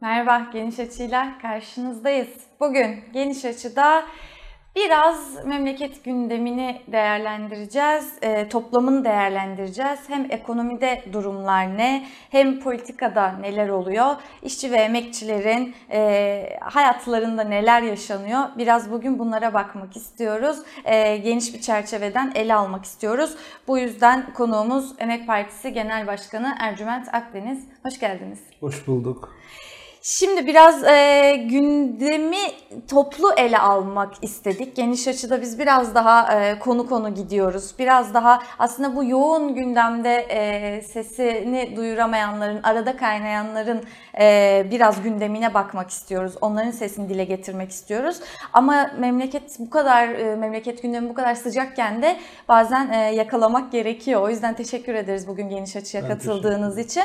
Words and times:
Merhaba, 0.00 0.46
Geniş 0.52 0.78
Açı'yla 0.78 1.38
karşınızdayız. 1.42 2.28
Bugün 2.60 3.00
Geniş 3.12 3.44
Açı'da 3.44 4.04
biraz 4.76 5.46
memleket 5.46 6.04
gündemini 6.04 6.82
değerlendireceğiz, 6.92 8.14
e, 8.22 8.48
toplamını 8.48 9.04
değerlendireceğiz. 9.04 9.98
Hem 10.08 10.26
ekonomide 10.30 11.04
durumlar 11.12 11.78
ne, 11.78 12.06
hem 12.30 12.60
politikada 12.60 13.32
neler 13.32 13.68
oluyor, 13.68 14.16
işçi 14.42 14.72
ve 14.72 14.76
emekçilerin 14.76 15.74
e, 15.90 16.58
hayatlarında 16.60 17.44
neler 17.44 17.82
yaşanıyor. 17.82 18.40
Biraz 18.58 18.90
bugün 18.90 19.18
bunlara 19.18 19.54
bakmak 19.54 19.96
istiyoruz. 19.96 20.58
E, 20.84 21.16
geniş 21.16 21.54
bir 21.54 21.60
çerçeveden 21.60 22.32
ele 22.34 22.54
almak 22.54 22.84
istiyoruz. 22.84 23.36
Bu 23.68 23.78
yüzden 23.78 24.32
konuğumuz 24.34 24.92
Emek 24.98 25.26
Partisi 25.26 25.72
Genel 25.72 26.06
Başkanı 26.06 26.54
Ercüment 26.60 27.14
Akdeniz. 27.14 27.68
Hoş 27.82 28.00
geldiniz. 28.00 28.40
Hoş 28.60 28.86
bulduk. 28.86 29.34
Şimdi 30.02 30.46
biraz 30.46 30.84
e, 30.84 31.36
gündemi 31.50 32.36
toplu 32.88 33.32
ele 33.36 33.58
almak 33.58 34.12
istedik. 34.22 34.76
Geniş 34.76 35.08
açıda 35.08 35.42
biz 35.42 35.58
biraz 35.58 35.94
daha 35.94 36.34
e, 36.34 36.58
konu 36.58 36.88
konu 36.88 37.14
gidiyoruz. 37.14 37.74
Biraz 37.78 38.14
daha 38.14 38.42
aslında 38.58 38.96
bu 38.96 39.04
yoğun 39.04 39.54
gündemde 39.54 40.14
e, 40.30 40.82
sesini 40.82 41.76
duyuramayanların, 41.76 42.62
arada 42.62 42.96
kaynayanların 42.96 43.84
e, 44.20 44.66
biraz 44.70 45.02
gündemine 45.02 45.54
bakmak 45.54 45.90
istiyoruz. 45.90 46.32
Onların 46.40 46.70
sesini 46.70 47.08
dile 47.08 47.24
getirmek 47.24 47.70
istiyoruz. 47.70 48.20
Ama 48.52 48.90
memleket 48.98 49.58
bu 49.58 49.70
kadar, 49.70 50.08
e, 50.08 50.36
memleket 50.36 50.82
gündemi 50.82 51.08
bu 51.08 51.14
kadar 51.14 51.34
sıcakken 51.34 52.02
de 52.02 52.16
bazen 52.48 52.92
e, 52.92 52.96
yakalamak 52.96 53.72
gerekiyor. 53.72 54.22
O 54.22 54.30
yüzden 54.30 54.54
teşekkür 54.54 54.94
ederiz 54.94 55.28
bugün 55.28 55.48
Geniş 55.48 55.76
Açı'ya 55.76 56.02
Ben 56.02 56.08
katıldığınız 56.08 56.78
için. 56.78 57.04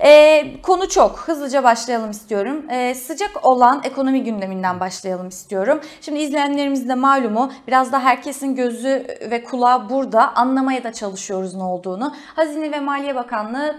E, 0.00 0.42
konu 0.62 0.88
çok. 0.88 1.18
Hızlıca 1.18 1.64
başlayalım 1.64 2.10
istiyorum. 2.10 2.35
Ee, 2.70 2.94
sıcak 2.94 3.46
olan 3.46 3.80
ekonomi 3.84 4.24
gündeminden 4.24 4.80
başlayalım 4.80 5.28
istiyorum. 5.28 5.80
Şimdi 6.00 6.20
izleyenlerimiz 6.20 6.88
de 6.88 6.94
malumu 6.94 7.52
biraz 7.66 7.92
da 7.92 8.00
herkesin 8.00 8.54
gözü 8.54 9.06
ve 9.30 9.44
kulağı 9.44 9.90
burada 9.90 10.34
anlamaya 10.34 10.84
da 10.84 10.92
çalışıyoruz 10.92 11.54
ne 11.54 11.62
olduğunu. 11.62 12.14
Hazine 12.34 12.72
ve 12.72 12.80
Maliye 12.80 13.14
Bakanlığı 13.14 13.76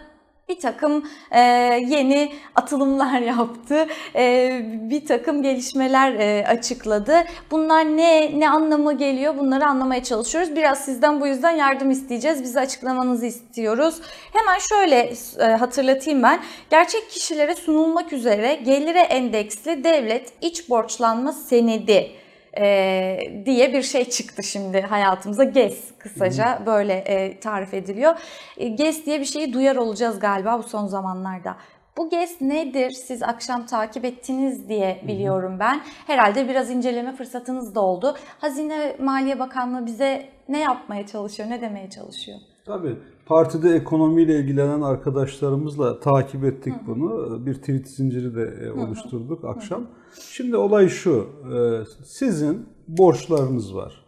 bir 0.50 0.59
takım 0.59 1.09
e, 1.31 1.40
yeni 1.88 2.34
atılımlar 2.56 3.22
yaptı, 3.38 3.88
e, 4.16 4.59
bir 4.64 5.06
takım 5.06 5.44
gelişmeler 5.44 6.14
e, 6.14 6.48
açıkladı. 6.48 7.23
Bunlar 7.52 7.86
ne 7.86 8.40
ne 8.40 8.50
anlamı 8.50 8.98
geliyor? 8.98 9.38
Bunları 9.38 9.66
anlamaya 9.66 10.03
çalışıyoruz. 10.03 10.56
Biraz 10.56 10.86
sizden 10.86 11.22
bu 11.22 11.28
yüzden 11.28 11.52
yardım 11.52 11.92
isteyeceğiz. 11.92 12.44
Bize 12.44 12.59
açıklamanızı 12.59 13.25
istiyoruz. 13.25 13.95
Hemen 14.34 14.59
şöyle 14.59 15.14
e, 15.40 15.44
hatırlatayım 15.45 16.23
ben. 16.23 16.40
Gerçek 16.70 17.09
kişilere 17.09 17.56
sunulmak 17.56 18.14
üzere 18.14 18.56
gelire 18.56 19.00
endeksli 19.00 19.84
devlet 19.84 20.34
iç 20.42 20.70
borçlanma 20.70 21.31
senedi 21.31 22.12
e, 22.59 23.44
diye 23.45 23.73
bir 23.73 23.81
şey 23.81 24.09
çıktı 24.09 24.44
şimdi 24.44 24.81
hayatımıza. 24.81 25.44
GES 25.44 25.91
kısaca 26.00 26.61
böyle 26.66 26.94
e, 26.94 27.39
tarif 27.39 27.73
ediliyor. 27.73 28.16
E, 28.58 28.67
GES 28.67 29.05
diye 29.05 29.19
bir 29.19 29.25
şeyi 29.25 29.53
duyar 29.53 29.75
olacağız 29.75 30.19
galiba 30.19 30.59
bu 30.59 30.63
son 30.63 30.88
zamanlarda. 30.88 31.58
Bu 31.97 32.09
GES 32.09 32.41
nedir? 32.41 32.91
Siz 32.91 33.23
akşam 33.23 33.66
takip 33.66 34.05
ettiniz 34.05 34.69
diye 34.69 35.02
biliyorum 35.08 35.58
ben. 35.59 35.81
Herhalde 36.08 36.50
biraz 36.50 36.72
inceleme 36.72 37.16
fırsatınız 37.16 37.75
da 37.75 37.81
oldu. 37.81 38.16
Hazine 38.39 38.95
Maliye 39.00 39.39
Bakanlığı 39.39 39.85
bize 39.85 40.30
ne 40.50 40.59
yapmaya 40.59 41.08
çalışıyor, 41.08 41.50
ne 41.50 41.61
demeye 41.61 41.89
çalışıyor? 41.89 42.39
Tabii 42.66 42.95
partide 43.28 43.75
ekonomiyle 43.75 44.39
ilgilenen 44.39 44.81
arkadaşlarımızla 44.81 46.00
takip 46.00 46.44
ettik 46.44 46.73
bunu. 46.88 47.45
Bir 47.45 47.53
tweet 47.53 47.88
zinciri 47.88 48.36
de 48.36 48.53
e, 48.66 48.72
oluşturduk 48.72 49.45
akşam. 49.45 49.84
Şimdi 50.31 50.58
olay 50.58 50.88
şu. 50.88 51.28
e, 51.53 51.58
Sizin 52.03 52.66
borçlarınız 52.88 53.75
var. 53.75 54.06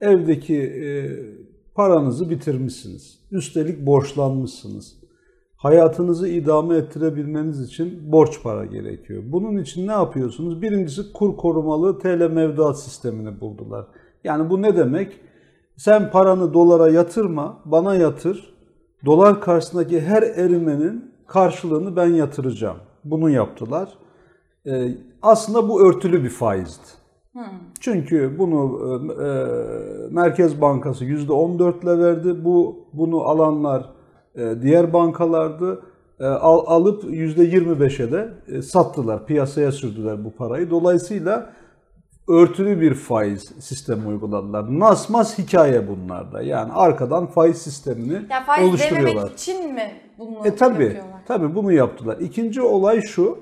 Evdeki 0.00 0.58
e, 0.62 0.88
paranızı 1.74 2.30
bitirmişsiniz. 2.30 3.18
Üstelik 3.30 3.86
borçlanmışsınız. 3.86 5.02
Hayatınızı 5.56 6.28
idame 6.28 6.76
ettirebilmeniz 6.76 7.60
için 7.60 8.12
borç 8.12 8.42
para 8.42 8.64
gerekiyor. 8.64 9.22
Bunun 9.26 9.58
için 9.58 9.86
ne 9.86 9.92
yapıyorsunuz? 9.92 10.62
Birincisi 10.62 11.12
kur 11.12 11.36
korumalı 11.36 11.98
TL 11.98 12.30
mevduat 12.30 12.80
sistemini 12.80 13.40
buldular. 13.40 13.86
Yani 14.24 14.50
bu 14.50 14.62
ne 14.62 14.76
demek? 14.76 15.20
Sen 15.76 16.10
paranı 16.10 16.54
dolara 16.54 16.88
yatırma, 16.90 17.60
bana 17.64 17.94
yatır. 17.94 18.51
Dolar 19.06 19.40
karşısındaki 19.40 20.00
her 20.00 20.22
erimenin 20.22 21.12
karşılığını 21.26 21.96
ben 21.96 22.06
yatıracağım. 22.06 22.76
Bunu 23.04 23.30
yaptılar. 23.30 23.88
Ee, 24.66 24.88
aslında 25.22 25.68
bu 25.68 25.88
örtülü 25.88 26.24
bir 26.24 26.28
faizdi. 26.30 27.02
Çünkü 27.80 28.38
bunu 28.38 28.80
e, 28.88 29.24
e, 29.24 29.28
Merkez 30.10 30.60
Bankası 30.60 31.04
%14 31.04 31.82
ile 31.82 31.98
verdi. 31.98 32.44
Bu 32.44 32.76
bunu 32.92 33.20
alanlar 33.20 33.90
e, 34.34 34.62
diğer 34.62 34.92
bankalardı. 34.92 35.82
E, 36.20 36.26
al, 36.26 36.64
alıp 36.66 37.04
%25'e 37.04 38.12
de 38.12 38.28
e, 38.48 38.62
sattılar, 38.62 39.26
piyasaya 39.26 39.72
sürdüler 39.72 40.24
bu 40.24 40.30
parayı. 40.30 40.70
Dolayısıyla 40.70 41.52
örtülü 42.32 42.80
bir 42.80 42.94
faiz 42.94 43.52
sistemi 43.58 44.08
uyguladılar. 44.08 44.64
Nasmas 44.78 45.38
hikaye 45.38 45.88
bunlarda. 45.88 46.42
Yani 46.42 46.72
arkadan 46.72 47.26
faiz 47.26 47.58
sistemini 47.58 48.12
Ya 48.30 48.44
faiz 48.46 48.68
oluşturuyorlar. 48.68 49.14
dememek 49.14 49.32
için 49.38 49.74
mi 49.74 49.92
bunu 50.18 50.46
E 50.46 50.54
tabi, 50.56 50.84
yapıyorlar? 50.84 51.26
tabi 51.28 51.54
bunu 51.54 51.72
yaptılar. 51.72 52.16
İkinci 52.18 52.62
olay 52.62 53.00
şu, 53.00 53.38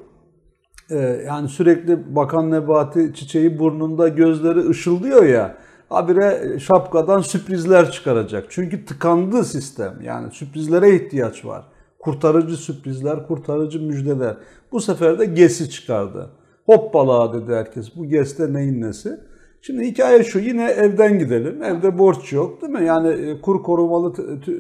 e, 0.91 0.97
yani 1.27 1.49
sürekli 1.49 2.17
Bakan 2.17 2.51
Nebati 2.51 3.15
çiçeği 3.15 3.59
burnunda 3.59 4.09
gözleri 4.09 4.69
ışıldıyor 4.69 5.25
ya, 5.25 5.57
habire 5.89 6.59
şapkadan 6.59 7.21
sürprizler 7.21 7.91
çıkaracak. 7.91 8.47
Çünkü 8.49 8.85
tıkandı 8.85 9.45
sistem, 9.45 9.95
yani 10.05 10.33
sürprizlere 10.33 10.95
ihtiyaç 10.97 11.45
var. 11.45 11.65
Kurtarıcı 11.99 12.57
sürprizler, 12.57 13.27
kurtarıcı 13.27 13.81
müjdeler. 13.81 14.37
Bu 14.73 14.81
sefer 14.81 15.19
de 15.19 15.25
GES'i 15.25 15.71
çıkardı. 15.71 16.31
Hoppala 16.71 17.33
dedi 17.33 17.55
herkes, 17.55 17.97
bu 17.97 18.05
GES'te 18.05 18.53
neyin 18.53 18.81
nesi? 18.81 19.21
Şimdi 19.63 19.87
hikaye 19.87 20.25
şu, 20.25 20.39
yine 20.39 20.71
evden 20.71 21.19
gidelim. 21.19 21.63
Evde 21.63 21.99
borç 21.99 22.33
yok 22.33 22.63
değil 22.63 22.73
mi? 22.73 22.85
Yani 22.85 23.09
e, 23.09 23.41
kur 23.41 23.63
korumalı 23.63 24.13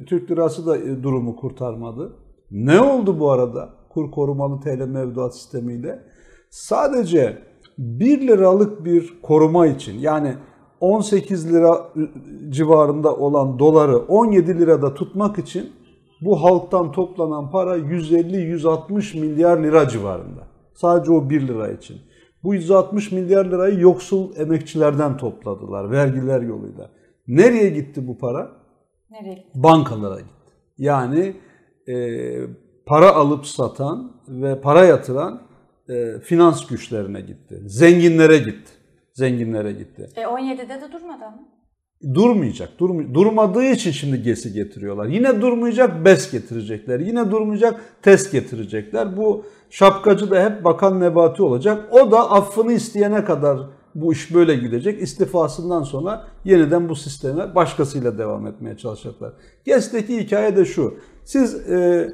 Türk 0.07 0.31
lirası 0.31 0.67
da 0.67 0.79
e, 0.79 1.03
durumu 1.03 1.37
kurtarmadı. 1.37 2.13
Ne 2.51 2.81
oldu 2.81 3.21
bu 3.21 3.31
arada 3.31 3.71
kur 3.89 4.11
korumalı 4.11 4.61
TL 4.61 4.87
mevduat 4.87 5.37
sistemiyle? 5.37 6.03
Sadece 6.51 7.39
1 7.79 8.29
liralık 8.29 8.85
bir 8.85 9.21
koruma 9.23 9.67
için 9.67 9.99
yani 9.99 10.35
18 10.81 11.53
lira 11.53 11.89
civarında 12.49 13.17
olan 13.17 13.59
doları 13.59 13.99
17 13.99 14.59
lirada 14.59 14.95
tutmak 14.95 15.39
için 15.39 15.73
bu 16.21 16.43
halktan 16.43 16.93
toplanan 16.93 17.51
para 17.51 17.79
150-160 17.79 19.21
milyar 19.21 19.63
lira 19.63 19.89
civarında. 19.89 20.50
Sadece 20.81 21.13
o 21.13 21.31
1 21.31 21.49
lira 21.49 21.73
için. 21.73 22.01
Bu 22.43 22.55
160 22.55 23.13
milyar 23.13 23.45
lirayı 23.45 23.81
yoksul 23.81 24.37
emekçilerden 24.37 25.17
topladılar 25.17 25.91
vergiler 25.91 26.41
yoluyla. 26.41 26.91
Nereye 27.29 27.69
gitti 27.69 28.09
bu 28.09 28.19
para? 28.19 28.51
Nereye 29.11 29.35
gitti? 29.35 29.49
bankalara 29.55 30.21
gitti. 30.21 30.53
Yani 30.79 31.37
e, 31.89 31.95
para 32.87 33.15
alıp 33.15 33.47
satan 33.47 34.13
ve 34.29 34.61
para 34.61 34.85
yatıran 34.85 35.43
e, 35.89 36.19
finans 36.19 36.67
güçlerine 36.67 37.21
gitti. 37.21 37.63
Zenginlere 37.67 38.39
gitti. 38.39 38.73
Zenginlere 39.13 39.73
gitti. 39.73 40.09
E 40.17 40.23
17'de 40.23 40.81
de 40.81 40.93
durmadı 40.93 41.25
ama. 41.25 41.60
Durmayacak. 42.15 42.79
Durm 42.79 43.15
durmadığı 43.15 43.65
için 43.65 43.91
şimdi 43.91 44.23
GES'i 44.23 44.53
getiriyorlar. 44.53 45.07
Yine 45.07 45.41
durmayacak 45.41 46.05
BES 46.05 46.31
getirecekler. 46.31 47.01
Yine 47.01 47.31
durmayacak 47.31 47.81
TES 48.03 48.33
getirecekler. 48.33 49.17
Bu 49.17 49.45
şapkacı 49.71 50.31
da 50.31 50.45
hep 50.45 50.65
Bakan 50.65 51.01
Nebati 51.01 51.43
olacak. 51.43 51.89
O 51.91 52.11
da 52.11 52.31
affını 52.31 52.73
isteyene 52.73 53.25
kadar 53.25 53.59
bu 53.95 54.13
iş 54.13 54.35
böyle 54.35 54.57
gidecek. 54.57 55.03
İstifasından 55.03 55.83
sonra 55.83 56.25
yeniden 56.45 56.89
bu 56.89 56.97
sisteme 56.97 57.55
başkasıyla 57.55 58.19
devam 58.19 58.47
etmeye 58.47 58.77
çalışacaklar. 58.77 59.33
GES'teki 59.65 60.21
hikaye 60.21 60.57
de 60.57 60.65
şu. 60.65 60.95
Siz 61.25 61.71
e, 61.71 62.09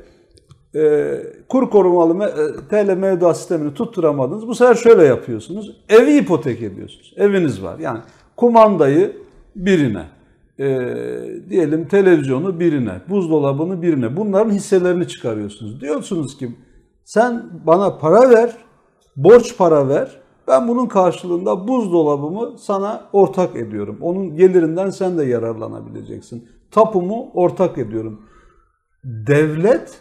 e, 0.74 1.22
kur 1.48 1.70
korumalı 1.70 2.14
me, 2.14 2.24
e, 2.24 2.68
TL 2.70 2.96
mevduat 2.96 3.36
sistemini 3.36 3.74
tutturamadınız. 3.74 4.48
Bu 4.48 4.54
sefer 4.54 4.74
şöyle 4.74 5.04
yapıyorsunuz. 5.04 5.76
Evi 5.88 6.16
ipotek 6.16 6.62
ediyorsunuz. 6.62 7.14
Eviniz 7.16 7.62
var. 7.62 7.78
Yani 7.78 7.98
kumandayı 8.36 9.25
birine, 9.56 10.04
e, 10.58 10.66
diyelim 11.50 11.88
televizyonu 11.88 12.60
birine, 12.60 13.00
buzdolabını 13.08 13.82
birine. 13.82 14.16
Bunların 14.16 14.50
hisselerini 14.50 15.08
çıkarıyorsunuz. 15.08 15.80
Diyorsunuz 15.80 16.38
ki 16.38 16.56
sen 17.04 17.44
bana 17.66 17.98
para 17.98 18.30
ver, 18.30 18.56
borç 19.16 19.56
para 19.58 19.88
ver. 19.88 20.20
Ben 20.48 20.68
bunun 20.68 20.86
karşılığında 20.86 21.68
buzdolabımı 21.68 22.58
sana 22.58 23.02
ortak 23.12 23.56
ediyorum. 23.56 23.98
Onun 24.00 24.36
gelirinden 24.36 24.90
sen 24.90 25.18
de 25.18 25.24
yararlanabileceksin. 25.24 26.48
Tapumu 26.70 27.30
ortak 27.34 27.78
ediyorum. 27.78 28.20
Devlet 29.04 30.00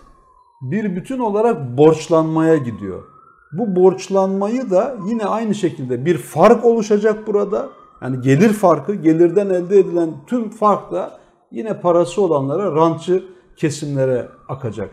bir 0.62 0.96
bütün 0.96 1.20
olarak 1.20 1.78
borçlanmaya 1.78 2.58
gidiyor. 2.58 3.04
Bu 3.52 3.76
borçlanmayı 3.76 4.70
da 4.70 4.98
yine 5.08 5.26
aynı 5.26 5.56
şekilde 5.56 6.06
bir 6.06 6.18
fark 6.18 6.66
oluşacak 6.66 7.28
burada. 7.28 7.70
Yani 8.06 8.22
gelir 8.22 8.54
farkı, 8.54 8.96
gelirden 8.96 9.50
elde 9.50 9.80
edilen 9.80 10.14
tüm 10.28 10.50
fark 10.50 10.92
da 10.92 11.20
yine 11.52 11.82
parası 11.82 12.22
olanlara, 12.22 12.76
rantçı 12.76 13.24
kesimlere 13.56 14.28
akacak. 14.50 14.90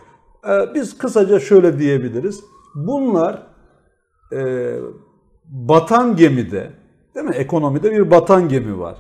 Ee, 0.48 0.74
biz 0.74 0.98
kısaca 0.98 1.40
şöyle 1.40 1.78
diyebiliriz. 1.78 2.44
Bunlar 2.74 3.42
e, 4.32 4.72
batan 5.46 6.16
gemide, 6.16 6.70
değil 7.14 7.26
mi? 7.26 7.34
Ekonomide 7.34 7.92
bir 7.92 8.10
batan 8.10 8.48
gemi 8.48 8.78
var. 8.78 8.96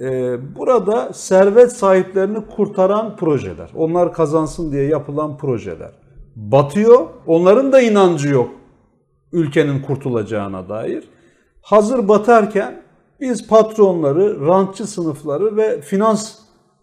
Ee, 0.00 0.38
burada 0.56 1.12
servet 1.12 1.72
sahiplerini 1.72 2.46
kurtaran 2.56 3.16
projeler, 3.16 3.70
onlar 3.74 4.12
kazansın 4.12 4.72
diye 4.72 4.86
yapılan 4.86 5.36
projeler 5.36 5.92
batıyor. 6.36 7.06
Onların 7.26 7.72
da 7.72 7.80
inancı 7.80 8.28
yok 8.28 8.50
ülkenin 9.32 9.82
kurtulacağına 9.82 10.68
dair. 10.68 11.04
Hazır 11.62 12.08
batarken 12.08 12.83
biz 13.20 13.46
patronları, 13.46 14.46
rantçı 14.46 14.86
sınıfları 14.86 15.56
ve 15.56 15.80
finans 15.80 16.34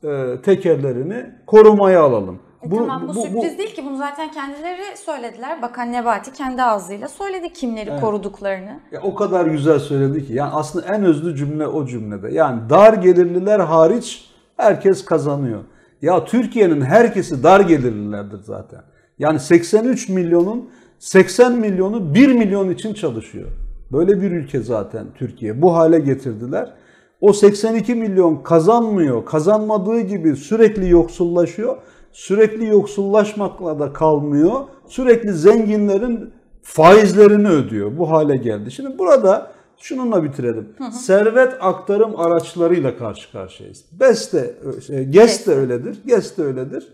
e, 0.03 0.41
tekerlerini 0.43 1.25
korumaya 1.47 2.01
alalım. 2.03 2.39
E 2.61 2.69
tamam 2.69 3.07
bu, 3.07 3.13
sürpriz 3.13 3.57
değil 3.57 3.75
ki 3.75 3.85
bunu 3.85 3.97
zaten 3.97 4.31
kendileri 4.31 4.97
söylediler. 4.97 5.61
Bakan 5.61 5.91
Nebati 5.91 6.33
kendi 6.33 6.63
ağzıyla 6.63 7.07
söyledi 7.07 7.53
kimleri 7.53 7.89
Evet. 7.89 8.01
koruduklarını. 8.01 8.79
Ya 8.91 9.01
o 9.01 9.15
kadar 9.15 9.45
güzel 9.45 9.79
söyledi 9.79 10.27
ki. 10.27 10.33
Yani 10.33 10.51
aslında 10.53 10.95
en 10.95 11.03
özlü 11.03 11.35
cümle 11.35 11.67
o 11.67 11.85
cümlede. 11.85 12.33
Yani 12.33 12.69
dar 12.69 12.93
gelirliler 12.93 13.59
hariç 13.59 14.29
herkes 14.57 15.05
kazanıyor. 15.05 15.61
Ya 16.01 16.25
Türkiye'nin 16.25 16.81
herkesi 16.81 17.43
dar 17.43 17.59
gelirlilerdir 17.59 18.39
zaten. 18.43 18.81
Yani 19.19 19.39
83 19.39 20.09
milyonun 20.09 20.69
80 20.99 21.51
milyonu 21.51 22.13
1 22.13 22.33
milyon 22.33 22.69
için 22.69 22.93
çalışıyor. 22.93 23.47
Böyle 23.91 24.21
bir 24.21 24.31
ülke 24.31 24.59
zaten 24.59 25.07
Türkiye. 25.15 25.61
Bu 25.61 25.75
hale 25.75 25.99
getirdiler. 25.99 26.73
O 27.21 27.33
82 27.33 27.95
milyon 27.95 28.43
kazanmıyor. 28.43 29.25
Kazanmadığı 29.25 29.99
gibi 29.99 30.35
sürekli 30.35 30.89
yoksullaşıyor. 30.89 31.77
Sürekli 32.11 32.65
yoksullaşmakla 32.65 33.79
da 33.79 33.93
kalmıyor. 33.93 34.59
Sürekli 34.87 35.33
zenginlerin 35.33 36.33
faizlerini 36.61 37.47
ödüyor. 37.47 37.97
Bu 37.97 38.11
hale 38.11 38.37
geldi. 38.37 38.71
Şimdi 38.71 38.97
burada 38.97 39.51
şununla 39.77 40.23
bitirelim. 40.23 40.69
Servet 40.91 41.53
aktarım 41.59 42.19
araçlarıyla 42.19 42.97
karşı 42.97 43.31
karşıyayız. 43.31 43.85
BES 43.99 44.33
de, 44.33 44.55
şey, 44.87 45.03
GES 45.03 45.47
de 45.47 45.53
öyledir. 45.55 45.97
GES 46.05 46.37
de 46.37 46.43
öyledir. 46.43 46.87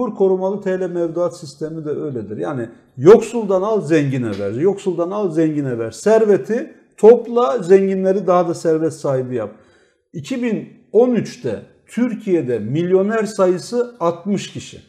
Kur 0.00 0.14
korumalı 0.14 0.60
TL 0.60 0.90
mevduat 0.90 1.36
sistemi 1.36 1.84
de 1.84 1.90
öyledir. 1.90 2.36
Yani 2.36 2.68
yoksuldan 2.96 3.62
al 3.62 3.80
zengine 3.80 4.38
ver. 4.38 4.52
Yoksuldan 4.52 5.10
al 5.10 5.30
zengine 5.30 5.78
ver. 5.78 5.90
Serveti 5.90 6.74
topla 6.96 7.58
zenginleri 7.58 8.26
daha 8.26 8.48
da 8.48 8.54
servet 8.54 8.92
sahibi 8.92 9.34
yap. 9.34 9.50
2013'te 10.14 11.62
Türkiye'de 11.86 12.58
milyoner 12.58 13.24
sayısı 13.24 13.96
60 14.00 14.52
kişi. 14.52 14.80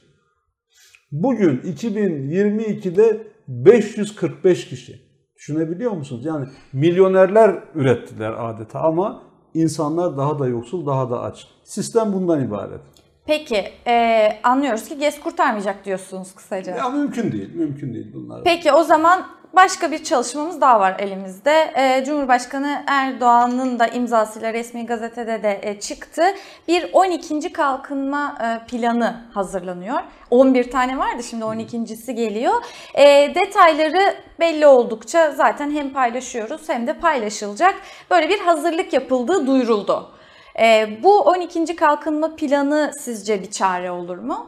Bugün 1.12 1.58
2022'de 1.58 3.28
545 3.48 4.70
kişi. 4.70 5.02
Düşünebiliyor 5.36 5.92
musunuz? 5.92 6.26
Yani 6.26 6.48
milyonerler 6.74 7.64
ürettiler 7.76 8.34
adeta 8.38 8.80
ama 8.80 9.24
insanlar 9.54 10.18
daha 10.18 10.40
da 10.40 10.48
yoksul, 10.48 10.86
daha 10.86 11.10
da 11.10 11.22
aç. 11.22 11.48
Sistem 11.64 12.14
bundan 12.14 12.46
ibaret. 12.46 12.82
Peki 13.26 13.72
e, 13.88 14.28
anlıyoruz 14.44 14.90
ki 14.90 14.98
GES 14.98 15.20
kurtarmayacak 15.20 15.86
diyorsunuz 15.86 16.36
kısaca. 16.36 16.76
Ya 16.76 16.90
mümkün 16.90 17.32
değil, 17.32 17.56
mümkün 17.56 17.94
değil 17.94 18.08
bunlar. 18.14 18.44
Peki 18.44 18.72
o 18.72 18.84
zaman 18.84 19.28
başka 19.54 19.92
bir 19.92 20.04
çalışmamız 20.04 20.62
daha 20.62 20.80
var 20.80 20.96
elimizde. 21.00 21.74
Ee, 21.78 22.04
Cumhurbaşkanı 22.06 22.84
Erdoğan'ın 22.88 23.80
da 23.80 23.88
imzasıyla 23.88 24.54
resmi 24.54 24.86
gazetede 24.86 25.44
de 25.44 25.60
e, 25.62 25.80
çıktı. 25.80 26.24
Bir 26.68 26.90
12. 26.94 27.54
kalkınma 27.54 28.38
e, 28.42 28.68
planı 28.68 29.16
hazırlanıyor. 29.34 30.00
11 30.30 30.72
tane 30.72 30.98
vardı 30.98 31.24
şimdi 31.24 31.44
12.si 31.44 32.16
geliyor. 32.16 32.54
E, 32.96 33.36
detayları 33.36 34.16
belli 34.40 34.68
oldukça 34.68 35.32
zaten 35.32 35.72
hem 35.72 35.94
paylaşıyoruz 35.94 36.70
hem 36.70 36.88
de 36.88 36.94
paylaşılacak. 36.94 37.76
Böyle 38.12 38.30
bir 38.30 38.40
hazırlık 38.40 38.94
yapıldığı 38.94 39.48
duyuruldu. 39.48 40.12
E, 40.60 40.98
bu 41.04 41.22
12. 41.22 41.76
kalkınma 41.76 42.36
planı 42.36 42.92
sizce 43.00 43.42
bir 43.42 43.52
çare 43.52 43.92
olur 43.92 44.18
mu? 44.18 44.46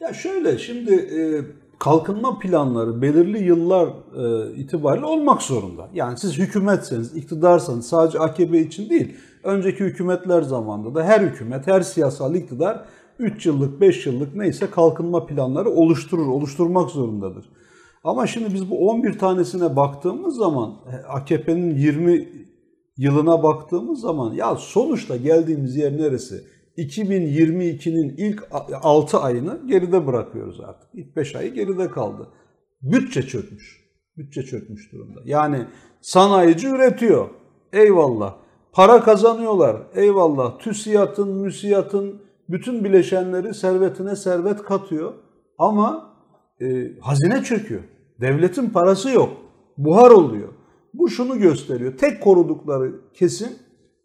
Ya 0.00 0.14
şöyle 0.14 0.58
şimdi 0.58 0.94
e, 0.94 1.18
kalkınma 1.78 2.38
planları 2.38 3.02
belirli 3.02 3.44
yıllar 3.44 3.88
e, 3.88 4.54
itibariyle 4.54 5.06
olmak 5.06 5.42
zorunda. 5.42 5.88
Yani 5.94 6.18
siz 6.18 6.38
hükümetseniz, 6.38 7.16
iktidarsanız 7.16 7.88
sadece 7.88 8.18
AKP 8.18 8.60
için 8.60 8.90
değil, 8.90 9.16
önceki 9.42 9.84
hükümetler 9.84 10.42
zamanında 10.42 10.94
da 10.94 11.04
her 11.04 11.20
hükümet, 11.20 11.66
her 11.66 11.80
siyasal 11.80 12.34
iktidar 12.34 12.84
3 13.18 13.46
yıllık, 13.46 13.80
5 13.80 14.06
yıllık 14.06 14.34
neyse 14.34 14.70
kalkınma 14.70 15.26
planları 15.26 15.70
oluşturur, 15.70 16.26
oluşturmak 16.26 16.90
zorundadır. 16.90 17.44
Ama 18.04 18.26
şimdi 18.26 18.54
biz 18.54 18.70
bu 18.70 18.88
11 18.88 19.18
tanesine 19.18 19.76
baktığımız 19.76 20.36
zaman 20.36 20.74
e, 20.92 21.06
AKP'nin 21.06 21.74
20 21.74 22.28
yılına 22.96 23.42
baktığımız 23.42 24.00
zaman 24.00 24.34
ya 24.34 24.56
sonuçta 24.56 25.16
geldiğimiz 25.16 25.76
yer 25.76 25.96
neresi? 25.96 26.44
2022'nin 26.78 28.14
ilk 28.16 28.48
6 28.82 29.18
ayını 29.18 29.60
geride 29.66 30.06
bırakıyoruz 30.06 30.60
artık. 30.60 30.88
İlk 30.94 31.16
5 31.16 31.36
ayı 31.36 31.54
geride 31.54 31.90
kaldı. 31.90 32.28
Bütçe 32.82 33.22
çökmüş. 33.22 33.82
Bütçe 34.16 34.42
çökmüş 34.42 34.92
durumda. 34.92 35.20
Yani 35.24 35.66
sanayici 36.00 36.68
üretiyor. 36.68 37.28
Eyvallah. 37.72 38.34
Para 38.72 39.02
kazanıyorlar. 39.02 39.76
Eyvallah. 39.94 40.58
TÜSİAD'ın, 40.58 41.28
MÜSİAD'ın 41.28 42.22
bütün 42.48 42.84
bileşenleri 42.84 43.54
servetine 43.54 44.16
servet 44.16 44.62
katıyor. 44.62 45.14
Ama 45.58 46.14
e, 46.60 46.98
hazine 47.00 47.42
çöküyor. 47.42 47.82
Devletin 48.20 48.70
parası 48.70 49.10
yok. 49.10 49.30
Buhar 49.78 50.10
oluyor. 50.10 50.48
Bu 50.94 51.08
şunu 51.08 51.38
gösteriyor. 51.38 51.96
Tek 51.98 52.22
korudukları 52.22 52.92
kesim 53.14 53.48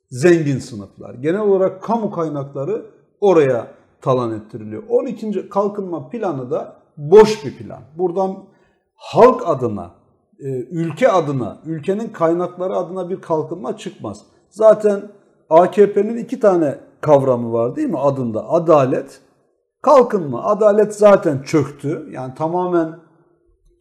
zengin 0.10 0.60
sınıflar. 0.60 1.14
Genel 1.14 1.42
olarak 1.42 1.84
kamu 1.84 2.12
kaynakları 2.12 2.86
oraya 3.22 3.68
talan 4.02 4.34
ettiriliyor. 4.34 4.84
12. 4.90 5.50
kalkınma 5.50 6.10
planı 6.10 6.52
da 6.52 6.76
boş 6.98 7.46
bir 7.46 7.58
plan. 7.58 7.82
Buradan 7.98 8.38
halk 8.96 9.42
adına, 9.46 9.92
e, 10.40 10.48
ülke 10.60 11.12
adına, 11.12 11.58
ülkenin 11.66 12.10
kaynakları 12.10 12.76
adına 12.76 13.10
bir 13.10 13.22
kalkınma 13.22 13.78
çıkmaz. 13.78 14.22
Zaten 14.50 15.02
AKP'nin 15.50 16.18
iki 16.18 16.40
tane 16.40 16.80
kavramı 17.02 17.54
var 17.54 17.76
değil 17.76 17.90
mi 17.90 18.00
adında? 18.00 18.50
Adalet, 18.50 19.22
kalkınma. 19.82 20.44
Adalet 20.44 20.96
zaten 20.96 21.42
çöktü. 21.42 22.10
Yani 22.12 22.34
tamamen 22.34 23.00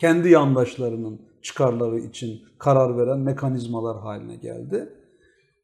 kendi 0.00 0.28
yandaşlarının 0.28 1.25
çıkarları 1.43 1.99
için 1.99 2.43
karar 2.59 2.99
veren 2.99 3.19
mekanizmalar 3.19 4.00
haline 4.00 4.37
geldi 4.37 4.88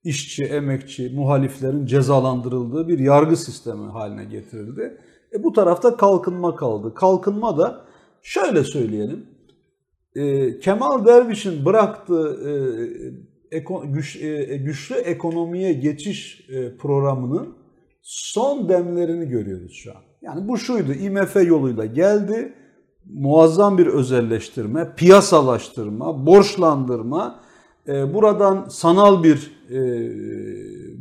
işçi, 0.04 0.44
emekçi, 0.44 1.12
muhaliflerin 1.14 1.86
cezalandırıldığı 1.86 2.88
bir 2.88 2.98
yargı 2.98 3.36
sistemi 3.36 3.90
haline 3.90 4.24
getirildi. 4.24 4.98
E 5.34 5.42
bu 5.42 5.52
tarafta 5.52 5.96
kalkınma 5.96 6.56
kaldı. 6.56 6.94
Kalkınma 6.94 7.58
da 7.58 7.84
şöyle 8.22 8.64
söyleyelim. 8.64 9.26
E, 10.16 10.58
Kemal 10.58 11.06
Derviş'in 11.06 11.64
bıraktığı 11.64 12.40
e, 12.48 13.56
eko, 13.56 13.82
güç, 13.92 14.16
e, 14.16 14.56
güçlü 14.56 14.94
ekonomiye 14.94 15.72
geçiş 15.72 16.48
e, 16.50 16.76
programının 16.76 17.56
son 18.02 18.68
demlerini 18.68 19.28
görüyoruz 19.28 19.72
şu 19.72 19.90
an. 19.90 20.02
Yani 20.22 20.48
bu 20.48 20.58
şuydu, 20.58 20.92
IMF 20.92 21.36
yoluyla 21.36 21.86
geldi, 21.86 22.54
muazzam 23.10 23.78
bir 23.78 23.86
özelleştirme, 23.86 24.94
piyasalaştırma, 24.96 26.26
borçlandırma, 26.26 27.40
e, 27.88 28.14
buradan 28.14 28.66
sanal 28.68 29.22
bir 29.22 29.52
e, 29.70 29.78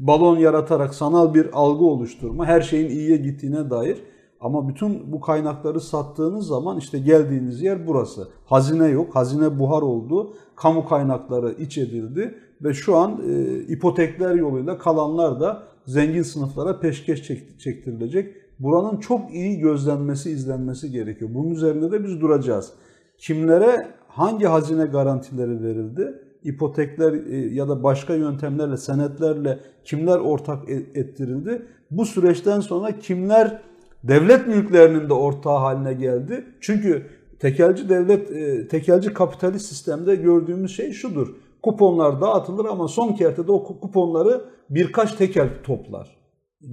balon 0.08 0.38
yaratarak 0.38 0.96
sanal 0.96 1.34
bir 1.34 1.48
algı 1.54 1.86
oluşturma, 1.86 2.46
her 2.46 2.62
şeyin 2.62 2.90
iyiye 2.90 3.18
gittiğine 3.18 3.70
dair. 3.70 3.98
Ama 4.42 4.70
bütün 4.70 5.12
bu 5.12 5.22
kaynakları 5.22 5.82
sattığınız 5.82 6.48
zaman 6.48 6.78
işte 6.78 7.00
geldiğiniz 7.00 7.62
yer 7.62 7.88
burası. 7.88 8.28
Hazine 8.46 8.88
yok, 8.88 9.16
hazine 9.16 9.60
buhar 9.60 9.82
oldu, 9.82 10.34
kamu 10.56 10.88
kaynakları 10.88 11.56
iç 11.60 11.78
edildi 11.78 12.36
ve 12.64 12.74
şu 12.74 12.98
an 12.98 13.22
e, 13.30 13.60
ipotekler 13.60 14.36
yoluyla 14.36 14.78
kalanlar 14.78 15.40
da 15.40 15.64
zengin 15.86 16.24
sınıflara 16.24 16.80
peşkeş 16.80 17.28
çektirilecek. 17.60 18.36
Buranın 18.64 18.98
çok 18.98 19.34
iyi 19.34 19.60
gözlenmesi, 19.60 20.32
izlenmesi 20.32 20.92
gerekiyor. 20.92 21.32
Bunun 21.34 21.50
üzerinde 21.50 21.92
de 21.92 22.04
biz 22.04 22.22
duracağız. 22.22 22.74
Kimlere 23.18 23.88
hangi 24.08 24.46
hazine 24.46 24.86
garantileri 24.86 25.64
verildi? 25.64 26.22
ipotekler 26.44 27.14
ya 27.52 27.70
da 27.70 27.84
başka 27.84 28.16
yöntemlerle, 28.16 28.78
senetlerle 28.78 29.60
kimler 29.84 30.18
ortak 30.18 30.70
ettirildi? 30.70 31.66
Bu 31.92 32.06
süreçten 32.06 32.60
sonra 32.60 33.00
kimler 33.00 33.62
devlet 34.04 34.48
mülklerinin 34.48 35.10
de 35.10 35.14
ortağı 35.14 35.58
haline 35.58 35.94
geldi? 35.94 36.46
Çünkü 36.62 37.06
tekelci 37.40 37.90
devlet, 37.90 38.32
e, 38.32 38.68
tekelci 38.68 39.14
kapitalist 39.14 39.66
sistemde 39.66 40.16
gördüğümüz 40.16 40.76
şey 40.76 40.92
şudur. 40.92 41.36
Kuponlar 41.64 42.22
dağıtılır 42.22 42.66
ama 42.66 42.88
son 42.88 43.14
kertede 43.14 43.52
o 43.52 43.64
kuponları 43.64 44.42
birkaç 44.70 45.14
tekel 45.14 45.50
toplar. 45.64 46.21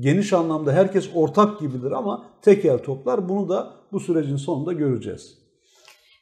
Geniş 0.00 0.32
anlamda 0.32 0.72
herkes 0.72 1.10
ortak 1.14 1.60
gibidir 1.60 1.92
ama 1.92 2.24
tekel 2.42 2.78
toplar. 2.78 3.28
Bunu 3.28 3.48
da 3.48 3.72
bu 3.92 4.00
sürecin 4.00 4.36
sonunda 4.36 4.72
göreceğiz. 4.72 5.38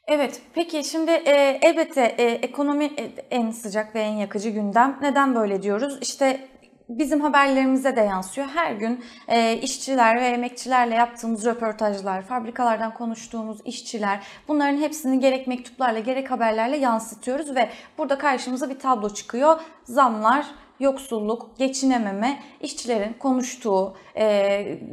Evet, 0.07 0.41
peki 0.53 0.83
şimdi 0.83 1.11
e, 1.11 1.59
elbette 1.61 2.15
e, 2.17 2.23
ekonomi 2.23 2.91
en 3.31 3.51
sıcak 3.51 3.95
ve 3.95 3.99
en 3.99 4.13
yakıcı 4.13 4.49
gündem. 4.49 4.99
Neden 5.01 5.35
böyle 5.35 5.63
diyoruz? 5.63 5.97
İşte 6.01 6.47
bizim 6.89 7.21
haberlerimize 7.21 7.95
de 7.95 8.01
yansıyor. 8.01 8.47
Her 8.47 8.71
gün 8.71 9.03
e, 9.27 9.57
işçiler 9.57 10.15
ve 10.21 10.25
emekçilerle 10.25 10.95
yaptığımız 10.95 11.45
röportajlar, 11.45 12.21
fabrikalardan 12.21 12.93
konuştuğumuz 12.93 13.57
işçiler 13.65 14.23
bunların 14.47 14.77
hepsini 14.77 15.19
gerek 15.19 15.47
mektuplarla 15.47 15.99
gerek 15.99 16.31
haberlerle 16.31 16.77
yansıtıyoruz 16.77 17.55
ve 17.55 17.69
burada 17.97 18.17
karşımıza 18.17 18.69
bir 18.69 18.79
tablo 18.79 19.09
çıkıyor. 19.09 19.59
Zamlar, 19.83 20.45
yoksulluk, 20.79 21.57
geçinememe, 21.57 22.39
işçilerin 22.61 23.13
konuştuğu, 23.13 23.93
e, 24.15 24.23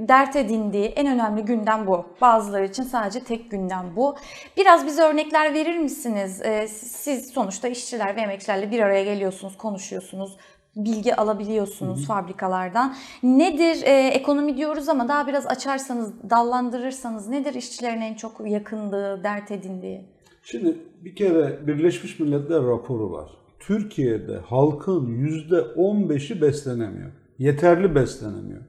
dert 0.09 0.37
edindiği 0.37 0.87
en 0.87 1.07
önemli 1.07 1.43
gündem 1.43 1.87
bu. 1.87 2.05
Bazıları 2.21 2.65
için 2.65 2.83
sadece 2.83 3.21
tek 3.21 3.51
gündem 3.51 3.93
bu. 3.97 4.17
Biraz 4.57 4.87
bize 4.87 5.03
örnekler 5.03 5.55
verir 5.55 5.79
misiniz? 5.79 6.43
E, 6.43 6.69
siz 6.69 7.27
sonuçta 7.27 7.69
işçiler 7.69 8.17
ve 8.17 8.21
emekçilerle 8.21 8.71
bir 8.71 8.81
araya 8.81 9.05
geliyorsunuz, 9.05 9.57
konuşuyorsunuz 9.57 10.37
bilgi 10.77 11.17
alabiliyorsunuz 11.17 11.99
Hı-hı. 11.99 12.07
fabrikalardan. 12.07 12.95
Nedir 13.23 13.83
e, 13.83 14.09
ekonomi 14.09 14.57
diyoruz 14.57 14.89
ama 14.89 15.09
daha 15.09 15.27
biraz 15.27 15.47
açarsanız, 15.47 16.31
dallandırırsanız 16.31 17.29
nedir 17.29 17.55
işçilerin 17.55 18.01
en 18.01 18.15
çok 18.15 18.51
yakındığı, 18.51 19.25
dert 19.25 19.51
edindiği? 19.51 20.05
Şimdi 20.43 20.79
bir 21.05 21.17
kere 21.17 21.67
Birleşmiş 21.67 22.21
Milletler 22.21 22.63
raporu 22.63 23.13
var. 23.13 23.44
Türkiye'de 23.67 24.39
halkın 24.39 25.07
%15'i 25.07 26.41
beslenemiyor. 26.43 27.11
Yeterli 27.39 27.95
beslenemiyor. 27.95 28.61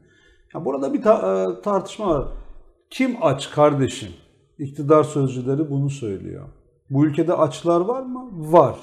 Ya 0.53 0.65
burada 0.65 0.93
bir 0.93 1.01
ta- 1.01 1.43
e, 1.43 1.61
tartışma 1.61 2.07
var. 2.07 2.27
Kim 2.89 3.15
aç 3.21 3.51
kardeşim? 3.51 4.09
İktidar 4.59 5.03
sözcüleri 5.03 5.69
bunu 5.69 5.89
söylüyor. 5.89 6.47
Bu 6.89 7.05
ülkede 7.05 7.33
açlar 7.33 7.81
var 7.81 8.03
mı? 8.03 8.29
Var. 8.31 8.75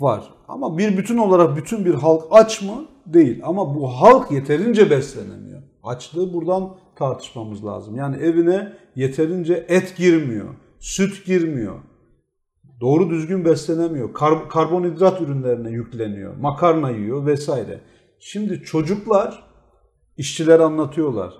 Var. 0.00 0.34
Ama 0.48 0.78
bir 0.78 0.96
bütün 0.98 1.18
olarak 1.18 1.56
bütün 1.56 1.84
bir 1.84 1.94
halk 1.94 2.22
aç 2.30 2.62
mı? 2.62 2.84
Değil. 3.06 3.40
Ama 3.44 3.74
bu 3.74 3.88
halk 3.88 4.30
yeterince 4.30 4.90
beslenemiyor. 4.90 5.62
Açlığı 5.82 6.32
buradan 6.34 6.76
tartışmamız 6.96 7.64
lazım. 7.64 7.96
Yani 7.96 8.16
evine 8.16 8.72
yeterince 8.94 9.66
et 9.68 9.96
girmiyor, 9.96 10.54
süt 10.78 11.26
girmiyor, 11.26 11.78
doğru 12.80 13.10
düzgün 13.10 13.44
beslenemiyor, 13.44 14.14
kar, 14.14 14.48
karbonhidrat 14.48 15.20
ürünlerine 15.20 15.70
yükleniyor, 15.70 16.36
makarna 16.36 16.90
yiyor 16.90 17.26
vesaire. 17.26 17.80
Şimdi 18.18 18.62
çocuklar, 18.62 19.44
işçiler 20.16 20.60
anlatıyorlar. 20.60 21.34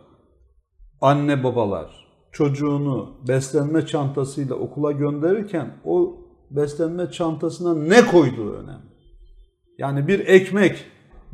Anne 1.00 1.44
babalar 1.44 2.10
çocuğunu 2.32 3.16
beslenme 3.28 3.86
çantasıyla 3.86 4.54
okula 4.54 4.92
gönderirken 4.92 5.70
o 5.84 6.16
beslenme 6.50 7.10
çantasına 7.10 7.74
ne 7.74 8.06
koyduğu 8.06 8.52
önemli. 8.52 8.90
Yani 9.78 10.08
bir 10.08 10.20
ekmek, 10.20 10.84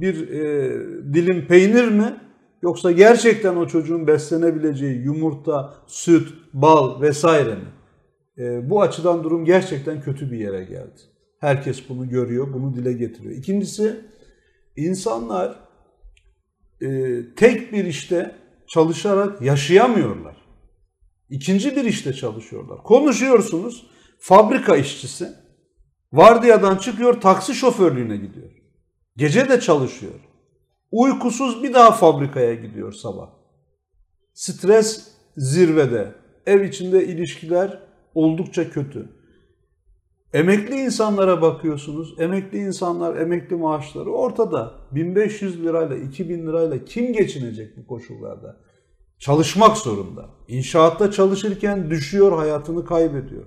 bir 0.01 0.29
e, 0.29 0.71
dilim 1.15 1.47
peynir 1.47 1.89
mi 1.89 2.17
yoksa 2.63 2.93
gerçekten 2.93 3.57
o 3.57 3.67
çocuğun 3.67 4.07
beslenebileceği 4.07 5.03
yumurta, 5.03 5.75
süt, 5.87 6.35
bal 6.53 7.01
vesaire 7.01 7.55
mi? 7.55 7.76
E, 8.39 8.71
bu 8.71 8.83
açıdan 8.83 9.25
durum 9.25 9.45
gerçekten 9.45 10.01
kötü 10.01 10.33
bir 10.33 10.39
yere 10.39 10.65
geldi. 10.65 11.01
Herkes 11.41 11.89
bunu 11.89 12.09
görüyor, 12.09 12.53
bunu 12.53 12.75
dile 12.75 12.93
getiriyor. 12.93 13.35
İkincisi, 13.35 14.01
insanlar 14.77 15.61
e, 16.83 17.21
tek 17.37 17.73
bir 17.73 17.85
işte 17.85 18.35
çalışarak 18.67 19.43
yaşayamıyorlar. 19.43 20.37
İkinci 21.31 21.77
bir 21.77 21.85
işte 21.85 22.13
çalışıyorlar. 22.13 22.83
Konuşuyorsunuz, 22.83 23.87
fabrika 24.19 24.77
işçisi 24.77 25.33
vardiyadan 26.13 26.77
çıkıyor, 26.77 27.21
taksi 27.21 27.55
şoförlüğüne 27.55 28.17
gidiyor. 28.17 28.51
Gece 29.17 29.49
de 29.49 29.61
çalışıyor. 29.61 30.21
Uykusuz 30.93 31.63
bir 31.63 31.75
daha 31.75 31.93
fabrikaya 31.93 32.55
gidiyor 32.55 32.93
sabah. 32.93 33.31
Stres 34.35 35.09
zirvede. 35.37 36.15
Ev 36.47 36.61
içinde 36.61 37.07
ilişkiler 37.07 37.86
oldukça 38.17 38.71
kötü. 38.71 39.09
Emekli 40.33 40.77
insanlara 40.77 41.43
bakıyorsunuz. 41.43 42.15
Emekli 42.19 42.59
insanlar, 42.59 43.17
emekli 43.17 43.57
maaşları 43.57 44.11
ortada. 44.11 44.75
1500 44.93 45.65
lirayla, 45.65 45.97
2000 45.97 46.47
lirayla 46.47 46.85
kim 46.85 47.13
geçinecek 47.13 47.77
bu 47.77 47.87
koşullarda? 47.87 48.57
Çalışmak 49.19 49.77
zorunda. 49.77 50.29
İnşaatta 50.49 51.11
çalışırken 51.11 51.91
düşüyor, 51.91 52.33
hayatını 52.33 52.85
kaybediyor. 52.85 53.45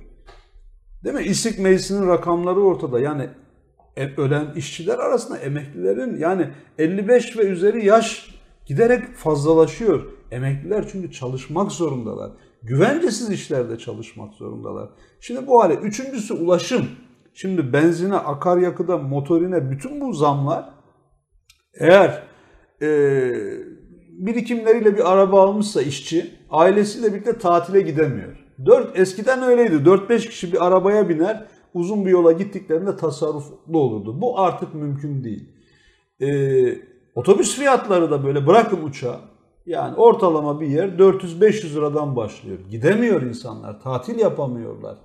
Değil 1.03 1.15
mi? 1.15 1.23
İstik 1.23 1.59
meclisinin 1.59 2.07
rakamları 2.07 2.59
ortada. 2.59 2.99
Yani 2.99 3.29
e, 3.97 4.05
ölen 4.17 4.53
işçiler 4.55 4.97
arasında 4.99 5.37
emeklilerin 5.37 6.17
yani 6.17 6.49
55 6.77 7.37
ve 7.37 7.41
üzeri 7.41 7.85
yaş 7.85 8.35
giderek 8.65 9.15
fazlalaşıyor. 9.15 10.05
Emekliler 10.31 10.89
çünkü 10.91 11.11
çalışmak 11.11 11.71
zorundalar 11.71 12.31
güvencesiz 12.63 13.29
işlerde 13.29 13.77
çalışmak 13.77 14.33
zorundalar. 14.33 14.89
Şimdi 15.19 15.47
bu 15.47 15.63
hale. 15.63 15.73
Üçüncüsü 15.73 16.33
ulaşım. 16.33 16.85
Şimdi 17.33 17.73
benzine, 17.73 18.15
akaryakıda, 18.15 18.97
motorine 18.97 19.71
bütün 19.71 20.01
bu 20.01 20.13
zamlar 20.13 20.69
eğer 21.79 22.23
e, 22.81 22.87
birikimleriyle 24.09 24.97
bir 24.97 25.13
araba 25.13 25.41
almışsa 25.41 25.81
işçi 25.81 26.31
ailesiyle 26.49 27.13
birlikte 27.13 27.37
tatile 27.37 27.81
gidemiyor. 27.81 28.45
4, 28.65 28.99
eskiden 28.99 29.43
öyleydi. 29.43 29.75
4-5 29.75 30.29
kişi 30.29 30.53
bir 30.53 30.67
arabaya 30.67 31.09
biner 31.09 31.45
uzun 31.73 32.05
bir 32.05 32.11
yola 32.11 32.31
gittiklerinde 32.31 32.97
tasarruflu 32.97 33.79
olurdu. 33.79 34.21
Bu 34.21 34.39
artık 34.39 34.73
mümkün 34.73 35.23
değil. 35.23 35.49
E, 36.21 36.29
otobüs 37.15 37.55
fiyatları 37.55 38.11
da 38.11 38.23
böyle 38.23 38.47
bırakın 38.47 38.83
uçağı 38.83 39.19
yani 39.69 39.95
ortalama 39.95 40.61
bir 40.61 40.67
yer 40.67 40.87
400-500 40.87 41.75
liradan 41.75 42.15
başlıyor. 42.15 42.57
Gidemiyor 42.71 43.21
insanlar, 43.21 43.81
tatil 43.81 44.19
yapamıyorlar. 44.19 44.97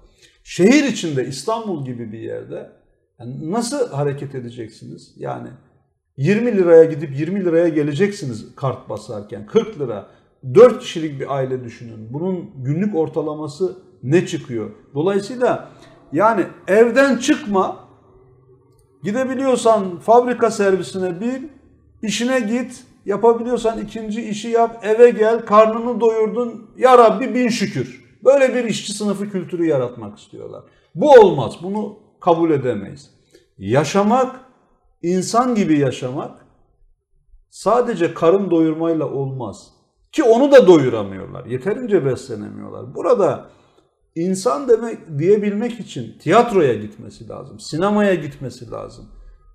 Şehir 0.44 0.84
içinde 0.84 1.26
İstanbul 1.26 1.84
gibi 1.84 2.12
bir 2.12 2.18
yerde 2.18 2.70
yani 3.18 3.52
nasıl 3.52 3.90
hareket 3.90 4.34
edeceksiniz? 4.34 5.12
Yani 5.16 5.48
20 6.16 6.56
liraya 6.56 6.84
gidip 6.84 7.18
20 7.18 7.44
liraya 7.44 7.68
geleceksiniz 7.68 8.54
kart 8.56 8.88
basarken 8.88 9.46
40 9.46 9.78
lira. 9.78 10.06
4 10.54 10.80
kişilik 10.80 11.20
bir 11.20 11.34
aile 11.34 11.64
düşünün. 11.64 12.12
Bunun 12.12 12.50
günlük 12.56 12.96
ortalaması 12.96 13.76
ne 14.02 14.26
çıkıyor? 14.26 14.70
Dolayısıyla 14.94 15.70
yani 16.12 16.46
evden 16.68 17.16
çıkma, 17.16 17.76
gidebiliyorsan 19.02 19.98
fabrika 19.98 20.50
servisine 20.50 21.20
bin, 21.20 21.52
işine 22.02 22.40
git, 22.40 22.84
Yapabiliyorsan 23.06 23.80
ikinci 23.80 24.22
işi 24.22 24.48
yap, 24.48 24.80
eve 24.82 25.10
gel, 25.10 25.44
karnını 25.46 26.00
doyurdun. 26.00 26.70
Ya 26.76 26.98
Rabbi 26.98 27.34
bin 27.34 27.48
şükür. 27.48 28.04
Böyle 28.24 28.54
bir 28.54 28.64
işçi 28.64 28.92
sınıfı 28.92 29.30
kültürü 29.30 29.66
yaratmak 29.66 30.18
istiyorlar. 30.18 30.64
Bu 30.94 31.10
olmaz. 31.10 31.54
Bunu 31.62 31.98
kabul 32.20 32.50
edemeyiz. 32.50 33.10
Yaşamak, 33.58 34.40
insan 35.02 35.54
gibi 35.54 35.78
yaşamak 35.78 36.46
sadece 37.50 38.14
karın 38.14 38.50
doyurmayla 38.50 39.10
olmaz. 39.10 39.70
Ki 40.12 40.22
onu 40.22 40.52
da 40.52 40.66
doyuramıyorlar. 40.66 41.46
Yeterince 41.46 42.04
beslenemiyorlar. 42.04 42.94
Burada 42.94 43.46
insan 44.14 44.68
demek 44.68 45.18
diyebilmek 45.18 45.80
için 45.80 46.18
tiyatroya 46.18 46.74
gitmesi 46.74 47.28
lazım, 47.28 47.60
sinemaya 47.60 48.14
gitmesi 48.14 48.70
lazım 48.70 49.08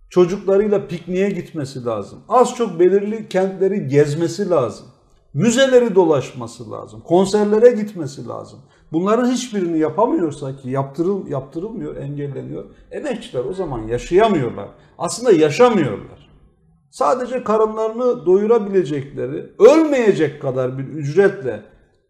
çocuklarıyla 0.10 0.88
pikniğe 0.88 1.30
gitmesi 1.30 1.86
lazım. 1.86 2.20
Az 2.30 2.56
çok 2.56 2.80
belirli 2.80 3.30
kentleri 3.30 3.88
gezmesi 3.88 4.50
lazım. 4.50 4.88
Müzeleri 5.34 5.96
dolaşması 5.96 6.72
lazım. 6.72 7.02
Konserlere 7.02 7.72
gitmesi 7.72 8.28
lazım. 8.28 8.60
Bunların 8.92 9.32
hiçbirini 9.32 9.80
yapamıyorsa 9.80 10.58
ki 10.58 10.70
yaptırıl, 10.70 11.28
yaptırılmıyor, 11.28 11.96
engelleniyor. 11.96 12.66
Emekçiler 12.92 13.46
o 13.46 13.54
zaman 13.54 13.88
yaşayamıyorlar. 13.88 14.68
Aslında 14.98 15.32
yaşamıyorlar. 15.32 16.30
Sadece 16.92 17.44
karınlarını 17.44 18.26
doyurabilecekleri, 18.26 19.46
ölmeyecek 19.60 20.42
kadar 20.42 20.78
bir 20.78 20.84
ücretle 20.84 21.64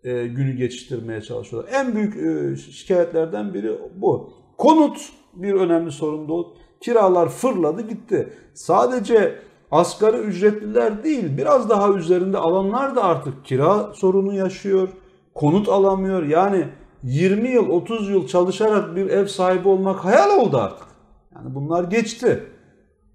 e, 0.03 0.27
günü 0.27 0.53
geçiştirmeye 0.57 1.21
çalışıyorlar. 1.21 1.71
En 1.73 1.95
büyük 1.95 2.15
e, 2.17 2.55
şikayetlerden 2.71 3.53
biri 3.53 3.71
bu. 3.95 4.33
Konut 4.57 5.09
bir 5.33 5.53
önemli 5.53 5.91
sorun 5.91 6.29
o. 6.29 6.53
Kiralar 6.81 7.29
fırladı 7.29 7.81
gitti. 7.81 8.33
Sadece 8.53 9.39
asgari 9.71 10.17
ücretliler 10.17 11.03
değil 11.03 11.37
biraz 11.37 11.69
daha 11.69 11.93
üzerinde 11.93 12.37
alanlar 12.37 12.95
da 12.95 13.03
artık 13.03 13.45
kira 13.45 13.93
sorunu 13.93 14.33
yaşıyor. 14.33 14.89
Konut 15.35 15.69
alamıyor. 15.69 16.23
Yani 16.23 16.67
20 17.03 17.49
yıl 17.49 17.69
30 17.69 18.09
yıl 18.09 18.27
çalışarak 18.27 18.95
bir 18.95 19.09
ev 19.09 19.25
sahibi 19.25 19.67
olmak 19.67 20.05
hayal 20.05 20.39
oldu 20.39 20.57
artık. 20.57 20.87
Yani 21.35 21.55
bunlar 21.55 21.83
geçti. 21.83 22.43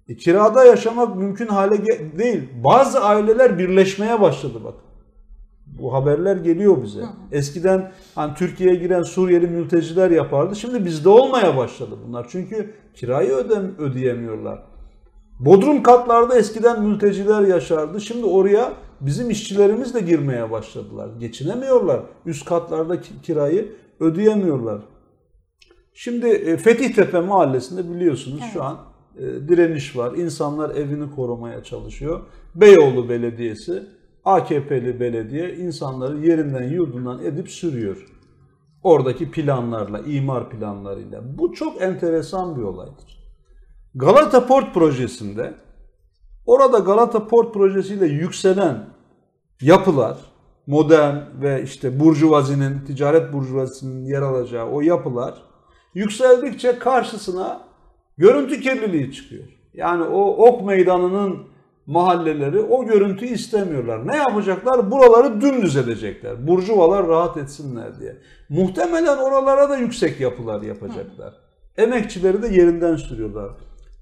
E, 0.07 0.17
kirada 0.17 0.65
yaşamak 0.65 1.15
mümkün 1.15 1.47
hale 1.47 1.85
değil. 2.17 2.49
Bazı 2.63 3.03
aileler 3.03 3.59
birleşmeye 3.59 4.21
başladı 4.21 4.63
bak. 4.63 4.73
Bu 5.79 5.93
haberler 5.93 6.35
geliyor 6.37 6.83
bize. 6.83 6.99
Eskiden 7.31 7.91
hani 8.15 8.33
Türkiye'ye 8.33 8.75
giren 8.75 9.03
Suriyeli 9.03 9.47
mülteciler 9.47 10.11
yapardı. 10.11 10.55
Şimdi 10.55 10.85
bizde 10.85 11.09
olmaya 11.09 11.57
başladı 11.57 11.95
bunlar. 12.07 12.27
Çünkü 12.29 12.73
kirayı 12.93 13.31
ödem 13.31 13.75
ödeyemiyorlar. 13.79 14.63
Bodrum 15.39 15.83
katlarda 15.83 16.37
eskiden 16.37 16.83
mülteciler 16.83 17.41
yaşardı. 17.41 18.01
Şimdi 18.01 18.25
oraya 18.25 18.73
bizim 19.01 19.29
işçilerimiz 19.29 19.93
de 19.93 19.99
girmeye 19.99 20.51
başladılar. 20.51 21.09
Geçinemiyorlar. 21.19 22.01
Üst 22.25 22.45
katlarda 22.45 23.01
ki- 23.01 23.21
kirayı 23.23 23.71
ödeyemiyorlar. 23.99 24.81
Şimdi 25.93 26.27
e, 26.27 26.57
Fethiyetepe 26.57 27.19
mahallesinde 27.19 27.89
biliyorsunuz 27.95 28.41
şu 28.53 28.63
an 28.63 28.77
e, 29.17 29.21
direniş 29.23 29.97
var. 29.97 30.13
İnsanlar 30.13 30.75
evini 30.75 31.15
korumaya 31.15 31.63
çalışıyor. 31.63 32.19
Beyoğlu 32.55 33.09
Belediyesi, 33.09 33.83
AKP'li 34.25 34.99
belediye 34.99 35.55
insanları 35.55 36.27
yerinden 36.27 36.63
yurdundan 36.63 37.23
edip 37.23 37.49
sürüyor. 37.49 38.05
Oradaki 38.83 39.31
planlarla, 39.31 39.99
imar 39.99 40.49
planlarıyla. 40.49 41.37
Bu 41.37 41.53
çok 41.53 41.81
enteresan 41.81 42.57
bir 42.57 42.61
olaydır. 42.61 43.25
Galata 43.95 44.47
Port 44.47 44.73
projesinde 44.73 45.53
orada 46.45 46.79
Galata 46.79 47.27
Port 47.27 47.53
projesiyle 47.53 48.05
yükselen 48.05 48.85
yapılar, 49.61 50.17
modern 50.67 51.15
ve 51.41 51.63
işte 51.63 51.99
burjuvazinin, 51.99 52.79
ticaret 52.79 53.33
burjuvazisinin 53.33 54.05
yer 54.05 54.21
alacağı 54.21 54.69
o 54.69 54.81
yapılar 54.81 55.41
yükseldikçe 55.93 56.79
karşısına 56.79 57.61
görüntü 58.17 58.61
kirliliği 58.61 59.11
çıkıyor. 59.11 59.47
Yani 59.73 60.03
o 60.03 60.47
ok 60.47 60.65
meydanının 60.65 61.54
mahalleleri 61.87 62.59
o 62.59 62.85
görüntüyü 62.85 63.31
istemiyorlar. 63.31 64.07
Ne 64.07 64.15
yapacaklar? 64.15 64.91
Buraları 64.91 65.41
dümdüz 65.41 65.75
edecekler. 65.77 66.47
Burjuvalar 66.47 67.07
rahat 67.07 67.37
etsinler 67.37 67.99
diye. 67.99 68.17
Muhtemelen 68.49 69.17
oralara 69.17 69.69
da 69.69 69.77
yüksek 69.77 70.19
yapılar 70.19 70.61
yapacaklar. 70.61 71.33
Emekçileri 71.77 72.41
de 72.41 72.47
yerinden 72.47 72.95
sürüyorlar. 72.95 73.51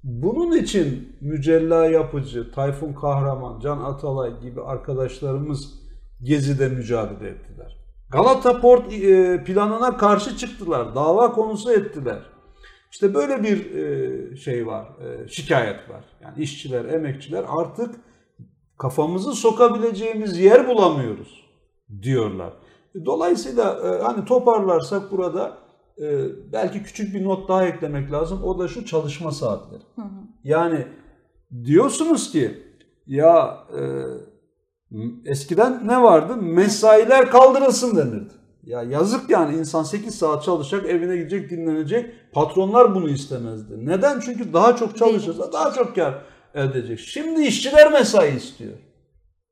Bunun 0.04 0.56
için 0.56 1.16
Mücella 1.20 1.86
Yapıcı, 1.86 2.52
Tayfun 2.52 2.92
Kahraman, 2.92 3.60
Can 3.60 3.78
Atalay 3.78 4.40
gibi 4.40 4.62
arkadaşlarımız 4.62 5.74
Gezi'de 6.22 6.68
mücadele 6.68 7.28
ettiler. 7.28 7.76
Galata 8.10 8.60
Port 8.60 8.92
e, 8.92 9.44
planına 9.44 9.96
karşı 9.96 10.36
çıktılar, 10.36 10.94
dava 10.94 11.32
konusu 11.32 11.72
ettiler. 11.72 12.22
İşte 12.94 13.14
böyle 13.14 13.42
bir 13.42 13.74
e, 13.74 14.36
şey 14.36 14.66
var, 14.66 14.86
e, 14.86 15.28
şikayet 15.28 15.90
var. 15.90 16.04
Yani 16.22 16.42
işçiler, 16.42 16.84
emekçiler 16.84 17.44
artık 17.48 17.94
kafamızı 18.78 19.32
sokabileceğimiz 19.32 20.38
yer 20.38 20.68
bulamıyoruz 20.68 21.44
diyorlar. 22.02 22.52
Dolayısıyla 23.04 23.80
e, 23.84 24.02
hani 24.02 24.24
toparlarsak 24.24 25.12
burada 25.12 25.58
belki 26.52 26.82
küçük 26.82 27.14
bir 27.14 27.24
not 27.24 27.48
daha 27.48 27.66
eklemek 27.66 28.12
lazım. 28.12 28.42
O 28.42 28.58
da 28.58 28.68
şu 28.68 28.84
çalışma 28.84 29.30
saatleri. 29.32 29.82
Yani 30.44 30.86
diyorsunuz 31.64 32.32
ki 32.32 32.62
ya 33.06 33.58
eskiden 35.24 35.88
ne 35.88 36.02
vardı? 36.02 36.36
Mesailer 36.36 37.30
kaldırılsın 37.30 37.96
denirdi. 37.96 38.43
Ya 38.66 38.82
yazık 38.82 39.30
yani 39.30 39.56
insan 39.56 39.82
8 39.82 40.14
saat 40.18 40.44
çalışacak, 40.44 40.90
evine 40.90 41.16
gidecek, 41.16 41.50
dinlenecek. 41.50 42.32
Patronlar 42.32 42.94
bunu 42.94 43.10
istemezdi. 43.10 43.86
Neden? 43.86 44.20
Çünkü 44.20 44.52
daha 44.52 44.76
çok 44.76 44.96
çalışırsa 44.96 45.52
daha 45.52 45.72
çok 45.72 45.94
kar 45.94 46.14
elde 46.54 46.78
edecek. 46.78 46.98
Şimdi 46.98 47.42
işçiler 47.42 47.92
mesai 47.92 48.36
istiyor. 48.36 48.72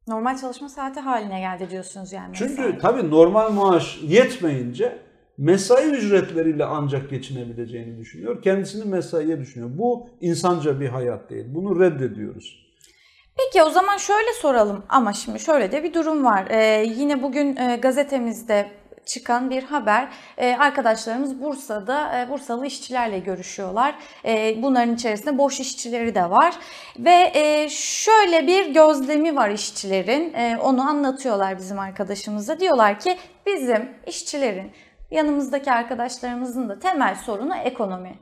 Normal 0.08 0.38
çalışma 0.38 0.68
saati 0.68 1.00
haline 1.00 1.40
geldi 1.40 1.70
diyorsunuz 1.70 2.12
yani. 2.12 2.34
Çünkü 2.34 2.62
mesai. 2.62 2.78
tabii 2.78 3.10
normal 3.10 3.50
maaş 3.52 3.98
yetmeyince 4.02 4.98
mesai 5.38 5.90
ücretleriyle 5.90 6.64
ancak 6.64 7.10
geçinebileceğini 7.10 7.98
düşünüyor. 7.98 8.42
Kendisini 8.42 8.84
mesaiye 8.84 9.40
düşünüyor. 9.40 9.70
Bu 9.78 10.08
insanca 10.20 10.80
bir 10.80 10.88
hayat 10.88 11.30
değil. 11.30 11.44
Bunu 11.48 11.80
reddediyoruz. 11.80 12.62
Peki 13.36 13.62
o 13.62 13.70
zaman 13.70 13.96
şöyle 13.96 14.32
soralım 14.40 14.82
ama 14.88 15.12
şimdi 15.12 15.40
şöyle 15.40 15.72
de 15.72 15.84
bir 15.84 15.94
durum 15.94 16.24
var. 16.24 16.46
Ee, 16.50 16.84
yine 16.96 17.22
bugün 17.22 17.56
e, 17.56 17.76
gazetemizde 17.76 18.81
çıkan 19.06 19.50
bir 19.50 19.62
haber. 19.62 20.08
Ee, 20.38 20.56
arkadaşlarımız 20.56 21.42
Bursa'da 21.42 22.20
e, 22.20 22.30
Bursalı 22.30 22.66
işçilerle 22.66 23.18
görüşüyorlar. 23.18 23.94
Ee, 24.24 24.62
bunların 24.62 24.94
içerisinde 24.94 25.38
boş 25.38 25.60
işçileri 25.60 26.14
de 26.14 26.30
var. 26.30 26.54
Ve 26.98 27.30
e, 27.34 27.68
şöyle 27.68 28.46
bir 28.46 28.74
gözlemi 28.74 29.36
var 29.36 29.50
işçilerin. 29.50 30.34
E, 30.34 30.58
onu 30.62 30.82
anlatıyorlar 30.82 31.58
bizim 31.58 31.78
arkadaşımıza. 31.78 32.60
Diyorlar 32.60 33.00
ki 33.00 33.18
bizim 33.46 33.90
işçilerin 34.06 34.72
yanımızdaki 35.10 35.72
arkadaşlarımızın 35.72 36.68
da 36.68 36.78
temel 36.78 37.14
sorunu 37.14 37.56
ekonomi. 37.56 38.18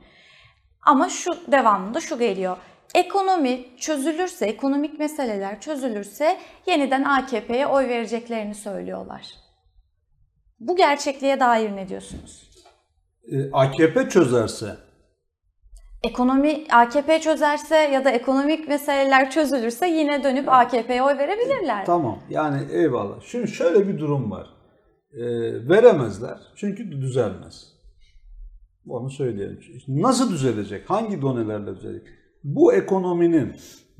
Ama 0.81 1.09
şu 1.09 1.51
devamında 1.51 1.99
şu 1.99 2.19
geliyor. 2.19 2.57
Ekonomi 2.95 3.77
çözülürse, 3.77 4.45
ekonomik 4.45 4.99
meseleler 4.99 5.59
çözülürse 5.59 6.37
yeniden 6.65 7.03
AKP'ye 7.03 7.67
oy 7.67 7.87
vereceklerini 7.87 8.55
söylüyorlar. 8.55 9.50
Bu 10.61 10.75
gerçekliğe 10.75 11.39
dair 11.39 11.75
ne 11.75 11.89
diyorsunuz? 11.89 12.51
Ee, 13.31 13.51
AKP 13.51 14.09
çözerse 14.09 14.77
Ekonomi 16.03 16.63
AKP 16.71 17.21
çözerse 17.21 17.75
ya 17.75 18.05
da 18.05 18.09
ekonomik 18.09 18.67
meseleler 18.67 19.31
çözülürse 19.31 19.87
yine 19.87 20.23
dönüp 20.23 20.49
AKP'ye 20.49 21.03
oy 21.03 21.17
verebilirler. 21.17 21.85
tamam 21.85 22.19
yani 22.29 22.71
eyvallah. 22.71 23.21
Şimdi 23.21 23.47
şöyle 23.47 23.87
bir 23.87 23.99
durum 23.99 24.31
var. 24.31 24.47
Ee, 25.13 25.19
veremezler 25.69 26.37
çünkü 26.55 26.91
düzelmez. 26.91 27.67
Onu 28.87 29.09
söyleyelim. 29.09 29.59
Nasıl 29.87 30.31
düzelecek? 30.31 30.89
Hangi 30.89 31.21
donelerle 31.21 31.75
düzelecek? 31.75 32.07
Bu 32.43 32.73
ekonominin 32.73 33.55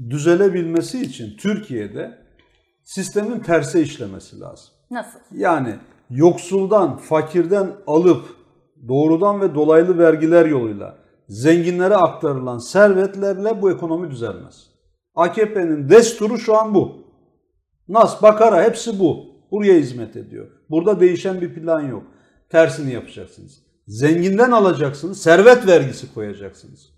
düzelebilmesi 0.10 1.02
için 1.02 1.38
Türkiye'de 1.38 2.18
sistemin 2.84 3.40
terse 3.40 3.82
işlemesi 3.82 4.40
lazım. 4.40 4.74
Nasıl? 4.92 5.20
Yani 5.32 5.76
yoksuldan, 6.12 6.98
fakirden 6.98 7.72
alıp 7.88 8.26
doğrudan 8.88 9.42
ve 9.42 9.56
dolaylı 9.56 9.98
vergiler 9.98 10.46
yoluyla 10.46 10.98
zenginlere 11.32 11.96
aktarılan 11.96 12.58
servetlerle 12.58 13.62
bu 13.62 13.72
ekonomi 13.72 14.12
düzelmez. 14.12 14.68
AKP'nin 15.16 15.90
desturu 15.90 16.38
şu 16.38 16.58
an 16.58 16.74
bu. 16.74 16.98
Nas, 17.88 18.24
Bakara 18.24 18.64
hepsi 18.64 19.00
bu. 19.00 19.26
Buraya 19.52 19.74
hizmet 19.74 20.16
ediyor. 20.16 20.48
Burada 20.70 21.00
değişen 21.00 21.42
bir 21.42 21.54
plan 21.54 21.82
yok. 21.82 22.04
Tersini 22.50 22.94
yapacaksınız. 22.94 23.64
Zenginden 23.88 24.52
alacaksınız, 24.52 25.22
servet 25.22 25.68
vergisi 25.68 26.14
koyacaksınız. 26.14 26.90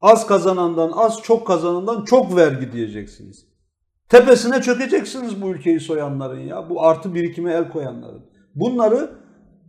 Az 0.00 0.26
kazanandan 0.26 0.92
az, 0.94 1.22
çok 1.22 1.46
kazanandan 1.46 2.04
çok 2.04 2.36
vergi 2.36 2.72
diyeceksiniz. 2.72 3.47
Tepesine 4.08 4.62
çökeceksiniz 4.62 5.42
bu 5.42 5.48
ülkeyi 5.48 5.80
soyanların 5.80 6.40
ya. 6.40 6.70
Bu 6.70 6.82
artı 6.82 7.14
birikime 7.14 7.52
el 7.52 7.70
koyanların. 7.70 8.22
Bunları 8.54 9.10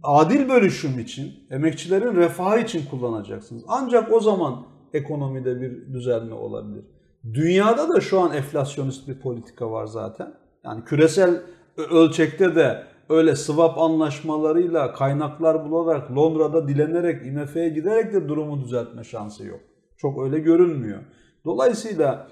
adil 0.04 0.50
bölüşüm 0.50 1.00
için, 1.00 1.34
emekçilerin 1.50 2.16
refahı 2.16 2.60
için 2.60 2.86
kullanacaksınız. 2.86 3.64
Ancak 3.68 4.12
o 4.12 4.20
zaman 4.20 4.66
ekonomide 4.94 5.62
bir 5.62 5.94
düzelme 5.94 6.34
olabilir. 6.34 6.86
Dünyada 7.34 7.90
da 7.90 8.02
şu 8.02 8.20
an 8.20 8.34
enflasyonist 8.34 9.08
bir 9.08 9.20
politika 9.20 9.72
var 9.72 9.86
zaten. 9.86 10.34
Yani 10.64 10.86
küresel 10.86 11.42
ölçekte 11.78 12.56
de 12.56 12.84
öyle 13.10 13.36
swap 13.36 13.78
anlaşmalarıyla 13.78 14.94
kaynaklar 14.94 15.72
bularak 15.72 16.12
Londra'da 16.12 16.68
dilenerek 16.68 17.26
IMF'ye 17.26 17.70
giderek 17.70 18.14
de 18.14 18.30
durumu 18.30 18.62
düzeltme 18.64 19.04
şansı 19.04 19.46
yok. 19.46 19.60
Çok 19.98 20.24
öyle 20.24 20.40
görünmüyor. 20.40 21.00
Dolayısıyla 21.46 22.28